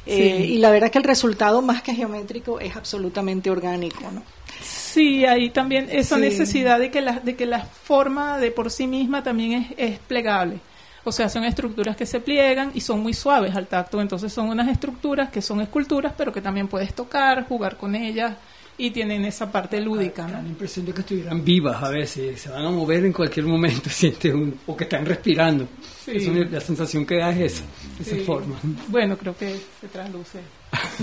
eh, 0.06 0.36
Sí. 0.46 0.52
y 0.54 0.58
la 0.58 0.70
verdad 0.70 0.86
es 0.86 0.92
que 0.92 0.98
el 0.98 1.04
resultado, 1.04 1.60
más 1.62 1.82
que 1.82 1.94
geométrico, 1.94 2.60
es 2.60 2.74
absolutamente 2.76 3.50
orgánico. 3.50 4.04
¿no? 4.10 4.22
Sí, 4.62 5.24
ahí 5.26 5.50
también 5.50 5.88
esa 5.90 6.16
Sí. 6.16 6.22
necesidad 6.22 6.78
de 6.78 6.90
que 6.90 7.00
la, 7.00 7.20
de 7.20 7.36
que 7.36 7.46
la 7.46 7.60
forma 7.64 8.38
de 8.38 8.50
por 8.50 8.70
sí 8.70 8.86
misma 8.86 9.22
también 9.22 9.52
es, 9.52 9.66
es 9.76 9.98
plegable. 10.00 10.60
O 11.04 11.12
sea, 11.12 11.28
son 11.28 11.44
estructuras 11.44 11.96
que 11.96 12.04
se 12.06 12.20
pliegan 12.20 12.70
y 12.74 12.80
son 12.80 13.00
muy 13.00 13.14
suaves 13.14 13.54
al 13.56 13.66
tacto. 13.66 14.00
Entonces 14.00 14.32
son 14.32 14.48
unas 14.48 14.68
estructuras 14.68 15.30
que 15.30 15.40
son 15.40 15.60
esculturas, 15.60 16.12
pero 16.16 16.32
que 16.32 16.40
también 16.42 16.68
puedes 16.68 16.92
tocar, 16.94 17.46
jugar 17.48 17.76
con 17.76 17.94
ellas 17.94 18.34
y 18.76 18.90
tienen 18.90 19.24
esa 19.24 19.50
parte 19.50 19.80
lúdica. 19.80 20.22
Da 20.22 20.28
¿no? 20.36 20.42
la 20.42 20.48
impresión 20.48 20.86
de 20.86 20.92
que 20.92 21.00
estuvieran 21.00 21.44
vivas 21.44 21.82
a 21.82 21.88
veces, 21.88 22.40
se 22.40 22.48
van 22.50 22.64
a 22.64 22.70
mover 22.70 23.04
en 23.06 23.12
cualquier 23.12 23.46
momento, 23.46 23.88
sientes 23.90 24.32
un, 24.34 24.58
o 24.66 24.76
que 24.76 24.84
están 24.84 25.04
respirando. 25.06 25.66
Sí. 26.04 26.12
Eso 26.16 26.30
me- 26.30 26.44
la 26.44 26.60
sensación 26.60 27.04
que 27.06 27.16
da 27.16 27.30
es 27.30 27.54
esa, 27.54 27.64
esa 28.00 28.14
Sí. 28.16 28.20
forma. 28.20 28.56
Bueno, 28.88 29.16
creo 29.16 29.36
que 29.36 29.58
se 29.80 29.88
trasluce. 29.88 30.40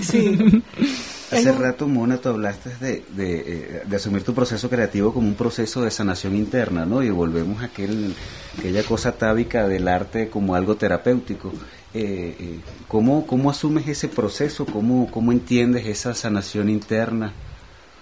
Sí. 0.00 0.62
Hace 1.30 1.52
rato, 1.52 1.88
Mona, 1.88 2.18
tú 2.18 2.28
hablaste 2.28 2.70
de, 2.76 3.04
de, 3.14 3.34
eh, 3.40 3.82
de 3.84 3.96
asumir 3.96 4.22
tu 4.22 4.32
proceso 4.32 4.70
creativo 4.70 5.12
como 5.12 5.26
un 5.26 5.34
proceso 5.34 5.82
de 5.82 5.90
sanación 5.90 6.36
interna, 6.36 6.86
¿no? 6.86 7.02
Y 7.02 7.10
volvemos 7.10 7.62
a 7.62 7.66
aquel, 7.66 8.14
aquella 8.56 8.84
cosa 8.84 9.12
tábica 9.12 9.66
del 9.66 9.88
arte 9.88 10.28
como 10.28 10.54
algo 10.54 10.76
terapéutico. 10.76 11.52
Eh, 11.94 12.36
eh, 12.38 12.60
¿cómo, 12.88 13.26
¿Cómo 13.26 13.50
asumes 13.50 13.88
ese 13.88 14.08
proceso? 14.08 14.66
¿Cómo, 14.66 15.10
cómo 15.10 15.32
entiendes 15.32 15.86
esa 15.86 16.14
sanación 16.14 16.68
interna? 16.68 17.32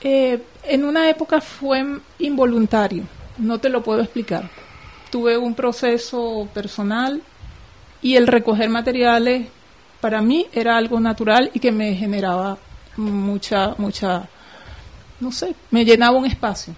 Eh, 0.01 0.43
en 0.65 0.85
una 0.85 1.09
época 1.09 1.41
fue 1.41 2.01
involuntario, 2.19 3.05
no 3.39 3.59
te 3.59 3.69
lo 3.69 3.83
puedo 3.83 4.01
explicar. 4.01 4.51
Tuve 5.11 5.39
un 5.39 5.55
proceso 5.55 6.49
personal 6.53 7.23
y 8.03 8.17
el 8.17 8.27
recoger 8.27 8.69
materiales 8.69 9.47
para 10.05 10.21
mí 10.21 10.47
era 10.53 10.77
algo 10.77 11.01
natural 11.01 11.51
y 11.55 11.61
que 11.61 11.73
me 11.73 11.95
generaba 11.95 12.59
mucha, 12.99 13.75
mucha, 13.79 14.29
no 15.19 15.33
sé, 15.33 15.55
me 15.71 15.83
llenaba 15.83 16.19
un 16.19 16.27
espacio. 16.27 16.75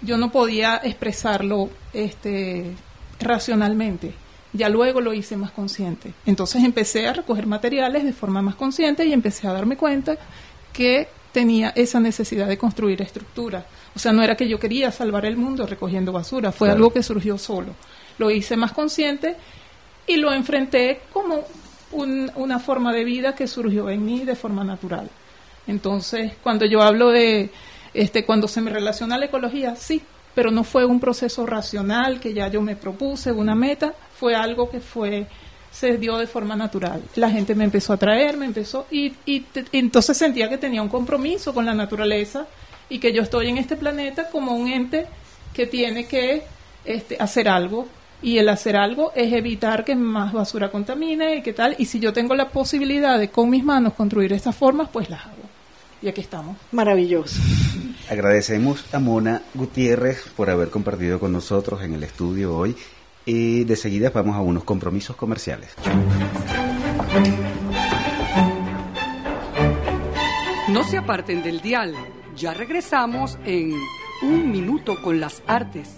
Yo 0.00 0.16
no 0.16 0.30
podía 0.30 0.80
expresarlo 0.84 1.70
este, 1.92 2.76
racionalmente. 3.18 4.14
Ya 4.52 4.68
luego 4.68 5.00
lo 5.00 5.12
hice 5.12 5.36
más 5.36 5.50
consciente. 5.50 6.12
Entonces 6.24 6.62
empecé 6.62 7.08
a 7.08 7.14
recoger 7.14 7.48
materiales 7.48 8.04
de 8.04 8.12
forma 8.12 8.42
más 8.42 8.54
consciente 8.54 9.04
y 9.04 9.12
empecé 9.12 9.48
a 9.48 9.54
darme 9.54 9.76
cuenta 9.76 10.16
que 10.72 11.08
tenía 11.32 11.72
esa 11.74 11.98
necesidad 11.98 12.46
de 12.46 12.58
construir 12.58 13.02
estructura. 13.02 13.66
O 13.96 13.98
sea, 13.98 14.12
no 14.12 14.22
era 14.22 14.36
que 14.36 14.48
yo 14.48 14.60
quería 14.60 14.92
salvar 14.92 15.26
el 15.26 15.36
mundo 15.36 15.66
recogiendo 15.66 16.12
basura, 16.12 16.52
fue 16.52 16.70
algo 16.70 16.92
que 16.92 17.02
surgió 17.02 17.38
solo. 17.38 17.74
Lo 18.18 18.30
hice 18.30 18.56
más 18.56 18.70
consciente 18.70 19.34
y 20.06 20.16
lo 20.16 20.32
enfrenté 20.32 21.00
como 21.12 21.42
una 21.92 22.58
forma 22.58 22.92
de 22.92 23.04
vida 23.04 23.34
que 23.34 23.46
surgió 23.46 23.88
en 23.90 24.04
mí 24.04 24.24
de 24.24 24.36
forma 24.36 24.64
natural. 24.64 25.08
Entonces, 25.66 26.32
cuando 26.42 26.64
yo 26.64 26.82
hablo 26.82 27.10
de, 27.10 27.50
este, 27.94 28.24
cuando 28.24 28.48
se 28.48 28.60
me 28.60 28.70
relaciona 28.70 29.18
la 29.18 29.26
ecología, 29.26 29.76
sí, 29.76 30.02
pero 30.34 30.50
no 30.50 30.64
fue 30.64 30.84
un 30.84 31.00
proceso 31.00 31.46
racional 31.46 32.20
que 32.20 32.32
ya 32.32 32.48
yo 32.48 32.62
me 32.62 32.76
propuse, 32.76 33.32
una 33.32 33.54
meta, 33.54 33.94
fue 34.18 34.34
algo 34.34 34.70
que 34.70 34.80
fue 34.80 35.26
se 35.70 35.98
dio 35.98 36.16
de 36.16 36.26
forma 36.26 36.56
natural. 36.56 37.02
La 37.16 37.30
gente 37.30 37.54
me 37.54 37.64
empezó 37.64 37.92
a 37.92 37.96
traer, 37.96 38.36
me 38.36 38.46
empezó, 38.46 38.86
y, 38.90 39.14
y, 39.26 39.44
entonces 39.72 40.16
sentía 40.16 40.48
que 40.48 40.58
tenía 40.58 40.82
un 40.82 40.88
compromiso 40.88 41.52
con 41.52 41.66
la 41.66 41.74
naturaleza 41.74 42.46
y 42.88 42.98
que 42.98 43.12
yo 43.12 43.22
estoy 43.22 43.48
en 43.48 43.58
este 43.58 43.76
planeta 43.76 44.30
como 44.30 44.54
un 44.54 44.68
ente 44.68 45.06
que 45.52 45.66
tiene 45.66 46.06
que 46.06 46.42
este, 46.84 47.16
hacer 47.18 47.48
algo. 47.48 47.86
Y 48.20 48.38
el 48.38 48.48
hacer 48.48 48.76
algo 48.76 49.12
es 49.14 49.32
evitar 49.32 49.84
que 49.84 49.94
más 49.94 50.32
basura 50.32 50.70
contamine 50.70 51.36
y 51.36 51.42
qué 51.42 51.52
tal. 51.52 51.76
Y 51.78 51.84
si 51.84 52.00
yo 52.00 52.12
tengo 52.12 52.34
la 52.34 52.48
posibilidad 52.48 53.18
de 53.18 53.30
con 53.30 53.48
mis 53.48 53.64
manos 53.64 53.94
construir 53.94 54.32
estas 54.32 54.56
formas, 54.56 54.88
pues 54.92 55.08
las 55.08 55.24
hago. 55.24 55.34
Y 56.02 56.08
aquí 56.08 56.20
estamos. 56.20 56.56
Maravilloso. 56.72 57.40
Agradecemos 58.10 58.84
a 58.92 58.98
Mona 58.98 59.42
Gutiérrez 59.54 60.24
por 60.36 60.50
haber 60.50 60.70
compartido 60.70 61.20
con 61.20 61.32
nosotros 61.32 61.82
en 61.82 61.94
el 61.94 62.02
estudio 62.02 62.56
hoy 62.56 62.76
y 63.28 63.64
de 63.64 63.76
seguida 63.76 64.10
vamos 64.10 64.36
a 64.36 64.40
unos 64.40 64.64
compromisos 64.64 65.14
comerciales. 65.14 65.74
No 70.68 70.84
se 70.84 70.96
aparten 70.96 71.42
del 71.42 71.60
dial, 71.60 71.94
ya 72.34 72.54
regresamos 72.54 73.38
en 73.44 73.74
Un 74.22 74.50
Minuto 74.50 75.02
con 75.02 75.20
las 75.20 75.42
Artes. 75.46 75.96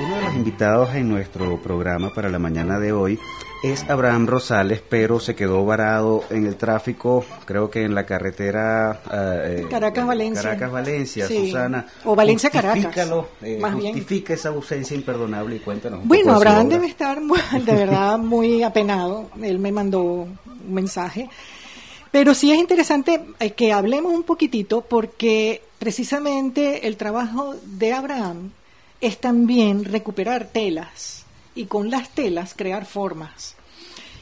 Uno 0.00 0.16
de 0.16 0.22
los 0.22 0.34
invitados 0.34 0.94
en 0.94 1.08
nuestro 1.08 1.60
programa 1.62 2.10
para 2.14 2.28
la 2.28 2.38
mañana 2.38 2.78
de 2.78 2.92
hoy 2.92 3.18
es 3.64 3.88
Abraham 3.88 4.26
Rosales, 4.26 4.82
pero 4.86 5.18
se 5.18 5.34
quedó 5.34 5.64
varado 5.64 6.24
en 6.28 6.44
el 6.44 6.56
tráfico, 6.56 7.24
creo 7.46 7.70
que 7.70 7.84
en 7.84 7.94
la 7.94 8.04
carretera 8.04 9.00
eh, 9.10 9.66
Caracas-Valencia. 9.70 10.42
Caracas-Valencia, 10.42 11.26
Susana. 11.26 11.86
O 12.04 12.14
Valencia-Caracas. 12.14 12.94
Eh, 13.40 13.58
justifica 13.72 14.34
esa 14.34 14.50
ausencia 14.50 14.94
imperdonable 14.94 15.56
y 15.56 15.58
cuéntanos. 15.60 16.00
Un 16.02 16.08
bueno, 16.08 16.34
Abraham 16.34 16.68
debe 16.68 16.88
estar 16.88 17.18
de 17.22 17.74
verdad 17.74 18.18
muy 18.18 18.62
apenado. 18.62 19.30
Él 19.40 19.58
me 19.58 19.72
mandó 19.72 20.02
un 20.02 20.38
mensaje. 20.68 21.30
Pero 22.14 22.32
sí 22.32 22.52
es 22.52 22.58
interesante 22.60 23.24
eh, 23.40 23.50
que 23.54 23.72
hablemos 23.72 24.12
un 24.12 24.22
poquitito 24.22 24.82
porque 24.82 25.62
precisamente 25.80 26.86
el 26.86 26.96
trabajo 26.96 27.56
de 27.64 27.92
Abraham 27.92 28.52
es 29.00 29.18
también 29.18 29.84
recuperar 29.84 30.46
telas 30.46 31.24
y 31.56 31.64
con 31.64 31.90
las 31.90 32.10
telas 32.10 32.54
crear 32.54 32.86
formas. 32.86 33.56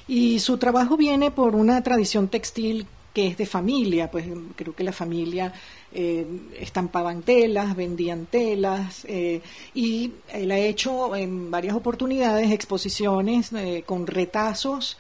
Y 0.09 0.39
su 0.39 0.57
trabajo 0.57 0.97
viene 0.97 1.31
por 1.31 1.55
una 1.55 1.83
tradición 1.83 2.29
textil 2.29 2.87
que 3.13 3.27
es 3.27 3.37
de 3.37 3.45
familia, 3.45 4.11
pues 4.11 4.25
creo 4.57 4.75
que 4.75 4.85
la 4.85 4.93
familia 4.93 5.53
eh, 5.93 6.27
estampaban 6.59 7.21
telas, 7.21 7.77
vendían 7.77 8.25
telas, 8.25 9.05
eh, 9.07 9.43
y 9.75 10.13
él 10.33 10.51
ha 10.51 10.57
hecho 10.57 11.15
en 11.15 11.51
varias 11.51 11.75
oportunidades 11.75 12.53
exposiciones 12.53 13.51
con 13.85 14.07
retazos, 14.07 14.97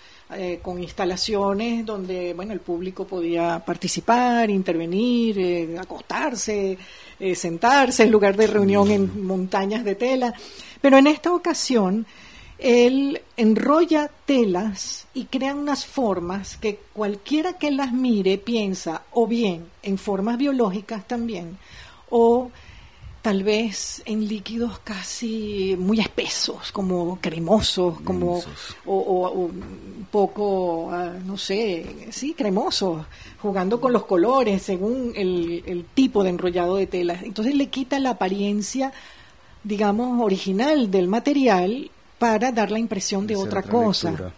con 0.62 0.83
instalaciones 0.83 1.85
donde 1.85 2.35
bueno 2.35 2.53
el 2.53 2.61
público 2.61 3.07
podía 3.07 3.62
participar, 3.64 4.51
intervenir, 4.51 5.77
acostarse, 5.79 6.79
sentarse 7.35 8.05
en 8.05 8.11
lugar 8.11 8.37
de 8.37 8.47
reunión 8.47 8.90
en 8.90 9.25
montañas 9.25 9.85
de 9.85 9.95
tela. 9.95 10.35
Pero 10.81 10.99
en 10.99 11.07
esta 11.07 11.33
ocasión 11.33 12.07
él 12.59 13.21
enrolla 13.37 14.09
telas 14.25 15.07
y 15.14 15.25
crea 15.25 15.55
unas 15.55 15.85
formas 15.85 16.57
que 16.57 16.79
cualquiera 16.92 17.55
que 17.55 17.73
las 17.73 17.92
mire 17.92 18.38
piensa 18.38 19.03
o 19.11 19.27
bien 19.27 19.66
en 19.83 19.99
formas 19.99 20.38
biológicas 20.38 21.07
también 21.09 21.59
o 22.09 22.51
tal 23.22 23.44
vez 23.44 24.02
en 24.04 24.26
líquidos 24.28 24.80
casi 24.80 25.76
muy 25.78 26.00
espesos, 26.00 26.72
como 26.72 27.18
cremosos, 27.20 28.00
como 28.00 28.42
o, 28.85 29.30
un 29.30 30.06
poco, 30.11 30.90
ah, 30.90 31.12
no 31.24 31.38
sé, 31.38 32.08
sí, 32.11 32.35
cremosos, 32.35 33.06
jugando 33.40 33.80
con 33.80 33.92
los 33.92 34.04
colores 34.04 34.62
según 34.62 35.12
el, 35.14 35.62
el 35.66 35.85
tipo 35.85 36.24
de 36.24 36.30
enrollado 36.30 36.76
de 36.76 36.88
telas. 36.88 37.22
Entonces 37.22 37.54
le 37.54 37.68
quita 37.68 38.00
la 38.00 38.11
apariencia, 38.11 38.92
digamos, 39.62 40.20
original 40.20 40.90
del 40.90 41.06
material 41.06 41.90
para 42.18 42.50
dar 42.50 42.72
la 42.72 42.80
impresión 42.80 43.28
de 43.28 43.37
otra, 43.37 43.62
cosa. 43.62 44.32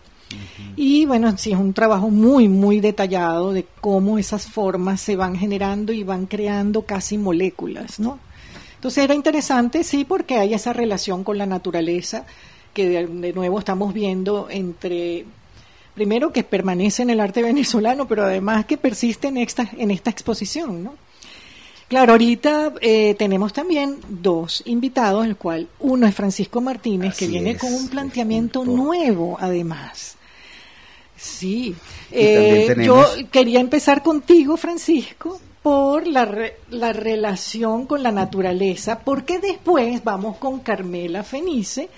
Y 0.76 1.06
bueno, 1.06 1.36
sí, 1.38 1.52
es 1.52 1.58
un 1.58 1.72
trabajo 1.72 2.10
muy, 2.10 2.48
muy 2.48 2.80
detallado 2.80 3.52
de 3.52 3.66
cómo 3.80 4.18
esas 4.18 4.46
formas 4.46 5.00
se 5.00 5.16
van 5.16 5.36
generando 5.36 5.92
y 5.92 6.02
van 6.02 6.26
creando 6.26 6.82
casi 6.82 7.16
moléculas, 7.16 7.98
¿no? 7.98 8.18
Entonces 8.84 9.04
era 9.04 9.14
interesante, 9.14 9.82
sí, 9.82 10.04
porque 10.04 10.36
hay 10.36 10.52
esa 10.52 10.74
relación 10.74 11.24
con 11.24 11.38
la 11.38 11.46
naturaleza 11.46 12.26
que 12.74 12.86
de, 12.86 13.06
de 13.06 13.32
nuevo 13.32 13.58
estamos 13.58 13.94
viendo 13.94 14.48
entre 14.50 15.24
primero 15.94 16.34
que 16.34 16.44
permanece 16.44 17.00
en 17.00 17.08
el 17.08 17.20
arte 17.20 17.42
venezolano, 17.42 18.06
pero 18.06 18.24
además 18.24 18.66
que 18.66 18.76
persiste 18.76 19.28
en 19.28 19.38
esta, 19.38 19.70
en 19.78 19.90
esta 19.90 20.10
exposición, 20.10 20.84
¿no? 20.84 20.96
Claro, 21.88 22.12
ahorita 22.12 22.74
eh, 22.82 23.14
tenemos 23.18 23.54
también 23.54 23.96
dos 24.06 24.62
invitados, 24.66 25.24
el 25.24 25.36
cual 25.36 25.66
uno 25.80 26.06
es 26.06 26.14
Francisco 26.14 26.60
Martínez, 26.60 27.16
que 27.16 27.26
viene 27.26 27.56
con 27.56 27.72
un 27.72 27.88
planteamiento 27.88 28.66
nuevo, 28.66 29.38
además. 29.40 30.16
Sí, 31.16 31.74
eh, 32.12 32.76
yo 32.84 33.02
quería 33.32 33.60
empezar 33.60 34.02
contigo, 34.02 34.58
Francisco, 34.58 35.40
por 35.64 36.06
la, 36.06 36.30
la 36.68 36.92
relación 36.92 37.86
con 37.86 38.02
la 38.02 38.12
naturaleza, 38.12 38.98
porque 38.98 39.38
después 39.38 40.04
vamos 40.04 40.36
con 40.36 40.60
Carmela 40.60 41.22
Fenice, 41.22 41.88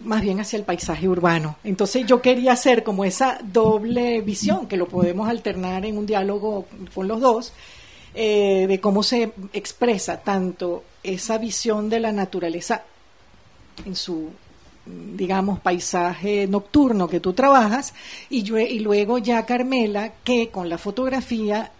más 0.00 0.20
bien 0.20 0.40
hacia 0.40 0.56
el 0.56 0.64
paisaje 0.64 1.08
urbano. 1.08 1.58
Entonces 1.62 2.04
yo 2.06 2.20
quería 2.20 2.54
hacer 2.54 2.82
como 2.82 3.04
esa 3.04 3.38
doble 3.40 4.20
visión, 4.22 4.66
que 4.66 4.76
lo 4.76 4.88
podemos 4.88 5.28
alternar 5.28 5.86
en 5.86 5.96
un 5.96 6.06
diálogo 6.06 6.66
con 6.92 7.06
los 7.06 7.20
dos, 7.20 7.52
eh, 8.16 8.66
de 8.66 8.80
cómo 8.80 9.04
se 9.04 9.32
expresa 9.52 10.20
tanto 10.20 10.82
esa 11.04 11.38
visión 11.38 11.88
de 11.88 12.00
la 12.00 12.10
naturaleza 12.10 12.82
en 13.86 13.94
su 13.94 14.30
digamos, 14.84 15.60
paisaje 15.60 16.48
nocturno 16.48 17.06
que 17.06 17.20
tú 17.20 17.32
trabajas, 17.32 17.94
y, 18.28 18.42
yo, 18.42 18.58
y 18.58 18.80
luego 18.80 19.18
ya 19.18 19.46
Carmela, 19.46 20.14
que 20.24 20.48
con 20.48 20.68
la 20.68 20.78
fotografía 20.78 21.70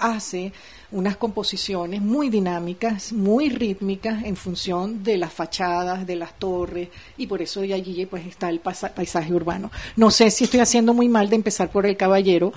hace 0.00 0.52
unas 0.92 1.16
composiciones 1.16 2.00
muy 2.00 2.30
dinámicas, 2.30 3.12
muy 3.12 3.48
rítmicas 3.48 4.24
en 4.24 4.36
función 4.36 5.04
de 5.04 5.16
las 5.16 5.32
fachadas, 5.32 6.06
de 6.06 6.16
las 6.16 6.38
torres, 6.38 6.88
y 7.16 7.26
por 7.26 7.40
eso 7.42 7.60
de 7.60 7.74
allí 7.74 8.06
pues 8.06 8.26
está 8.26 8.48
el 8.48 8.60
paisaje 8.60 9.32
urbano. 9.32 9.70
No 9.96 10.10
sé 10.10 10.30
si 10.30 10.44
estoy 10.44 10.60
haciendo 10.60 10.92
muy 10.92 11.08
mal 11.08 11.28
de 11.28 11.36
empezar 11.36 11.70
por 11.70 11.86
el 11.86 11.96
caballero 11.96 12.52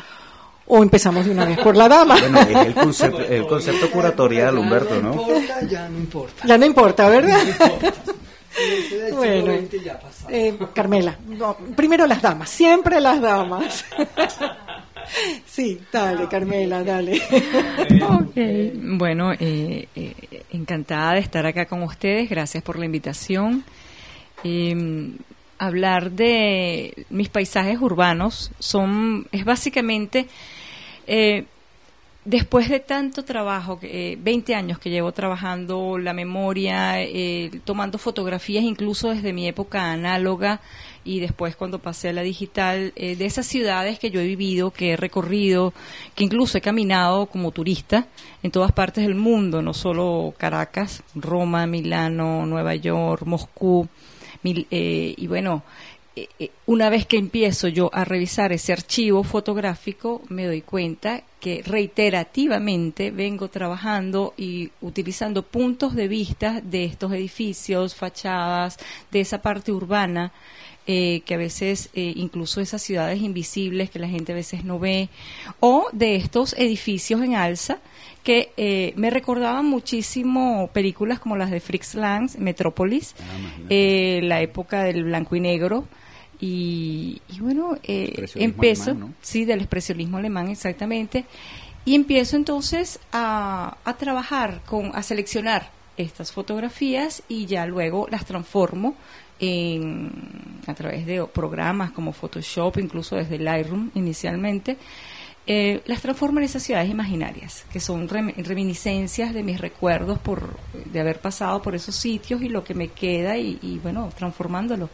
o 0.66 0.82
empezamos 0.82 1.26
de 1.26 1.32
una 1.32 1.46
vez 1.46 1.60
por 1.60 1.76
la 1.76 1.88
dama. 1.88 2.18
Bueno, 2.20 2.40
es 2.40 2.68
el 2.68 2.74
concepto, 2.74 3.20
el 3.22 3.46
concepto 3.46 3.92
curatorial, 3.92 4.58
Humberto, 4.58 5.02
¿no? 5.02 5.14
Importa, 5.14 5.62
ya 5.68 5.90
no 5.90 5.98
importa. 6.00 6.48
Ya 6.48 6.58
no 6.58 6.66
importa, 6.66 7.10
¿verdad? 7.10 7.42
bueno, 9.14 9.54
eh, 10.30 10.58
Carmela, 10.74 11.18
primero 11.76 12.08
las 12.08 12.22
damas, 12.22 12.50
siempre 12.50 13.00
las 13.02 13.22
damas. 13.22 13.86
sí, 15.46 15.80
dale, 15.92 16.28
Carmela, 16.28 16.84
dale. 16.84 17.14
ok, 18.04 18.36
bueno, 18.98 19.34
eh, 19.34 19.88
eh, 19.96 20.14
en 20.52 20.62
encantada 20.62 21.14
de 21.14 21.20
estar 21.20 21.46
acá 21.46 21.66
con 21.66 21.84
ustedes. 21.84 22.30
Gracias 22.30 22.64
por 22.64 22.80
la 22.80 22.86
invitación. 22.86 23.64
Em, 24.44 25.18
hablar 25.58 26.12
de 26.12 27.06
mis 27.10 27.30
paisajes 27.30 27.80
urbanos 27.80 28.52
son 28.60 29.28
es 29.32 29.46
básicamente 29.46 30.28
eh, 31.08 31.46
después 32.26 32.70
de 32.70 32.80
tanto 32.80 33.24
trabajo, 33.26 33.80
eh, 33.82 34.18
20 34.22 34.56
años 34.56 34.80
que 34.80 34.90
llevo 34.90 35.12
trabajando 35.12 35.98
la 35.98 36.14
memoria, 36.14 37.02
eh, 37.02 37.52
tomando 37.66 37.98
fotografías 37.98 38.64
incluso 38.64 39.10
desde 39.10 39.34
mi 39.34 39.48
época 39.48 39.92
análoga 39.92 40.62
y 41.04 41.20
después 41.20 41.56
cuando 41.56 41.80
pasé 41.80 42.10
a 42.10 42.14
la 42.14 42.22
digital, 42.22 42.94
eh, 42.96 43.16
de 43.16 43.26
esas 43.26 43.46
ciudades 43.46 44.00
que 44.00 44.10
yo 44.10 44.22
he 44.22 44.26
vivido, 44.26 44.72
que 44.72 44.92
he 44.92 44.98
recorrido, 44.98 45.74
que 46.16 46.24
incluso 46.24 46.58
he 46.58 46.62
caminado 46.62 47.26
como 47.26 47.52
turista 47.52 48.08
en 48.42 48.52
todas 48.52 48.72
partes 48.72 49.06
del 49.06 49.16
mundo, 49.16 49.62
no 49.62 49.74
solo 49.74 50.34
Caracas, 50.38 51.04
Roma, 51.16 51.68
Milano, 51.68 52.46
Nueva 52.46 52.76
York, 52.76 53.24
Moscú, 53.26 53.88
eh, 54.46 55.14
y 55.18 55.28
bueno, 55.28 55.64
una 56.68 56.90
vez 56.90 57.08
que 57.08 57.18
empiezo 57.18 57.68
yo 57.68 57.90
a 57.92 58.06
revisar 58.06 58.52
ese 58.52 58.72
archivo 58.72 59.24
fotográfico, 59.24 60.22
me 60.30 60.46
doy 60.46 60.62
cuenta 60.62 61.24
que 61.40 61.64
reiterativamente 61.66 63.10
vengo 63.10 63.48
trabajando 63.48 64.34
y 64.38 64.70
utilizando 64.82 65.42
puntos 65.42 65.96
de 65.96 66.08
vista 66.08 66.62
de 66.62 66.86
estos 66.86 67.12
edificios, 67.14 67.96
fachadas, 67.96 68.78
de 69.12 69.22
esa 69.22 69.42
parte 69.42 69.72
urbana, 69.72 70.32
eh, 70.86 71.22
que 71.26 71.34
a 71.34 71.38
veces 71.38 71.90
incluso 71.94 72.62
esas 72.62 72.82
ciudades 72.82 73.22
invisibles 73.22 73.90
que 73.90 74.00
la 74.00 74.08
gente 74.08 74.34
a 74.34 74.36
veces 74.36 74.64
no 74.64 74.78
ve, 74.80 75.10
o 75.62 75.88
de 75.94 76.16
estos 76.16 76.54
edificios 76.54 77.22
en 77.24 77.36
alza 77.36 77.80
que 78.24 78.94
me 78.96 79.10
recordaban 79.10 79.66
muchísimo 79.66 80.70
películas 80.72 81.20
como 81.20 81.36
las 81.36 81.52
de 81.52 81.60
Fritz 81.60 81.96
Lang, 81.96 82.30
Metrópolis, 82.38 83.16
ah, 83.20 83.70
la 83.70 84.42
época 84.42 84.84
del 84.84 85.06
blanco 85.06 85.36
y 85.36 85.40
negro, 85.40 85.88
y, 86.46 87.22
bueno, 87.40 87.78
eh, 87.84 88.26
empiezo, 88.36 88.98
sí, 89.22 89.46
del 89.46 89.60
expresionismo 89.62 90.18
alemán 90.18 90.50
exactamente, 90.50 91.24
y 91.86 91.96
empiezo 91.96 92.36
entonces 92.36 93.00
a, 93.14 93.78
a 93.86 93.94
trabajar, 93.94 94.62
con, 94.66 94.92
a 94.94 95.04
seleccionar 95.04 95.72
estas 95.96 96.34
fotografías 96.34 97.24
y 97.30 97.46
ya 97.46 97.66
luego 97.66 98.08
las 98.12 98.26
transformo 98.26 98.96
en, 99.40 100.12
a 100.68 100.74
través 100.74 101.06
de 101.06 101.26
programas 101.28 101.92
como 101.92 102.12
Photoshop, 102.12 102.78
incluso 102.78 103.16
desde 103.16 103.40
Lightroom 103.40 103.92
inicialmente, 103.96 104.76
eh, 105.48 105.82
las 105.86 106.02
transformo 106.02 106.40
en 106.40 106.46
esas 106.46 106.64
ciudades 106.64 106.90
imaginarias, 106.90 107.66
que 107.72 107.80
son 107.80 108.10
reminiscencias 108.10 109.34
de 109.34 109.44
mis 109.44 109.62
recuerdos 109.62 110.20
por, 110.20 110.58
de 110.92 111.00
haber 111.00 111.20
pasado 111.22 111.62
por 111.62 111.74
esos 111.74 111.96
sitios 111.96 112.42
y 112.42 112.50
lo 112.50 112.66
que 112.66 112.74
me 112.74 112.90
queda 112.90 113.38
y, 113.38 113.60
y 113.62 113.80
bueno, 113.80 114.10
transformándolo. 114.18 114.90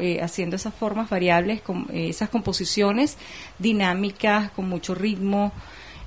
Eh, 0.00 0.20
haciendo 0.22 0.56
esas 0.56 0.72
formas 0.72 1.10
variables, 1.10 1.60
eh, 1.92 2.08
esas 2.08 2.30
composiciones 2.30 3.18
dinámicas, 3.58 4.50
con 4.52 4.66
mucho 4.66 4.94
ritmo. 4.94 5.52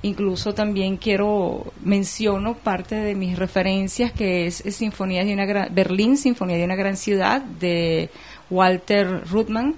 Incluso 0.01 0.55
también 0.55 0.97
quiero, 0.97 1.71
menciono 1.83 2.55
parte 2.55 2.95
de 2.95 3.13
mis 3.13 3.37
referencias, 3.37 4.11
que 4.13 4.47
es, 4.47 4.63
Sinfonía 4.71 5.23
de 5.23 5.33
una 5.33 5.45
gran, 5.45 5.75
Berlín, 5.75 6.17
Sinfonía 6.17 6.57
de 6.57 6.65
una 6.65 6.75
gran 6.75 6.97
ciudad, 6.97 7.39
de 7.43 8.09
Walter 8.49 9.27
Ruttmann, 9.29 9.75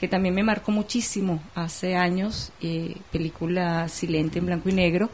que 0.00 0.08
también 0.08 0.34
me 0.34 0.42
marcó 0.42 0.72
muchísimo 0.72 1.42
hace 1.54 1.94
años, 1.94 2.52
eh, 2.62 2.96
película 3.12 3.86
silente 3.90 4.38
en 4.38 4.46
blanco 4.46 4.70
y 4.70 4.72
negro, 4.72 5.10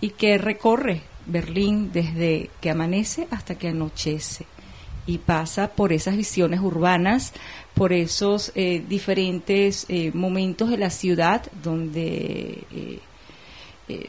y 0.00 0.10
que 0.10 0.38
recorre 0.38 1.02
Berlín 1.26 1.90
desde 1.92 2.48
que 2.62 2.70
amanece 2.70 3.28
hasta 3.30 3.56
que 3.56 3.68
anochece 3.68 4.46
y 5.08 5.16
pasa 5.16 5.68
por 5.68 5.94
esas 5.94 6.16
visiones 6.16 6.60
urbanas, 6.60 7.32
por 7.74 7.94
esos 7.94 8.52
eh, 8.54 8.84
diferentes 8.86 9.86
eh, 9.88 10.12
momentos 10.12 10.68
de 10.68 10.76
la 10.76 10.90
ciudad 10.90 11.50
donde 11.62 12.62
eh, 12.70 13.00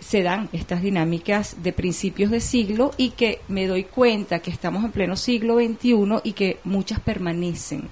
se 0.02 0.24
dan 0.24 0.50
estas 0.52 0.82
dinámicas 0.82 1.64
de 1.64 1.72
principios 1.72 2.32
de 2.32 2.42
siglo 2.42 2.92
y 2.98 3.12
que 3.12 3.40
me 3.48 3.66
doy 3.66 3.86
cuenta 3.86 4.40
que 4.40 4.52
estamos 4.52 4.84
en 4.84 4.92
pleno 4.92 5.16
siglo 5.16 5.56
XXI 5.56 6.20
y 6.26 6.34
que 6.34 6.60
muchas 6.66 7.00
permanecen. 7.00 7.88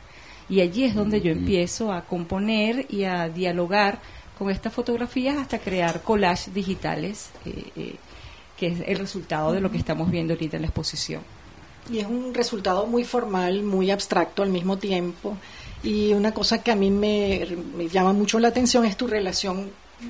Y 0.50 0.60
allí 0.60 0.84
es 0.84 0.94
donde 0.94 1.22
yo 1.22 1.32
empiezo 1.32 1.94
a 1.94 2.04
componer 2.04 2.88
y 2.90 3.06
a 3.06 3.30
dialogar 3.30 4.02
con 4.38 4.50
estas 4.50 4.74
fotografías 4.74 5.38
hasta 5.38 5.60
crear 5.60 6.04
collages 6.04 6.54
digitales, 6.54 7.30
que 8.58 8.68
es 8.68 8.82
el 8.86 8.98
resultado 8.98 9.54
de 9.54 9.62
lo 9.62 9.72
que 9.72 9.78
estamos 9.78 10.12
viendo 10.12 10.34
ahorita 10.34 10.58
en 10.58 10.64
la 10.64 10.68
exposición. 10.68 11.37
Y 11.90 12.00
es 12.00 12.08
un 12.08 12.34
resultado 12.34 12.86
muy 12.86 13.04
formal, 13.04 13.64
muy 13.64 13.92
abstracto 13.92 14.44
al 14.44 14.50
mismo 14.50 14.78
tiempo. 14.78 15.38
Y 15.84 16.14
una 16.14 16.34
cosa 16.34 16.62
que 16.62 16.72
a 16.72 16.76
mí 16.76 16.92
me, 16.92 17.46
llama 17.92 18.14
mucho 18.14 18.40
la 18.40 18.50
atención 18.50 18.86
es 18.86 18.98
tu 18.98 19.08
relación 19.08 19.70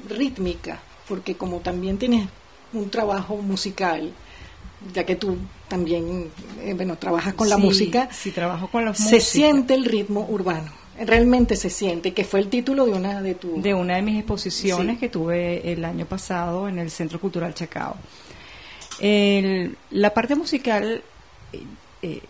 rítmica, 0.10 0.80
porque 1.08 1.36
como 1.36 1.60
también 1.60 1.98
tienes 1.98 2.28
un 2.74 2.90
trabajo 2.90 3.38
musical, 3.38 4.12
ya 4.94 5.06
que 5.06 5.16
tú 5.16 5.38
también, 5.68 6.30
eh, 6.62 6.74
bueno, 6.74 6.98
trabajas 6.98 7.34
con 7.34 7.50
la 7.50 7.58
música, 7.58 8.10
sí, 8.12 8.32
trabajo 8.32 8.68
con 8.70 8.86
la 8.86 8.94
se 8.94 9.20
siente 9.20 9.74
el 9.74 9.86
ritmo 9.86 10.26
urbano. 10.30 10.72
Realmente 11.00 11.56
se 11.56 11.70
siente, 11.70 12.14
que 12.14 12.24
fue 12.24 12.40
el 12.40 12.48
título 12.48 12.86
de 12.86 12.94
una 12.94 13.22
de 13.22 13.36
tus... 13.36 13.62
De 13.62 13.76
una 13.76 13.98
de 13.98 14.02
mis 14.02 14.18
exposiciones 14.18 14.98
que 14.98 15.10
tuve 15.10 15.72
el 15.72 15.86
año 15.86 16.08
pasado 16.08 16.68
en 16.68 16.80
el 16.80 16.90
Centro 16.90 17.20
Cultural 17.20 17.54
Chacao. 17.54 17.98
la 19.00 20.14
parte 20.16 20.36
musical 20.36 21.04
eh, 22.02 22.22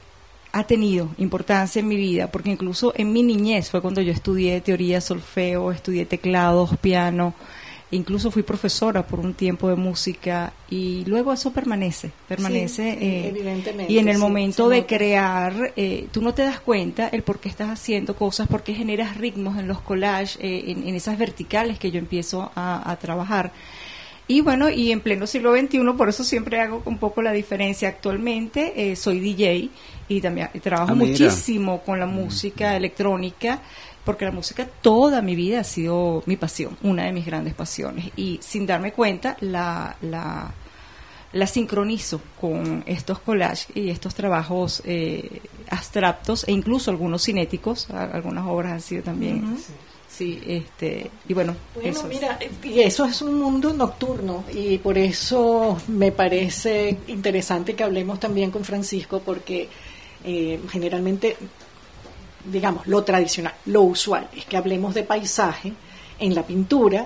ha 0.51 0.63
tenido 0.63 1.09
importancia 1.17 1.79
en 1.79 1.87
mi 1.87 1.97
vida, 1.97 2.31
porque 2.31 2.49
incluso 2.49 2.93
en 2.95 3.11
mi 3.13 3.21
niñez 3.21 3.69
fue 3.69 3.81
cuando 3.81 4.01
yo 4.01 4.11
estudié 4.11 4.61
teoría, 4.61 5.01
solfeo, 5.01 5.71
estudié 5.71 6.05
teclados, 6.05 6.75
piano, 6.77 7.33
incluso 7.91 8.31
fui 8.31 8.43
profesora 8.43 9.05
por 9.05 9.19
un 9.19 9.33
tiempo 9.33 9.69
de 9.69 9.75
música 9.75 10.53
y 10.69 11.05
luego 11.05 11.31
eso 11.31 11.51
permanece, 11.53 12.11
permanece 12.27 12.89
eh, 12.89 13.27
evidentemente, 13.27 13.91
y 13.91 13.99
en 13.99 14.07
el 14.07 14.17
momento 14.17 14.67
de 14.67 14.85
crear 14.85 15.73
eh, 15.75 16.07
tú 16.11 16.21
no 16.21 16.33
te 16.33 16.41
das 16.41 16.59
cuenta 16.59 17.07
el 17.09 17.23
por 17.23 17.39
qué 17.39 17.49
estás 17.49 17.69
haciendo 17.69 18.15
cosas, 18.15 18.47
por 18.47 18.63
qué 18.63 18.73
generas 18.73 19.17
ritmos 19.17 19.57
en 19.57 19.67
los 19.67 19.81
collages, 19.81 20.37
en, 20.41 20.95
esas 20.95 21.17
verticales 21.17 21.77
que 21.77 21.91
yo 21.91 21.99
empiezo 21.99 22.51
a 22.55 22.97
trabajar 22.99 23.51
y 24.27 24.41
bueno, 24.41 24.69
y 24.69 24.91
en 24.91 24.99
pleno 24.99 25.25
siglo 25.25 25.55
XXI, 25.55 25.79
por 25.97 26.09
eso 26.09 26.23
siempre 26.23 26.59
hago 26.59 26.81
un 26.85 26.97
poco 26.97 27.21
la 27.21 27.31
diferencia. 27.31 27.87
Actualmente 27.87 28.91
eh, 28.91 28.95
soy 28.95 29.19
DJ 29.19 29.69
y 30.09 30.21
también 30.21 30.49
trabajo 30.61 30.91
ah, 30.91 30.95
muchísimo 30.95 31.81
con 31.81 31.99
la 31.99 32.07
música 32.07 32.75
electrónica, 32.75 33.61
porque 34.03 34.25
la 34.25 34.31
música 34.31 34.67
toda 34.81 35.21
mi 35.21 35.35
vida 35.35 35.61
ha 35.61 35.63
sido 35.63 36.23
mi 36.25 36.35
pasión, 36.35 36.77
una 36.83 37.05
de 37.05 37.13
mis 37.13 37.25
grandes 37.25 37.53
pasiones. 37.53 38.11
Y 38.17 38.39
sin 38.41 38.65
darme 38.65 38.91
cuenta, 38.91 39.37
la, 39.39 39.95
la, 40.01 40.51
la 41.31 41.47
sincronizo 41.47 42.19
con 42.39 42.83
estos 42.85 43.19
collages 43.19 43.67
y 43.75 43.89
estos 43.89 44.13
trabajos 44.13 44.81
eh, 44.85 45.41
abstractos 45.69 46.45
e 46.49 46.51
incluso 46.51 46.91
algunos 46.91 47.23
cinéticos, 47.23 47.89
algunas 47.91 48.45
obras 48.45 48.73
han 48.73 48.81
sido 48.81 49.03
también. 49.03 49.57
Sí, 50.17 50.41
este, 50.47 51.11
y 51.27 51.33
bueno, 51.35 51.55
eso. 51.79 52.07
mira, 52.07 52.39
y 52.63 52.79
eso 52.79 53.05
es 53.05 53.21
un 53.21 53.39
mundo 53.39 53.71
nocturno 53.71 54.45
y 54.51 54.79
por 54.79 54.97
eso 54.97 55.77
me 55.89 56.11
parece 56.11 56.97
interesante 57.05 57.75
que 57.75 57.83
hablemos 57.83 58.19
también 58.19 58.49
con 58.49 58.63
Francisco 58.63 59.21
porque 59.23 59.69
eh, 60.23 60.59
generalmente, 60.71 61.37
digamos, 62.51 62.87
lo 62.87 63.03
tradicional, 63.03 63.53
lo 63.67 63.83
usual 63.83 64.27
es 64.35 64.45
que 64.45 64.57
hablemos 64.57 64.95
de 64.95 65.03
paisaje 65.03 65.71
en 66.17 66.33
la 66.33 66.41
pintura, 66.41 67.05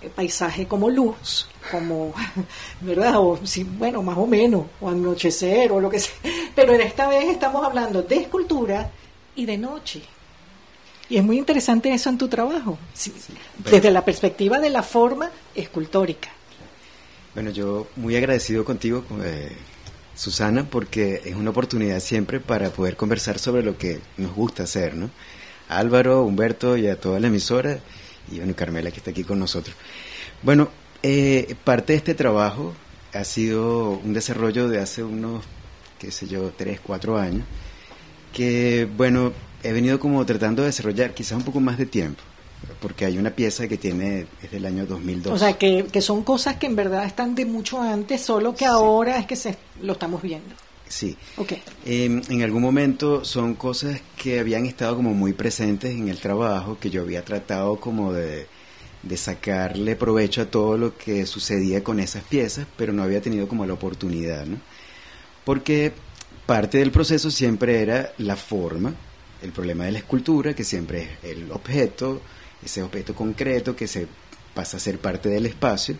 eh, 0.00 0.08
paisaje 0.14 0.68
como 0.68 0.88
luz, 0.88 1.48
como, 1.72 2.14
¿verdad? 2.82 3.14
O, 3.16 3.40
sí, 3.42 3.64
bueno, 3.64 4.00
más 4.00 4.16
o 4.16 4.28
menos, 4.28 4.66
o 4.80 4.88
anochecer 4.88 5.72
o 5.72 5.80
lo 5.80 5.90
que 5.90 5.98
sea, 5.98 6.14
pero 6.54 6.72
en 6.72 6.82
esta 6.82 7.08
vez 7.08 7.24
estamos 7.30 7.66
hablando 7.66 8.00
de 8.02 8.14
escultura 8.14 8.92
y 9.34 9.44
de 9.44 9.58
noche 9.58 10.13
y 11.08 11.16
es 11.16 11.24
muy 11.24 11.38
interesante 11.38 11.92
eso 11.92 12.10
en 12.10 12.18
tu 12.18 12.28
trabajo, 12.28 12.78
desde 13.70 13.90
la 13.90 14.04
perspectiva 14.04 14.58
de 14.58 14.70
la 14.70 14.82
forma 14.82 15.30
escultórica. 15.54 16.30
Bueno, 17.34 17.50
yo 17.50 17.88
muy 17.96 18.16
agradecido 18.16 18.64
contigo, 18.64 19.04
eh, 19.22 19.52
Susana, 20.14 20.64
porque 20.70 21.20
es 21.24 21.34
una 21.34 21.50
oportunidad 21.50 22.00
siempre 22.00 22.38
para 22.38 22.70
poder 22.70 22.96
conversar 22.96 23.38
sobre 23.38 23.62
lo 23.62 23.76
que 23.76 24.00
nos 24.16 24.32
gusta 24.34 24.62
hacer, 24.62 24.94
¿no? 24.94 25.10
Álvaro, 25.68 26.22
Humberto 26.22 26.76
y 26.76 26.86
a 26.86 27.00
toda 27.00 27.18
la 27.18 27.26
emisora, 27.26 27.80
y 28.30 28.38
bueno, 28.38 28.54
Carmela 28.54 28.90
que 28.90 28.98
está 28.98 29.10
aquí 29.10 29.24
con 29.24 29.38
nosotros. 29.38 29.74
Bueno, 30.42 30.68
eh, 31.02 31.56
parte 31.64 31.92
de 31.92 31.98
este 31.98 32.14
trabajo 32.14 32.74
ha 33.12 33.24
sido 33.24 33.90
un 33.90 34.12
desarrollo 34.12 34.68
de 34.68 34.80
hace 34.80 35.02
unos, 35.02 35.44
qué 35.98 36.10
sé 36.10 36.28
yo, 36.28 36.52
tres, 36.56 36.80
cuatro 36.80 37.18
años, 37.18 37.44
que, 38.32 38.88
bueno, 38.96 39.32
he 39.64 39.72
venido 39.72 39.98
como 39.98 40.24
tratando 40.24 40.62
de 40.62 40.66
desarrollar 40.66 41.14
quizás 41.14 41.38
un 41.38 41.44
poco 41.44 41.58
más 41.58 41.78
de 41.78 41.86
tiempo, 41.86 42.22
porque 42.80 43.06
hay 43.06 43.18
una 43.18 43.30
pieza 43.30 43.66
que 43.66 43.78
tiene, 43.78 44.26
es 44.42 44.50
del 44.50 44.66
año 44.66 44.86
2002. 44.86 45.34
O 45.34 45.38
sea, 45.38 45.54
que, 45.54 45.88
son 46.00 46.22
cosas 46.22 46.56
que 46.56 46.66
en 46.66 46.76
verdad 46.76 47.04
están 47.04 47.34
de 47.34 47.46
mucho 47.46 47.80
antes, 47.80 48.20
solo 48.20 48.54
que 48.54 48.66
ahora 48.66 49.18
es 49.18 49.26
que 49.26 49.36
se, 49.36 49.56
lo 49.82 49.94
estamos 49.94 50.22
viendo. 50.22 50.54
Sí. 50.86 51.16
Okay. 51.38 51.62
Em, 51.86 52.20
en 52.28 52.42
algún 52.42 52.62
momento 52.62 53.24
son 53.24 53.54
cosas 53.54 54.00
que 54.16 54.38
habían 54.38 54.66
estado 54.66 54.96
como 54.96 55.14
muy 55.14 55.32
presentes 55.32 55.92
en 55.92 56.08
el 56.08 56.18
trabajo, 56.18 56.76
que 56.78 56.90
yo 56.90 57.00
había 57.00 57.24
tratado 57.24 57.80
como 57.80 58.12
de, 58.12 58.46
de 59.02 59.16
sacarle 59.16 59.96
provecho 59.96 60.42
a 60.42 60.46
todo 60.46 60.76
lo 60.76 60.96
que 60.96 61.24
sucedía 61.24 61.82
con 61.82 62.00
esas 62.00 62.22
piezas, 62.22 62.66
pero 62.76 62.92
no 62.92 63.02
había 63.02 63.22
tenido 63.22 63.48
como 63.48 63.64
la 63.64 63.72
oportunidad, 63.72 64.44
¿no? 64.44 64.58
Porque 65.44 65.92
parte 66.44 66.78
del 66.78 66.90
proceso 66.90 67.30
siempre 67.30 67.80
era 67.80 68.12
la 68.18 68.36
forma, 68.36 68.94
el 69.44 69.52
problema 69.52 69.84
de 69.84 69.92
la 69.92 69.98
escultura, 69.98 70.54
que 70.54 70.64
siempre 70.64 71.02
es 71.22 71.36
el 71.36 71.52
objeto, 71.52 72.20
ese 72.64 72.82
objeto 72.82 73.14
concreto 73.14 73.76
que 73.76 73.86
se 73.86 74.08
pasa 74.54 74.78
a 74.78 74.80
ser 74.80 74.98
parte 74.98 75.28
del 75.28 75.46
espacio, 75.46 75.96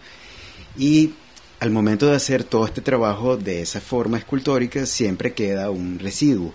y 0.76 1.12
al 1.60 1.70
momento 1.70 2.06
de 2.06 2.16
hacer 2.16 2.44
todo 2.44 2.66
este 2.66 2.80
trabajo 2.80 3.36
de 3.36 3.62
esa 3.62 3.80
forma 3.80 4.18
escultórica 4.18 4.86
siempre 4.86 5.32
queda 5.32 5.70
un 5.70 5.98
residuo. 5.98 6.52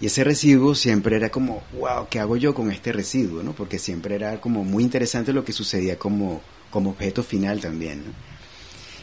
Y 0.00 0.06
ese 0.06 0.24
residuo 0.24 0.74
siempre 0.74 1.16
era 1.16 1.30
como, 1.30 1.62
wow, 1.78 2.06
¿qué 2.08 2.20
hago 2.20 2.36
yo 2.36 2.54
con 2.54 2.70
este 2.72 2.90
residuo? 2.92 3.42
¿no? 3.42 3.52
Porque 3.52 3.78
siempre 3.78 4.14
era 4.14 4.40
como 4.40 4.64
muy 4.64 4.82
interesante 4.82 5.32
lo 5.32 5.44
que 5.44 5.52
sucedía 5.52 5.98
como, 5.98 6.40
como 6.70 6.90
objeto 6.90 7.22
final 7.22 7.60
también. 7.60 8.02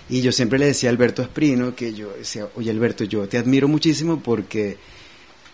Y 0.10 0.22
yo 0.22 0.32
siempre 0.32 0.58
le 0.58 0.68
decía 0.68 0.90
a 0.90 0.94
Alberto 0.94 1.22
Esprino 1.22 1.76
que 1.76 1.94
yo 1.94 2.14
decía, 2.18 2.48
oye 2.56 2.72
Alberto, 2.72 3.04
yo 3.04 3.28
te 3.28 3.38
admiro 3.38 3.68
muchísimo 3.68 4.22
porque 4.22 4.78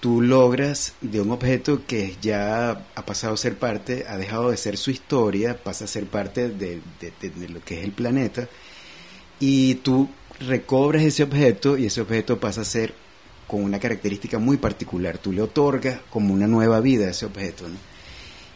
tú 0.03 0.21
logras 0.21 0.95
de 0.99 1.21
un 1.21 1.31
objeto 1.31 1.83
que 1.87 2.17
ya 2.21 2.71
ha 2.71 3.05
pasado 3.05 3.35
a 3.35 3.37
ser 3.37 3.55
parte, 3.55 4.03
ha 4.05 4.17
dejado 4.17 4.51
de 4.51 4.57
ser 4.57 4.75
su 4.75 4.91
historia, 4.91 5.63
pasa 5.63 5.85
a 5.85 5.87
ser 5.87 6.07
parte 6.07 6.49
de, 6.49 6.81
de 6.99 7.47
lo 7.47 7.61
que 7.61 7.79
es 7.79 7.85
el 7.85 7.93
planeta, 7.93 8.49
y 9.39 9.75
tú 9.75 10.09
recobras 10.41 11.03
ese 11.03 11.23
objeto 11.23 11.77
y 11.77 11.85
ese 11.85 12.01
objeto 12.01 12.37
pasa 12.37 12.59
a 12.59 12.65
ser 12.65 12.93
con 13.47 13.63
una 13.63 13.79
característica 13.79 14.39
muy 14.39 14.57
particular. 14.57 15.19
Tú 15.19 15.31
le 15.31 15.41
otorgas 15.41 16.01
como 16.09 16.33
una 16.33 16.47
nueva 16.47 16.81
vida 16.81 17.05
a 17.05 17.11
ese 17.11 17.25
objeto. 17.25 17.63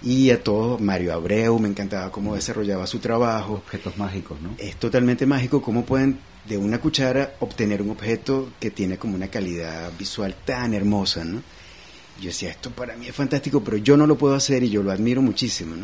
Y 0.03 0.31
a 0.31 0.43
todos, 0.43 0.81
Mario 0.81 1.13
Abreu, 1.13 1.59
me 1.59 1.69
encantaba 1.69 2.11
cómo 2.11 2.35
desarrollaba 2.35 2.87
su 2.87 2.99
trabajo. 2.99 3.53
Objetos 3.53 3.97
mágicos, 3.97 4.41
¿no? 4.41 4.49
Es 4.57 4.75
totalmente 4.75 5.25
mágico 5.25 5.61
cómo 5.61 5.85
pueden 5.85 6.19
de 6.47 6.57
una 6.57 6.79
cuchara 6.79 7.35
obtener 7.39 7.81
un 7.81 7.89
objeto 7.91 8.51
que 8.59 8.71
tiene 8.71 8.97
como 8.97 9.15
una 9.15 9.27
calidad 9.27 9.91
visual 9.97 10.35
tan 10.45 10.73
hermosa. 10.73 11.25
Yo 11.25 12.27
decía, 12.27 12.51
esto 12.51 12.71
para 12.71 12.95
mí 12.95 13.07
es 13.07 13.15
fantástico, 13.15 13.63
pero 13.63 13.77
yo 13.77 13.97
no 13.97 14.07
lo 14.07 14.17
puedo 14.17 14.35
hacer 14.35 14.63
y 14.63 14.69
yo 14.69 14.81
lo 14.81 14.91
admiro 14.91 15.21
muchísimo. 15.21 15.75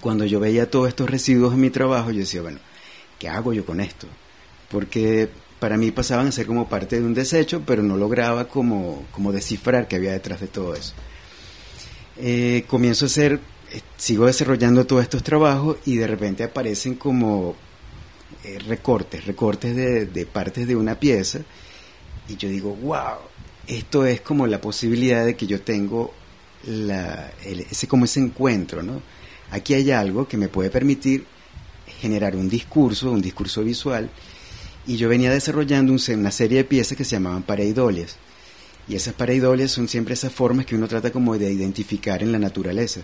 Cuando 0.00 0.24
yo 0.24 0.38
veía 0.38 0.70
todos 0.70 0.88
estos 0.88 1.10
residuos 1.10 1.54
en 1.54 1.60
mi 1.60 1.70
trabajo, 1.70 2.10
yo 2.10 2.20
decía, 2.20 2.42
bueno, 2.42 2.60
¿qué 3.18 3.28
hago 3.28 3.52
yo 3.52 3.64
con 3.64 3.80
esto? 3.80 4.06
Porque 4.70 5.28
para 5.58 5.76
mí 5.76 5.90
pasaban 5.90 6.28
a 6.28 6.32
ser 6.32 6.46
como 6.46 6.68
parte 6.68 7.00
de 7.00 7.06
un 7.06 7.14
desecho, 7.14 7.62
pero 7.66 7.82
no 7.82 7.96
lograba 7.96 8.46
como, 8.46 9.04
como 9.10 9.32
descifrar 9.32 9.88
qué 9.88 9.96
había 9.96 10.12
detrás 10.12 10.40
de 10.40 10.46
todo 10.46 10.74
eso. 10.74 10.92
Eh, 12.16 12.64
comienzo 12.68 13.06
a 13.06 13.08
hacer, 13.08 13.40
eh, 13.72 13.80
sigo 13.96 14.26
desarrollando 14.26 14.86
todos 14.86 15.02
estos 15.02 15.22
trabajos 15.22 15.78
y 15.84 15.96
de 15.96 16.06
repente 16.06 16.44
aparecen 16.44 16.94
como 16.94 17.56
eh, 18.48 18.58
recortes, 18.66 19.26
recortes 19.26 19.76
de, 19.76 20.06
de, 20.06 20.26
partes 20.26 20.66
de 20.66 20.76
una 20.76 20.98
pieza 20.98 21.40
y 22.28 22.36
yo 22.36 22.48
digo, 22.48 22.74
wow, 22.76 23.18
esto 23.66 24.06
es 24.06 24.20
como 24.20 24.46
la 24.46 24.60
posibilidad 24.60 25.24
de 25.24 25.36
que 25.36 25.46
yo 25.46 25.60
tengo 25.60 26.12
la, 26.66 27.32
ese, 27.44 27.86
como 27.86 28.04
ese 28.04 28.20
encuentro, 28.20 28.82
¿no? 28.82 29.02
Aquí 29.50 29.74
hay 29.74 29.90
algo 29.90 30.28
que 30.28 30.36
me 30.36 30.48
puede 30.48 30.70
permitir 30.70 31.26
generar 32.00 32.36
un 32.36 32.48
discurso, 32.48 33.10
un 33.10 33.22
discurso 33.22 33.62
visual, 33.62 34.10
y 34.86 34.96
yo 34.96 35.08
venía 35.08 35.30
desarrollando 35.30 35.92
una 35.92 36.30
serie 36.30 36.58
de 36.58 36.64
piezas 36.64 36.96
que 36.96 37.04
se 37.04 37.16
llamaban 37.16 37.42
pareidolias. 37.42 38.16
Y 38.88 38.94
esas 38.94 39.14
pareidolias 39.14 39.70
son 39.70 39.88
siempre 39.88 40.14
esas 40.14 40.32
formas 40.32 40.64
que 40.64 40.74
uno 40.74 40.88
trata 40.88 41.10
como 41.10 41.36
de 41.36 41.52
identificar 41.52 42.22
en 42.22 42.32
la 42.32 42.38
naturaleza. 42.38 43.00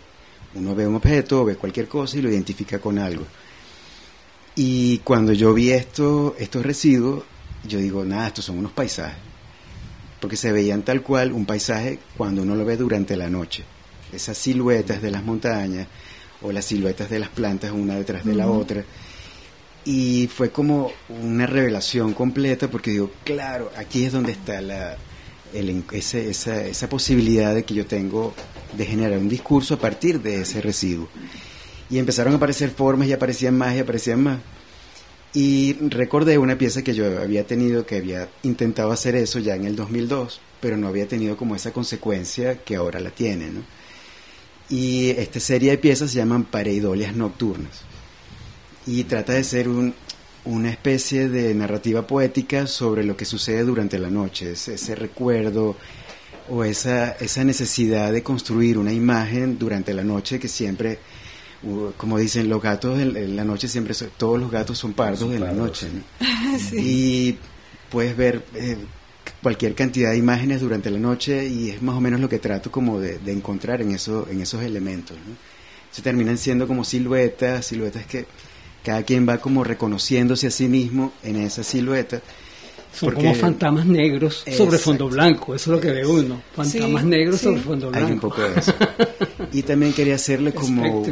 Uno 0.55 0.75
ve 0.75 0.87
un 0.87 0.95
objeto, 0.95 1.45
ve 1.45 1.57
cualquier 1.57 1.89
cosa 1.89 2.17
y 2.17 2.23
lo 2.23 2.31
identifica 2.31 2.79
con 2.79 2.99
algo. 2.99 3.27
Y 4.57 4.99
cuando 4.99 5.33
yo 5.33 5.53
vi 5.53 5.71
esto, 5.71 6.37
estos 6.39 6.65
residuos, 6.65 7.25
yo 7.67 7.79
digo, 7.79 8.05
nada, 8.05 8.29
estos 8.29 8.45
son 8.45 8.59
unos 8.59 8.73
paisajes. 8.73 9.19
Porque 10.21 10.37
se 10.37 10.53
veían 10.53 10.83
tal 10.83 11.03
cual 11.03 11.33
un 11.33 11.45
paisaje 11.45 11.99
cuando 12.17 12.43
uno 12.43 12.55
lo 12.55 12.65
ve 12.65 12.77
durante 12.77 13.17
la 13.17 13.29
noche. 13.29 13.65
Esas 14.13 14.39
siluetas 14.39 15.03
de 15.03 15.11
las 15.11 15.25
montañas, 15.25 15.89
o 16.45 16.53
las 16.53 16.67
siluetas 16.67 17.11
de 17.11 17.19
las 17.19 17.31
plantas 17.31 17.73
una 17.73 17.97
detrás 17.97 18.25
de 18.25 18.35
la 18.35 18.49
otra. 18.49 18.85
Y 19.85 20.29
fue 20.29 20.51
como 20.51 20.93
una 21.09 21.47
revelación 21.47 22.15
completa 22.15 22.71
porque 22.71 22.93
digo, 22.93 23.11
claro, 23.25 23.71
aquí 23.77 24.05
es 24.05 24.13
donde 24.13 24.33
está 24.33 24.61
la, 24.61 24.97
esa, 25.93 26.19
esa 26.19 26.89
posibilidad 26.89 27.55
de 27.55 27.65
que 27.65 27.75
yo 27.75 27.87
tengo 27.87 28.35
de 28.77 28.87
generar 28.87 29.19
un 29.19 29.29
discurso 29.29 29.75
a 29.75 29.79
partir 29.79 30.21
de 30.21 30.43
ese 30.43 30.61
residuo. 30.61 31.09
Y 31.91 31.99
empezaron 31.99 32.33
a 32.33 32.37
aparecer 32.37 32.71
formas 32.71 33.09
y 33.09 33.13
aparecían 33.13 33.57
más 33.57 33.75
y 33.77 33.81
aparecían 33.81 34.23
más. 34.23 34.39
Y 35.35 35.75
recordé 35.89 36.39
una 36.39 36.57
pieza 36.57 36.83
que 36.83 36.95
yo 36.95 37.21
había 37.21 37.45
tenido, 37.47 37.85
que 37.85 37.97
había 37.97 38.29
intentado 38.43 38.93
hacer 38.93 39.17
eso 39.17 39.41
ya 39.41 39.57
en 39.57 39.65
el 39.65 39.75
2002, 39.75 40.41
pero 40.61 40.77
no 40.77 40.87
había 40.87 41.09
tenido 41.09 41.37
como 41.37 41.57
esa 41.57 41.73
consecuencia 41.73 42.63
que 42.63 42.77
ahora 42.77 43.01
la 43.01 43.11
tiene. 43.11 43.51
Y 44.71 45.11
esta 45.11 45.41
serie 45.41 45.73
de 45.73 45.79
piezas 45.79 46.13
se 46.13 46.19
llaman 46.19 46.45
Pareidolias 46.45 47.17
Nocturnas. 47.17 47.83
Y 48.87 49.05
trata 49.05 49.33
de 49.33 49.45
ser 49.45 49.69
un, 49.69 49.95
una 50.45 50.71
especie 50.71 51.29
de 51.29 51.55
narrativa 51.55 52.07
poética 52.07 52.67
sobre 52.67 53.03
lo 53.03 53.17
que 53.17 53.25
sucede 53.25 53.63
durante 53.63 53.99
la 53.99 54.11
noche, 54.11 54.53
ese, 54.53 54.95
recuerdo 54.95 55.77
o 56.51 56.65
esa, 56.65 57.13
esa 57.13 57.45
necesidad 57.45 58.13
de 58.13 58.23
construir 58.23 58.77
una 58.77 58.93
imagen 58.93 59.59
durante 59.59 59.95
la 59.95 60.05
noche 60.05 60.39
que 60.39 60.49
siempre, 60.49 60.99
como 61.97 62.19
dicen 62.19 62.49
los 62.49 62.63
gatos 62.63 62.99
en, 63.01 63.37
la 63.37 63.45
noche, 63.45 63.69
siempre 63.69 63.95
todos 64.17 64.39
los 64.39 64.51
gatos 64.51 64.79
son 64.79 64.93
pardos 64.93 65.33
en 65.33 65.41
la 65.41 65.53
noche. 65.53 65.89
Y 66.73 67.37
puedes 67.91 68.17
ver 68.17 68.45
eh, 68.55 68.77
cualquier 69.43 69.75
cantidad 69.75 70.11
de 70.11 70.17
imágenes 70.17 70.61
durante 70.61 70.91
la 70.91 70.99
noche 70.99 71.47
y 71.47 71.71
es 71.71 71.83
más 71.83 71.97
o 71.97 72.01
menos 72.01 72.21
lo 72.21 72.29
que 72.29 72.39
trato 72.39 72.71
como 72.71 73.01
de, 73.01 73.19
encontrar 73.27 73.83
en, 73.83 73.93
eso, 73.93 74.27
en 74.31 74.41
esos 74.41 74.63
elementos. 74.63 75.17
Se 75.91 76.03
terminan 76.03 76.39
siendo 76.39 76.67
como 76.67 76.85
siluetas, 76.85 77.67
siluetas 77.67 78.07
que 78.07 78.27
cada 78.85 79.03
quien 79.03 79.29
va 79.29 79.39
como 79.39 79.65
reconociéndose 79.65 80.49
a 80.49 80.51
sí 80.51 80.69
mismo 80.69 81.13
en 81.23 81.37
esa 81.37 81.63
silueta. 81.63 82.21
Son 82.93 83.13
como 83.13 83.35
fantasmas 83.35 83.87
negros 83.87 84.45
sobre 84.57 84.79
fondo 84.79 85.09
blanco, 85.09 85.55
eso 85.55 85.73
es 85.73 85.77
lo 85.77 85.81
que 85.81 85.91
ve 85.91 86.07
uno, 86.07 86.41
fantasmas 86.55 87.05
negros 87.05 87.41
sobre 87.41 87.61
fondo 87.61 87.91
blanco. 87.91 88.07
Hay 88.07 88.13
un 88.13 88.21
poco 88.21 88.41
de 88.41 88.61
eso. 88.61 88.75
Y 89.53 89.63
también 89.63 89.93
quería 89.93 90.17
hacerle 90.17 90.53
como 90.53 91.03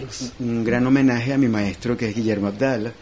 un 0.41 0.64
gran 0.64 0.87
homenaje 0.87 1.33
a 1.33 1.39
mi 1.39 1.49
maestro 1.49 1.97
que 1.97 2.09
es 2.09 2.14
Guillermo 2.14 2.49
Abdala, 2.49 2.93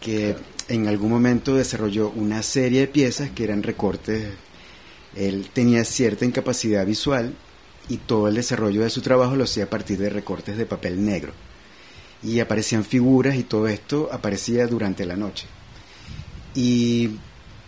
que 0.00 0.36
en 0.68 0.88
algún 0.88 1.10
momento 1.10 1.54
desarrolló 1.54 2.10
una 2.10 2.42
serie 2.42 2.80
de 2.80 2.86
piezas 2.88 3.30
que 3.30 3.44
eran 3.44 3.62
recortes 3.62 4.24
él 5.16 5.48
tenía 5.52 5.84
cierta 5.84 6.26
incapacidad 6.26 6.84
visual 6.84 7.34
y 7.88 7.96
todo 7.96 8.28
el 8.28 8.34
desarrollo 8.34 8.82
de 8.82 8.90
su 8.90 9.00
trabajo 9.00 9.34
lo 9.34 9.44
hacía 9.44 9.64
a 9.64 9.70
partir 9.70 9.98
de 9.98 10.10
recortes 10.10 10.58
de 10.58 10.66
papel 10.66 11.04
negro. 11.04 11.32
Y 12.22 12.40
aparecían 12.40 12.84
figuras 12.84 13.36
y 13.36 13.42
todo 13.42 13.66
esto 13.66 14.10
aparecía 14.12 14.66
durante 14.66 15.06
la 15.06 15.16
noche. 15.16 15.46
Y 16.54 17.10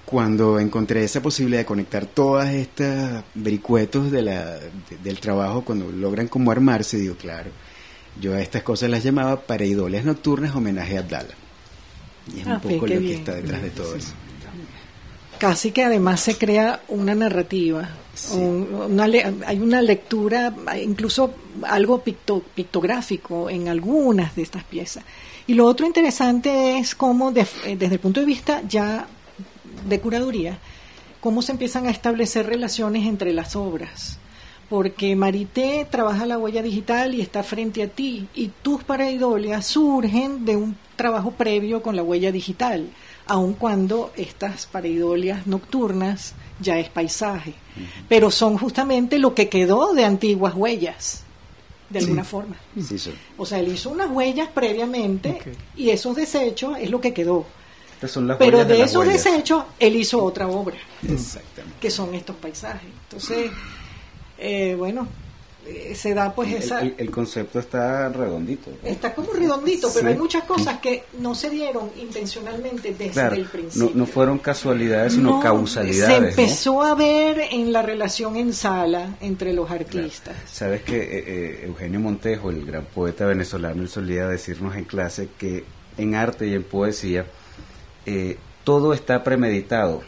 cuando 0.08 0.58
encontré 0.58 1.04
esa 1.04 1.20
posibilidad 1.20 1.60
de 1.60 1.66
conectar 1.66 2.06
todas 2.06 2.48
estas 2.50 3.24
vericuetos 3.34 4.10
de 4.10 4.22
la, 4.22 4.58
del 5.02 5.20
trabajo, 5.20 5.62
cuando 5.64 5.92
logran 5.92 6.28
como 6.28 6.50
armarse, 6.50 6.96
digo, 6.96 7.14
claro, 7.16 7.50
yo 8.18 8.32
a 8.32 8.40
estas 8.40 8.62
cosas 8.62 8.88
las 8.88 9.04
llamaba 9.04 9.42
pareidoles 9.42 10.06
nocturnas, 10.06 10.56
homenaje 10.56 10.96
a 10.96 11.00
Abdala. 11.00 11.34
Y 12.34 12.40
es 12.40 12.46
un 12.46 12.52
ah, 12.52 12.60
poco 12.60 12.86
lo 12.86 13.00
que 13.00 13.14
está 13.14 13.34
detrás 13.34 13.62
de 13.62 13.70
todo 13.70 13.94
eso 13.96 14.12
casi 15.38 15.70
que 15.70 15.84
además 15.84 16.20
se 16.20 16.36
crea 16.36 16.82
una 16.88 17.14
narrativa, 17.14 17.88
hay 19.46 19.60
una 19.60 19.80
lectura, 19.80 20.52
incluso 20.82 21.32
algo 21.62 22.02
pictográfico 22.02 23.48
en 23.48 23.68
algunas 23.68 24.34
de 24.36 24.42
estas 24.42 24.64
piezas. 24.64 25.04
Y 25.46 25.54
lo 25.54 25.64
otro 25.64 25.86
interesante 25.86 26.78
es 26.78 26.94
cómo, 26.94 27.30
eh, 27.30 27.76
desde 27.76 27.94
el 27.94 28.00
punto 28.00 28.20
de 28.20 28.26
vista 28.26 28.62
ya 28.68 29.06
de 29.86 30.00
curaduría, 30.00 30.58
cómo 31.20 31.42
se 31.42 31.52
empiezan 31.52 31.86
a 31.86 31.90
establecer 31.90 32.46
relaciones 32.46 33.06
entre 33.06 33.32
las 33.32 33.56
obras. 33.56 34.18
Porque 34.68 35.16
Marité 35.16 35.86
trabaja 35.90 36.26
la 36.26 36.38
huella 36.38 36.62
digital 36.62 37.14
y 37.14 37.22
está 37.22 37.42
frente 37.42 37.82
a 37.82 37.88
ti, 37.88 38.28
y 38.34 38.50
tus 38.62 38.84
paraidolias 38.84 39.66
surgen 39.66 40.44
de 40.44 40.56
un 40.56 40.76
trabajo 40.96 41.30
previo 41.30 41.82
con 41.82 41.96
la 41.96 42.02
huella 42.02 42.30
digital 42.32 42.88
aun 43.28 43.52
cuando 43.52 44.10
estas 44.16 44.66
pareidolias 44.66 45.46
nocturnas 45.46 46.32
ya 46.60 46.78
es 46.78 46.88
paisaje, 46.88 47.54
pero 48.08 48.30
son 48.30 48.56
justamente 48.56 49.18
lo 49.18 49.34
que 49.34 49.48
quedó 49.48 49.92
de 49.92 50.04
antiguas 50.04 50.54
huellas, 50.54 51.22
de 51.90 52.00
alguna 52.00 52.24
forma. 52.24 52.56
O 53.36 53.44
sea, 53.44 53.60
él 53.60 53.68
hizo 53.68 53.90
unas 53.90 54.10
huellas 54.10 54.48
previamente 54.48 55.38
y 55.76 55.90
esos 55.90 56.16
desechos 56.16 56.78
es 56.80 56.90
lo 56.90 57.00
que 57.00 57.12
quedó. 57.12 57.46
Pero 58.38 58.64
de, 58.64 58.82
esos 58.82 59.06
desechos, 59.06 59.64
él 59.78 59.96
hizo 59.96 60.22
otra 60.22 60.48
obra. 60.48 60.76
Que 61.80 61.90
son 61.90 62.14
estos 62.14 62.36
paisajes. 62.36 62.88
Entonces, 63.08 63.50
eh, 64.38 64.74
bueno, 64.76 65.08
eh, 65.68 65.94
se 65.94 66.14
da 66.14 66.34
pues 66.34 66.52
esa... 66.52 66.80
El, 66.80 67.10
concepto 67.10 67.58
está 67.58 68.08
redondito. 68.08 68.70
Está 68.82 69.14
como 69.14 69.32
redondito, 69.32 69.90
pero 69.92 70.08
hay 70.08 70.16
muchas 70.16 70.44
cosas 70.44 70.78
que 70.78 71.04
no 71.18 71.34
se 71.34 71.50
dieron 71.50 71.90
intencionalmente 72.00 72.94
desde 72.94 73.26
el 73.34 73.44
principio. 73.44 73.90
No, 73.94 74.06
fueron 74.06 74.38
casualidades, 74.38 75.14
sino 75.14 75.40
causalidades. 75.40 76.34
Se 76.34 76.42
empezó 76.42 76.82
a 76.82 76.94
ver 76.94 77.40
en 77.50 77.72
la 77.72 77.82
relación 77.82 78.36
en 78.36 78.54
sala 78.54 79.16
entre 79.20 79.52
los 79.52 79.70
artistas. 79.70 80.36
Sabes 80.50 80.82
que 80.82 80.96
eh, 80.96 81.24
eh, 81.26 81.60
Eugenio 81.66 82.00
Montejo, 82.00 82.50
el 82.50 82.64
gran 82.64 82.86
poeta 82.86 83.26
venezolano, 83.26 83.82
él 83.82 83.88
solía 83.88 84.26
decirnos 84.26 84.74
en 84.74 84.84
clase 84.84 85.28
que 85.36 85.64
en 85.98 86.14
arte 86.14 86.46
y 86.46 86.54
en 86.54 86.62
poesía 86.62 87.26
todo 88.64 88.94
está 88.94 89.22
premeditado 89.24 90.02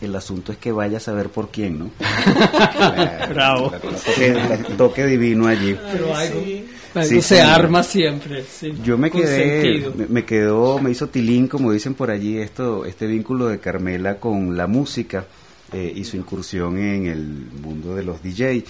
el 0.00 0.14
asunto 0.16 0.52
es 0.52 0.58
que 0.58 0.72
vaya 0.72 0.98
a 0.98 1.00
saber 1.00 1.28
por 1.28 1.50
quién, 1.50 1.78
¿no? 1.78 1.90
Bravo. 3.28 3.72
El 4.18 4.76
toque, 4.76 5.06
divino 5.06 5.46
allí. 5.46 5.76
Pero 5.92 6.14
algo, 6.14 7.22
se 7.22 7.40
arma 7.40 7.82
siempre. 7.82 8.44
Yo 8.82 8.98
me 8.98 9.10
quedé, 9.10 9.90
me, 10.08 10.24
quedó, 10.24 10.78
me 10.78 10.90
hizo 10.90 11.08
tilín, 11.08 11.48
como 11.48 11.72
dicen 11.72 11.94
por 11.94 12.10
allí, 12.10 12.38
esto, 12.38 12.84
este 12.84 13.06
vínculo 13.06 13.48
de 13.48 13.58
Carmela 13.58 14.16
con 14.16 14.56
la 14.56 14.66
música 14.66 15.26
eh, 15.72 15.92
y 15.94 16.04
su 16.04 16.16
incursión 16.16 16.78
en 16.78 17.06
el 17.06 17.22
mundo 17.62 17.94
de 17.94 18.02
los 18.04 18.22
DJ. 18.22 18.64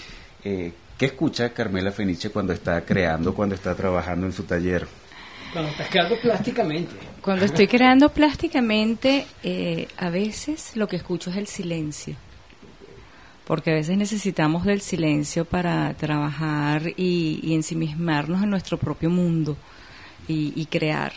Eh, 0.45 0.73
¿Qué 0.97 1.07
escucha 1.07 1.53
Carmela 1.53 1.91
Feniche 1.91 2.31
cuando 2.31 2.53
está 2.53 2.85
creando, 2.85 3.35
cuando 3.35 3.55
está 3.55 3.75
trabajando 3.75 4.27
en 4.27 4.33
su 4.33 4.45
taller? 4.45 4.87
Cuando 5.53 5.71
estás 5.71 5.89
creando 5.89 6.17
plásticamente. 6.21 6.95
Cuando 7.25 7.47
estoy 7.47 7.69
creando 7.69 8.11
plásticamente, 8.11 9.27
eh, 9.43 9.89
a 9.97 10.11
veces 10.11 10.77
lo 10.77 10.87
que 10.87 10.97
escucho 10.97 11.31
es 11.31 11.37
el 11.39 11.47
silencio. 11.47 12.17
Porque 13.47 13.71
a 13.71 13.75
veces 13.75 13.97
necesitamos 13.97 14.67
del 14.67 14.83
silencio 14.83 15.47
para 15.47 15.95
trabajar 15.95 16.83
y, 16.99 17.55
ensimismarnos 17.55 18.43
en 18.43 18.51
nuestro 18.51 18.77
propio 18.77 19.09
mundo 19.09 19.57
y, 20.29 20.67
crear. 20.67 21.15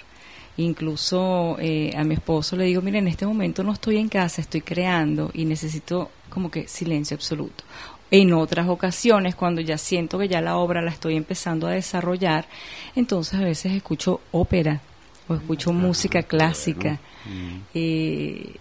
Incluso 0.56 1.58
eh, 1.60 1.92
a 1.98 2.06
mi 2.06 2.14
esposo 2.14 2.56
le 2.56 2.64
digo, 2.64 2.82
mira, 2.82 3.00
en 3.00 3.10
este 3.10 3.26
momento 3.26 3.62
no 3.62 3.74
estoy 3.74 3.98
en 3.98 4.08
casa, 4.08 4.40
estoy 4.40 4.62
creando 4.62 5.30
y 5.34 5.44
necesito 5.44 6.10
como 6.30 6.50
que 6.50 6.70
silencio 6.70 7.16
absoluto. 7.16 7.66
En 8.12 8.32
otras 8.32 8.70
ocasiones, 8.70 9.36
cuando 9.36 9.60
ya 9.60 9.78
siento 9.78 10.18
que 10.18 10.30
ya 10.30 10.40
la 10.40 10.56
obra 10.56 10.82
la 10.82 10.92
estoy 10.92 11.18
empezando 11.18 11.68
a 11.68 11.72
desarrollar, 11.72 12.46
entonces 12.96 13.38
a 13.38 13.44
veces 13.44 13.74
escucho 13.74 14.22
ópera 14.32 14.80
o 15.28 15.36
escucho 15.36 15.74
música 15.74 16.24
clásica. 16.24 17.00
Mm. 17.26 17.60
Eh, 17.74 18.56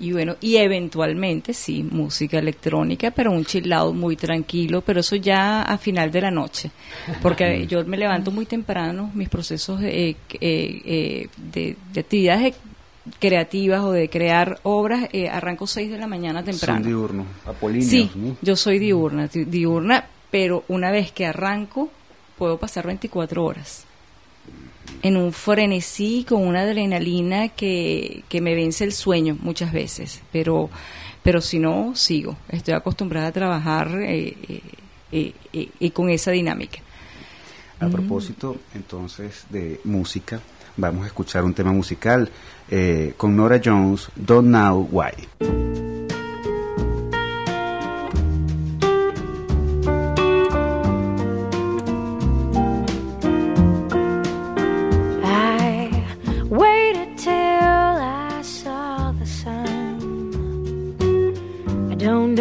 y, 0.00 0.12
bueno, 0.12 0.34
y 0.40 0.56
eventualmente 0.56 1.54
sí, 1.54 1.84
música 1.84 2.38
electrónica, 2.38 3.12
pero 3.12 3.30
un 3.30 3.44
chill 3.44 3.72
out 3.72 3.94
muy 3.94 4.16
tranquilo, 4.16 4.80
pero 4.80 4.98
eso 4.98 5.14
ya 5.14 5.62
a 5.62 5.78
final 5.78 6.10
de 6.10 6.20
la 6.20 6.30
noche, 6.30 6.72
porque 7.22 7.64
yo 7.68 7.84
me 7.84 7.96
levanto 7.96 8.32
muy 8.32 8.46
temprano, 8.46 9.12
mis 9.14 9.28
procesos 9.28 9.80
eh, 9.82 10.16
eh, 10.40 11.28
de, 11.36 11.76
de 11.92 12.00
actividades 12.00 12.56
creativas 13.20 13.82
o 13.82 13.92
de 13.92 14.08
crear 14.08 14.58
obras, 14.64 15.08
eh, 15.12 15.28
arranco 15.28 15.68
6 15.68 15.88
de 15.88 15.98
la 15.98 16.08
mañana 16.08 16.42
temprano. 16.42 16.80
Son 16.80 16.88
diurnos, 16.88 17.26
apolíneos, 17.46 17.90
Sí, 17.90 18.10
yo 18.42 18.56
soy 18.56 18.80
diurna, 18.80 19.28
diurna, 19.28 20.04
pero 20.32 20.64
una 20.66 20.90
vez 20.90 21.12
que 21.12 21.26
arranco, 21.26 21.90
puedo 22.36 22.58
pasar 22.58 22.86
24 22.86 23.44
horas 23.44 23.86
en 25.02 25.16
un 25.16 25.32
frenesí 25.32 26.24
con 26.28 26.46
una 26.46 26.62
adrenalina 26.62 27.48
que, 27.48 28.24
que 28.28 28.40
me 28.40 28.54
vence 28.54 28.84
el 28.84 28.92
sueño 28.92 29.36
muchas 29.40 29.72
veces, 29.72 30.22
pero, 30.32 30.70
pero 31.22 31.40
si 31.40 31.58
no, 31.58 31.94
sigo. 31.94 32.36
Estoy 32.48 32.74
acostumbrada 32.74 33.28
a 33.28 33.32
trabajar 33.32 33.90
eh, 34.00 34.36
eh, 35.12 35.32
eh 35.52 35.90
con 35.90 36.08
esa 36.10 36.30
dinámica. 36.30 36.78
A 37.80 37.88
propósito, 37.88 38.56
entonces, 38.74 39.44
de 39.50 39.80
música, 39.84 40.40
vamos 40.76 41.04
a 41.04 41.06
escuchar 41.06 41.44
un 41.44 41.54
tema 41.54 41.72
musical 41.72 42.30
eh, 42.70 43.14
con 43.16 43.36
Nora 43.36 43.60
Jones, 43.62 44.08
Don't 44.16 44.48
Know 44.48 44.88
Why. 44.90 46.03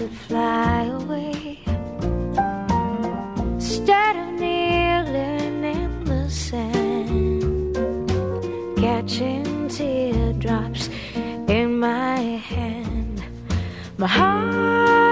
could 0.00 0.18
fly 0.28 0.84
away. 0.84 1.58
Instead 3.52 4.16
of 4.16 4.28
kneeling 4.40 5.62
in 5.62 6.04
the 6.04 6.30
sand, 6.30 7.76
catching 8.78 9.68
teardrops 9.68 10.88
in 11.48 11.78
my 11.78 12.18
hand. 12.18 13.22
My 13.98 14.06
heart 14.06 15.09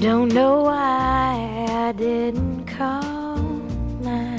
don't 0.00 0.32
know 0.32 0.62
why 0.62 1.66
I 1.68 1.92
didn't 1.92 2.64
call. 2.64 3.36
My 4.02 4.34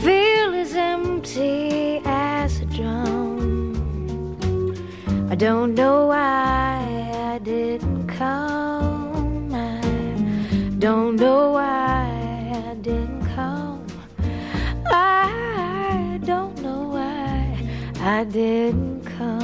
feel 0.00 0.54
as 0.54 0.74
empty 0.74 2.00
as 2.04 2.60
a 2.60 2.66
drum. 2.66 3.74
I 5.30 5.34
don't 5.34 5.74
know 5.74 6.06
why 6.06 7.10
I 7.34 7.38
didn't 7.38 8.06
call. 8.06 9.52
I 9.52 9.80
don't 10.78 11.16
know 11.16 11.50
why 11.58 12.62
I 12.70 12.74
didn't 12.82 13.26
call. 13.34 13.82
I 14.86 16.20
don't 16.24 16.56
know 16.62 16.82
why 16.94 17.58
I 18.00 18.22
didn't 18.24 19.02
call. 19.18 19.42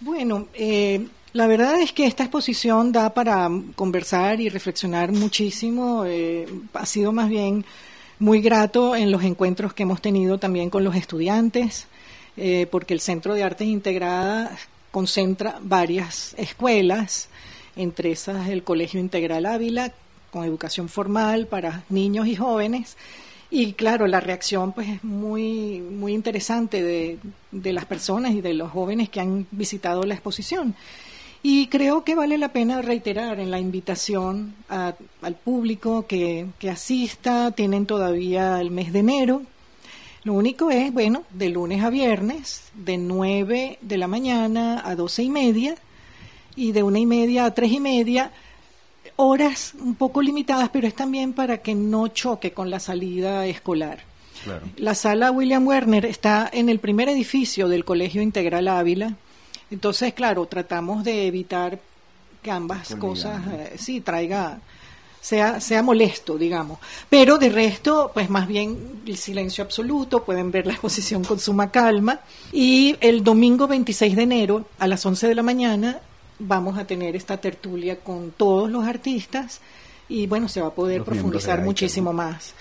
Bueno, 0.00 0.48
eh, 0.54 1.06
la 1.38 1.46
verdad 1.46 1.80
es 1.80 1.92
que 1.92 2.04
esta 2.04 2.24
exposición 2.24 2.90
da 2.90 3.14
para 3.14 3.48
conversar 3.76 4.40
y 4.40 4.48
reflexionar 4.48 5.12
muchísimo. 5.12 6.04
Eh, 6.04 6.48
ha 6.74 6.84
sido 6.84 7.12
más 7.12 7.28
bien 7.28 7.64
muy 8.18 8.40
grato 8.40 8.96
en 8.96 9.12
los 9.12 9.22
encuentros 9.22 9.72
que 9.72 9.84
hemos 9.84 10.02
tenido 10.02 10.38
también 10.38 10.68
con 10.68 10.82
los 10.82 10.96
estudiantes, 10.96 11.86
eh, 12.36 12.66
porque 12.68 12.92
el 12.92 12.98
Centro 12.98 13.34
de 13.34 13.44
Artes 13.44 13.68
Integrada 13.68 14.50
concentra 14.90 15.60
varias 15.62 16.34
escuelas, 16.38 17.28
entre 17.76 18.10
esas 18.10 18.48
el 18.48 18.64
Colegio 18.64 18.98
Integral 18.98 19.46
Ávila, 19.46 19.92
con 20.32 20.42
educación 20.42 20.88
formal 20.88 21.46
para 21.46 21.84
niños 21.88 22.26
y 22.26 22.34
jóvenes. 22.34 22.96
Y 23.48 23.74
claro, 23.74 24.08
la 24.08 24.18
reacción 24.18 24.72
pues 24.72 24.88
es 24.88 25.04
muy, 25.04 25.78
muy 25.78 26.14
interesante 26.14 26.82
de, 26.82 27.20
de 27.52 27.72
las 27.72 27.84
personas 27.84 28.32
y 28.32 28.40
de 28.40 28.54
los 28.54 28.72
jóvenes 28.72 29.08
que 29.08 29.20
han 29.20 29.46
visitado 29.52 30.02
la 30.02 30.14
exposición. 30.14 30.74
Y 31.42 31.68
creo 31.68 32.02
que 32.04 32.14
vale 32.14 32.36
la 32.36 32.52
pena 32.52 32.82
reiterar 32.82 33.38
en 33.38 33.50
la 33.50 33.60
invitación 33.60 34.54
a- 34.68 34.94
al 35.22 35.34
público 35.34 36.06
que, 36.06 36.46
que 36.58 36.68
asista. 36.70 37.52
Tienen 37.52 37.86
todavía 37.86 38.60
el 38.60 38.70
mes 38.70 38.92
de 38.92 38.98
enero. 39.00 39.42
Lo 40.24 40.32
único 40.34 40.70
es, 40.70 40.92
bueno, 40.92 41.22
de 41.30 41.48
lunes 41.48 41.82
a 41.84 41.90
viernes, 41.90 42.64
de 42.74 42.98
9 42.98 43.78
de 43.80 43.98
la 43.98 44.08
mañana 44.08 44.82
a 44.84 44.94
12 44.96 45.22
y 45.22 45.30
media 45.30 45.74
y 46.56 46.72
de 46.72 46.82
una 46.82 46.98
y 46.98 47.06
media 47.06 47.44
a 47.44 47.54
tres 47.54 47.70
y 47.72 47.78
media. 47.80 48.32
Horas 49.16 49.74
un 49.80 49.94
poco 49.94 50.20
limitadas, 50.20 50.68
pero 50.70 50.86
es 50.88 50.94
también 50.94 51.32
para 51.32 51.58
que 51.58 51.74
no 51.74 52.08
choque 52.08 52.52
con 52.52 52.68
la 52.68 52.80
salida 52.80 53.46
escolar. 53.46 54.00
Claro. 54.44 54.66
La 54.76 54.94
sala 54.94 55.30
William 55.30 55.66
Werner 55.66 56.04
está 56.04 56.48
en 56.52 56.68
el 56.68 56.78
primer 56.78 57.08
edificio 57.08 57.68
del 57.68 57.84
Colegio 57.84 58.20
Integral 58.22 58.68
Ávila. 58.68 59.14
Entonces, 59.70 60.14
claro, 60.14 60.46
tratamos 60.46 61.04
de 61.04 61.26
evitar 61.26 61.78
que 62.42 62.50
ambas 62.50 62.94
cosas, 62.94 63.40
eh, 63.48 63.74
sí, 63.78 64.00
traiga, 64.00 64.58
sea, 65.20 65.60
sea 65.60 65.82
molesto, 65.82 66.38
digamos. 66.38 66.78
Pero 67.10 67.38
de 67.38 67.50
resto, 67.50 68.10
pues 68.14 68.30
más 68.30 68.46
bien 68.46 69.02
el 69.06 69.16
silencio 69.16 69.64
absoluto, 69.64 70.24
pueden 70.24 70.50
ver 70.50 70.66
la 70.66 70.72
exposición 70.72 71.24
con 71.24 71.38
suma 71.38 71.70
calma. 71.70 72.20
Y 72.52 72.96
el 73.00 73.22
domingo 73.22 73.66
26 73.66 74.16
de 74.16 74.22
enero, 74.22 74.64
a 74.78 74.86
las 74.86 75.04
11 75.04 75.28
de 75.28 75.34
la 75.34 75.42
mañana, 75.42 76.00
vamos 76.38 76.78
a 76.78 76.86
tener 76.86 77.16
esta 77.16 77.36
tertulia 77.36 78.00
con 78.00 78.30
todos 78.30 78.70
los 78.70 78.86
artistas 78.86 79.60
y 80.08 80.26
bueno, 80.26 80.48
se 80.48 80.60
va 80.60 80.68
a 80.68 80.74
poder 80.74 80.98
Los 80.98 81.06
profundizar 81.06 81.62
muchísimo 81.62 82.12
más. 82.12 82.54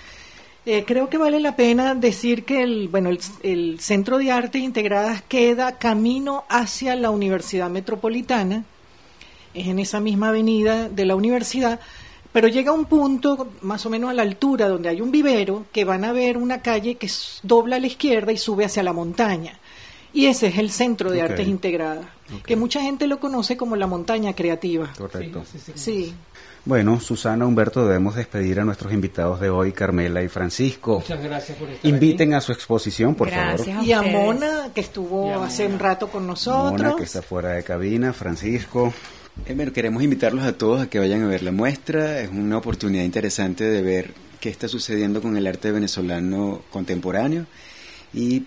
Eh, 0.69 0.83
creo 0.85 1.09
que 1.09 1.17
vale 1.17 1.39
la 1.39 1.55
pena 1.55 1.95
decir 1.95 2.43
que 2.43 2.61
el, 2.61 2.89
bueno, 2.89 3.07
el, 3.07 3.21
el 3.41 3.79
Centro 3.79 4.17
de 4.17 4.33
Artes 4.33 4.61
Integradas 4.61 5.21
queda 5.21 5.77
camino 5.77 6.43
hacia 6.49 6.93
la 6.97 7.09
Universidad 7.09 7.69
Metropolitana, 7.69 8.65
es 9.53 9.67
en 9.67 9.79
esa 9.79 10.01
misma 10.01 10.27
avenida 10.27 10.89
de 10.89 11.05
la 11.05 11.15
universidad, 11.15 11.79
pero 12.33 12.49
llega 12.49 12.71
a 12.71 12.73
un 12.73 12.83
punto 12.83 13.47
más 13.61 13.85
o 13.85 13.89
menos 13.89 14.09
a 14.09 14.13
la 14.13 14.23
altura 14.23 14.67
donde 14.67 14.89
hay 14.89 14.99
un 14.99 15.09
vivero 15.09 15.67
que 15.71 15.85
van 15.85 16.03
a 16.03 16.11
ver 16.11 16.37
una 16.37 16.61
calle 16.61 16.95
que 16.95 17.09
dobla 17.43 17.77
a 17.77 17.79
la 17.79 17.87
izquierda 17.87 18.33
y 18.33 18.37
sube 18.37 18.65
hacia 18.65 18.83
la 18.83 18.91
montaña. 18.91 19.57
Y 20.11 20.25
ese 20.25 20.47
es 20.47 20.57
el 20.57 20.69
Centro 20.71 21.11
de. 21.11 21.21
Artes 21.21 21.47
Integradas, 21.47 22.07
que 22.45 22.57
mucha 22.57 22.81
gente 22.81 23.07
lo 23.07 23.21
conoce 23.21 23.55
como 23.55 23.77
la 23.77 23.87
montaña 23.87 24.33
creativa. 24.33 24.91
Correcto. 24.97 25.45
Sí. 25.75 26.13
Bueno, 26.67 26.99
Susana, 26.99 27.45
Humberto, 27.45 27.85
debemos 27.87 28.15
despedir 28.15 28.59
a 28.59 28.65
nuestros 28.65 28.91
invitados 28.91 29.39
de 29.39 29.49
hoy, 29.49 29.71
Carmela 29.71 30.21
y 30.21 30.27
Francisco. 30.27 30.95
Muchas 30.99 31.23
gracias 31.23 31.57
por 31.57 31.69
estar 31.69 31.89
Inviten 31.89 32.33
a 32.33 32.41
su 32.41 32.51
exposición, 32.51 33.15
por 33.15 33.29
Gracias. 33.29 33.67
favor. 33.67 33.85
Y 33.85 33.93
a. 33.93 34.01
Mona, 34.01 34.69
que 34.75 34.81
estuvo 34.81 35.33
a 35.33 35.45
hace 35.45 35.65
un 35.65 35.79
rato 35.79 36.09
con 36.09 36.23
Mona, 36.23 36.33
nosotros. 36.33 36.95
que 36.97 37.03
está 37.03 37.21
fuera 37.21 37.51
de 37.51 37.63
cabina, 37.63 38.11
Francisco. 38.11 38.93
Eh, 39.45 39.53
bueno, 39.53 39.71
queremos 39.71 40.03
invitarlos 40.03 40.43
a 40.43 40.57
todos 40.57 40.81
a 40.81 40.89
que 40.89 40.99
vayan 40.99 41.23
a 41.23 41.27
ver 41.27 41.41
la 41.41 41.53
muestra. 41.53 42.19
Es 42.19 42.29
una 42.31 42.57
oportunidad 42.57 43.05
interesante 43.05 43.63
de 43.63 43.81
ver 43.81 44.13
qué 44.41 44.49
está 44.49 44.67
sucediendo 44.67 45.21
con 45.21 45.37
el 45.37 45.47
arte 45.47 45.71
venezolano 45.71 46.63
contemporáneo 46.69 47.45
y 48.13 48.43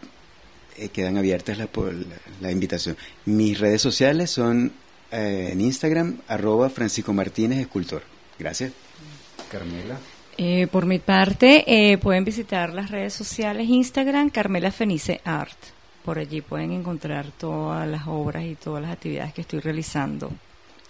eh, 0.77 0.91
quedan 0.91 1.16
abiertas 1.16 1.57
la, 1.57 1.68
por- 1.68 1.95
la, 1.95 2.16
la 2.43 2.51
invitación. 2.51 2.99
Mis 3.25 3.59
redes 3.59 3.81
sociales 3.81 4.31
son 4.31 4.73
eh, 5.11 5.49
en 5.53 5.61
Instagram, 5.62 6.18
arroba 6.29 6.68
Francisco 6.68 7.14
Martínez 7.14 7.61
Escultor. 7.61 8.03
Gracias. 8.41 8.72
Carmela. 9.53 9.99
Eh, 10.38 10.66
por 10.72 10.86
mi 10.86 10.99
parte, 10.99 11.64
eh, 11.93 11.99
pueden 11.99 12.24
visitar 12.24 12.72
las 12.72 12.91
redes 12.91 13.12
sociales 13.12 13.68
Instagram 13.68 14.30
Carmela 14.30 14.72
Fenice 14.72 15.20
Art. 15.24 15.57
Por 16.05 16.18
allí 16.18 16.41
pueden 16.41 16.72
encontrar 16.72 17.26
todas 17.38 17.86
las 17.86 18.07
obras 18.07 18.45
y 18.45 18.55
todas 18.55 18.80
las 18.82 18.91
actividades 18.93 19.34
que 19.34 19.43
estoy 19.43 19.61
realizando 19.61 20.30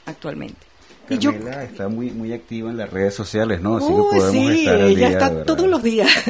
actualmente. 0.06 0.66
Y 1.08 1.18
yo- 1.18 1.32
Carmela 1.32 1.64
está 1.64 1.88
muy 1.88 2.12
muy 2.12 2.32
activa 2.32 2.70
en 2.70 2.76
las 2.76 2.88
redes 2.88 3.14
sociales, 3.14 3.60
¿no? 3.60 3.76
Así 3.78 3.88
que 3.88 3.92
Uy, 3.94 4.08
podemos 4.18 4.30
sí, 4.52 4.58
estar 4.60 4.74
al 4.76 4.80
ella 4.82 4.96
día, 4.96 5.08
está 5.08 5.28
¿verdad? 5.30 5.44
todos 5.46 5.66
los 5.68 5.82
días. 5.82 6.08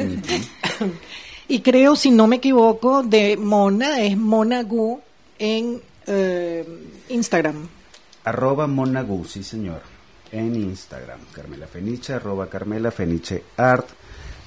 Y 1.47 1.59
creo, 1.59 1.97
si 1.97 2.11
no 2.11 2.27
me 2.27 2.37
equivoco, 2.37 3.03
de 3.03 3.35
Mona 3.35 4.01
es 4.01 4.15
Mona 4.17 4.63
Gu 4.63 5.01
en 5.37 5.81
eh, 6.07 6.65
Instagram. 7.09 7.67
Arroba 8.23 8.67
Monagu, 8.67 9.25
sí 9.25 9.43
señor, 9.43 9.81
en 10.31 10.55
Instagram. 10.55 11.19
Carmela 11.33 11.67
Feniche, 11.67 12.13
arroba 12.13 12.47
Carmela 12.47 12.91
Feniche 12.91 13.43
Art. 13.57 13.87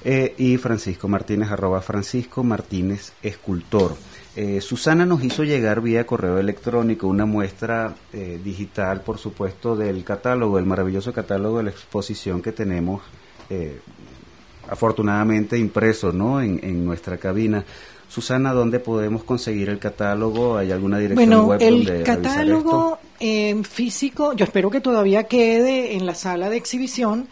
eh, 0.07 0.35
y 0.37 0.57
Francisco 0.57 1.07
Martínez, 1.07 1.49
arroba 1.49 1.81
Francisco 1.81 2.43
Martínez 2.43 3.13
Escultor. 3.23 3.97
Eh, 4.35 4.61
Susana 4.61 5.03
nos 5.03 5.23
hizo 5.23 5.43
llegar 5.43 5.81
vía 5.81 6.05
correo 6.05 6.37
electrónico 6.37 7.07
una 7.07 7.25
muestra 7.25 7.95
eh, 8.13 8.39
digital, 8.43 9.01
por 9.01 9.17
supuesto, 9.17 9.75
del 9.75 10.03
catálogo, 10.03 10.59
el 10.59 10.65
maravilloso 10.67 11.11
catálogo 11.11 11.57
de 11.57 11.63
la 11.63 11.69
exposición 11.71 12.41
que 12.43 12.51
tenemos, 12.51 13.01
afortunadamente 14.69 15.57
impreso 15.57 16.11
¿no? 16.11 16.39
en, 16.41 16.59
en 16.63 16.85
nuestra 16.85 17.17
cabina. 17.17 17.63
Susana, 18.07 18.53
¿dónde 18.53 18.79
podemos 18.79 19.23
conseguir 19.23 19.69
el 19.69 19.79
catálogo? 19.79 20.57
¿Hay 20.57 20.71
alguna 20.71 20.99
dirección 20.99 21.29
Bueno, 21.29 21.47
web 21.47 21.61
el 21.61 22.03
catálogo 22.03 22.99
físico, 23.63 24.33
yo 24.33 24.45
espero 24.45 24.69
que 24.69 24.81
todavía 24.81 25.23
quede 25.23 25.95
en 25.95 26.05
la 26.05 26.13
sala 26.15 26.49
de 26.49 26.57
exhibición, 26.57 27.27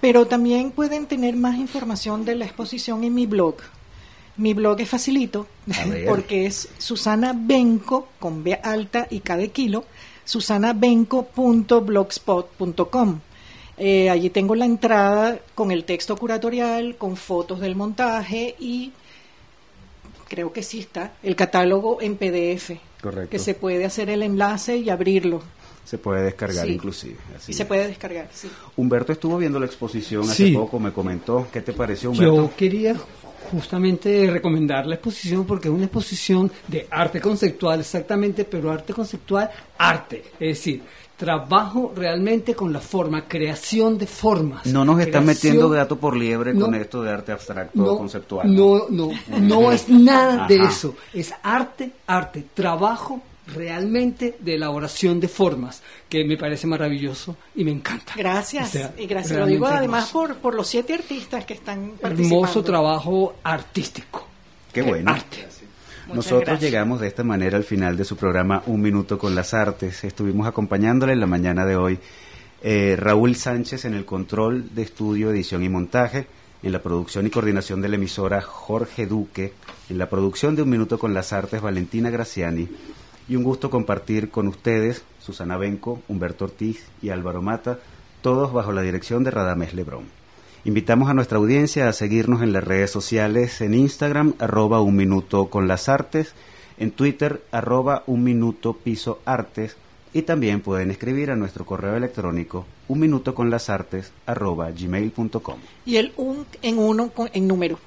pero 0.00 0.26
también 0.26 0.70
pueden 0.70 1.06
tener 1.06 1.34
más 1.36 1.56
información 1.56 2.24
de 2.24 2.36
la 2.36 2.44
exposición 2.44 3.02
en 3.04 3.14
mi 3.14 3.26
blog. 3.26 3.56
Mi 4.36 4.54
blog 4.54 4.80
es 4.80 4.88
facilito, 4.88 5.46
porque 6.08 6.46
es 6.46 6.70
Susana 6.78 7.34
Benco, 7.36 8.08
con 8.18 8.42
B 8.42 8.58
alta 8.62 9.06
y 9.10 9.20
K 9.20 9.36
de 9.36 9.50
kilo, 9.50 9.84
susanabenco.blogspot.com. 10.24 13.20
Eh, 13.78 14.10
allí 14.10 14.28
tengo 14.30 14.54
la 14.54 14.64
entrada 14.64 15.38
con 15.54 15.70
el 15.70 15.84
texto 15.84 16.16
curatorial, 16.16 16.96
con 16.96 17.16
fotos 17.16 17.60
del 17.60 17.76
montaje 17.76 18.56
y 18.58 18.92
creo 20.32 20.50
que 20.50 20.62
sí 20.62 20.80
está 20.80 21.12
el 21.22 21.36
catálogo 21.36 21.98
en 22.00 22.16
PDF. 22.16 22.70
Correcto. 23.02 23.28
Que 23.30 23.38
se 23.38 23.52
puede 23.54 23.84
hacer 23.84 24.08
el 24.08 24.22
enlace 24.22 24.78
y 24.78 24.88
abrirlo. 24.88 25.42
Se 25.84 25.98
puede 25.98 26.22
descargar 26.22 26.64
Sí. 26.66 26.72
inclusive. 26.72 27.16
así 27.36 27.52
Y 27.52 27.54
se 27.54 27.62
es. 27.64 27.68
puede 27.68 27.86
descargar, 27.88 28.28
sí. 28.32 28.48
Humberto 28.76 29.12
estuvo 29.12 29.36
viendo 29.36 29.60
la 29.60 29.66
exposición 29.66 30.22
hace 30.22 30.46
Sí. 30.48 30.52
poco, 30.52 30.78
me 30.80 30.90
comentó. 30.92 31.48
¿Qué 31.52 31.60
te 31.60 31.74
pareció, 31.74 32.10
Humberto? 32.12 32.34
Yo 32.34 32.50
quería 32.56 32.94
justamente 33.50 34.30
recomendar 34.30 34.86
la 34.86 34.94
exposición 34.94 35.44
porque 35.44 35.68
es 35.68 35.74
una 35.74 35.84
exposición 35.84 36.50
de 36.68 36.86
arte 36.90 37.20
conceptual, 37.20 37.80
exactamente, 37.80 38.44
pero 38.44 38.70
arte 38.70 38.94
conceptual, 38.94 39.50
arte. 39.76 40.22
Es 40.40 40.58
decir, 40.58 40.82
trabajo 41.22 41.92
realmente 41.94 42.52
con 42.56 42.72
la 42.72 42.80
forma, 42.80 43.28
creación 43.28 43.96
de 43.96 44.08
formas. 44.08 44.66
No 44.66 44.84
nos 44.84 44.98
están 44.98 45.22
creación- 45.22 45.26
metiendo 45.52 45.68
gato 45.70 45.94
por 45.96 46.16
liebre 46.16 46.52
No. 46.52 46.64
con 46.64 46.74
esto 46.74 47.00
de 47.00 47.12
arte 47.12 47.30
abstracto 47.30 47.78
no, 47.80 47.96
conceptual. 47.96 48.52
No, 48.52 48.86
no, 48.90 49.10
no 49.38 49.70
es 49.70 49.88
nada 49.88 50.48
de 50.48 50.58
Ajá. 50.60 50.68
eso. 50.68 50.96
Es 51.14 51.32
arte, 51.44 51.92
arte, 52.08 52.44
trabajo 52.54 53.22
realmente 53.46 54.36
de 54.40 54.56
elaboración 54.56 55.20
de 55.20 55.28
formas, 55.28 55.80
que 56.08 56.24
me 56.24 56.36
parece 56.36 56.66
maravilloso 56.66 57.36
y 57.54 57.62
me 57.62 57.70
encanta. 57.70 58.14
Gracias. 58.16 58.70
O 58.70 58.72
sea, 58.72 58.94
y 58.98 59.06
gracias. 59.06 59.38
Lo 59.38 59.46
digo 59.46 59.66
además 59.66 60.10
por, 60.10 60.34
por 60.38 60.56
los 60.56 60.66
siete 60.66 60.92
artistas 60.94 61.44
que 61.44 61.54
están 61.54 61.92
participando. 62.00 62.34
Hermoso 62.46 62.64
trabajo 62.64 63.34
artístico. 63.44 64.26
Qué 64.72 64.82
bueno. 64.82 65.12
Arte. 65.12 65.46
Nosotros 66.08 66.40
gracias. 66.40 66.60
llegamos 66.60 67.00
de 67.00 67.06
esta 67.06 67.24
manera 67.24 67.56
al 67.56 67.64
final 67.64 67.96
de 67.96 68.04
su 68.04 68.16
programa 68.16 68.62
Un 68.66 68.82
Minuto 68.82 69.18
con 69.18 69.34
las 69.34 69.54
Artes. 69.54 70.04
Estuvimos 70.04 70.46
acompañándole 70.46 71.12
en 71.12 71.20
la 71.20 71.26
mañana 71.26 71.64
de 71.64 71.76
hoy 71.76 71.98
eh, 72.62 72.96
Raúl 72.98 73.36
Sánchez 73.36 73.84
en 73.84 73.94
el 73.94 74.04
control 74.04 74.74
de 74.74 74.82
estudio, 74.82 75.30
edición 75.30 75.62
y 75.62 75.68
montaje, 75.68 76.26
en 76.62 76.72
la 76.72 76.82
producción 76.82 77.26
y 77.26 77.30
coordinación 77.30 77.80
de 77.80 77.88
la 77.88 77.96
emisora 77.96 78.40
Jorge 78.40 79.06
Duque, 79.06 79.52
en 79.88 79.98
la 79.98 80.08
producción 80.08 80.54
de 80.54 80.62
Un 80.62 80.70
Minuto 80.70 80.98
con 80.98 81.14
las 81.14 81.32
Artes 81.32 81.60
Valentina 81.60 82.10
Graciani, 82.10 82.68
y 83.28 83.36
un 83.36 83.42
gusto 83.44 83.70
compartir 83.70 84.30
con 84.30 84.48
ustedes, 84.48 85.04
Susana 85.20 85.56
Benco, 85.56 86.02
Humberto 86.08 86.44
Ortiz 86.44 86.84
y 87.00 87.10
Álvaro 87.10 87.42
Mata, 87.42 87.78
todos 88.20 88.52
bajo 88.52 88.72
la 88.72 88.82
dirección 88.82 89.24
de 89.24 89.30
Radamés 89.30 89.74
Lebrón. 89.74 90.21
Invitamos 90.64 91.10
a 91.10 91.14
nuestra 91.14 91.38
audiencia 91.38 91.88
a 91.88 91.92
seguirnos 91.92 92.40
en 92.40 92.52
las 92.52 92.62
redes 92.62 92.90
sociales, 92.90 93.60
en 93.60 93.74
Instagram, 93.74 94.34
arroba 94.38 94.80
un 94.80 94.94
minuto 94.94 95.46
con 95.46 95.66
las 95.66 95.88
artes, 95.88 96.34
en 96.78 96.92
Twitter, 96.92 97.42
arroba 97.50 98.04
un 98.06 98.22
minuto 98.22 98.72
piso 98.74 99.20
artes, 99.24 99.76
y 100.12 100.22
también 100.22 100.60
pueden 100.60 100.92
escribir 100.92 101.32
a 101.32 101.36
nuestro 101.36 101.66
correo 101.66 101.96
electrónico 101.96 102.66
un 102.86 103.00
minuto 103.00 103.34
con 103.34 103.50
las 103.50 103.70
artes 103.70 104.12
arroba 104.26 104.70
gmail.com. 104.70 105.58
Y 105.84 105.96
el 105.96 106.12
un 106.16 106.46
en 106.60 106.78
uno 106.78 107.10
en 107.32 107.48
número. 107.48 107.78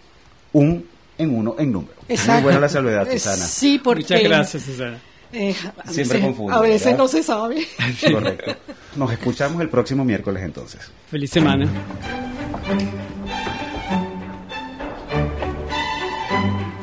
Un 0.52 0.86
en 1.18 1.34
uno 1.34 1.56
en 1.58 1.72
número. 1.72 1.94
Exacto. 2.10 2.34
Muy 2.34 2.44
buena 2.44 2.60
la 2.60 2.70
salvedad, 2.70 3.10
Susana. 3.10 3.46
Sí, 3.46 3.80
porque... 3.82 4.02
Muchas 4.02 4.24
gracias, 4.24 4.64
Susana. 4.64 5.00
Eh, 5.34 5.56
a 5.84 5.92
Siempre 5.92 6.18
veces, 6.18 6.22
confundo, 6.22 6.54
A 6.54 6.62
veces 6.62 6.84
¿verdad? 6.86 6.98
no 6.98 7.08
se 7.08 7.24
sabe. 7.24 7.68
Correcto. 8.12 8.56
Nos 8.96 9.12
escuchamos 9.12 9.62
el 9.62 9.70
próximo 9.70 10.04
miércoles 10.06 10.44
entonces. 10.44 10.92
Feliz 11.10 11.30
semana. 11.32 11.68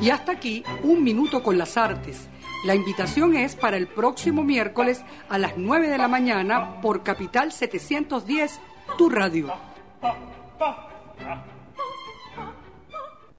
Y 0.01 0.11
hasta 0.11 0.33
aquí, 0.33 0.65
un 0.83 1.05
minuto 1.05 1.43
con 1.43 1.59
las 1.59 1.77
artes. 1.77 2.29
La 2.65 2.75
invitación 2.75 3.37
es 3.37 3.55
para 3.57 3.77
el 3.77 3.87
próximo 3.89 4.43
miércoles 4.45 5.03
a 5.29 5.39
las 5.39 5.53
9 5.57 5.89
de 5.89 5.99
la 5.99 6.09
mañana 6.09 6.81
por 6.81 7.03
Capital 7.03 7.53
710, 7.53 8.61
tu 8.99 9.09
radio. 9.11 9.53
pa, 10.01 10.89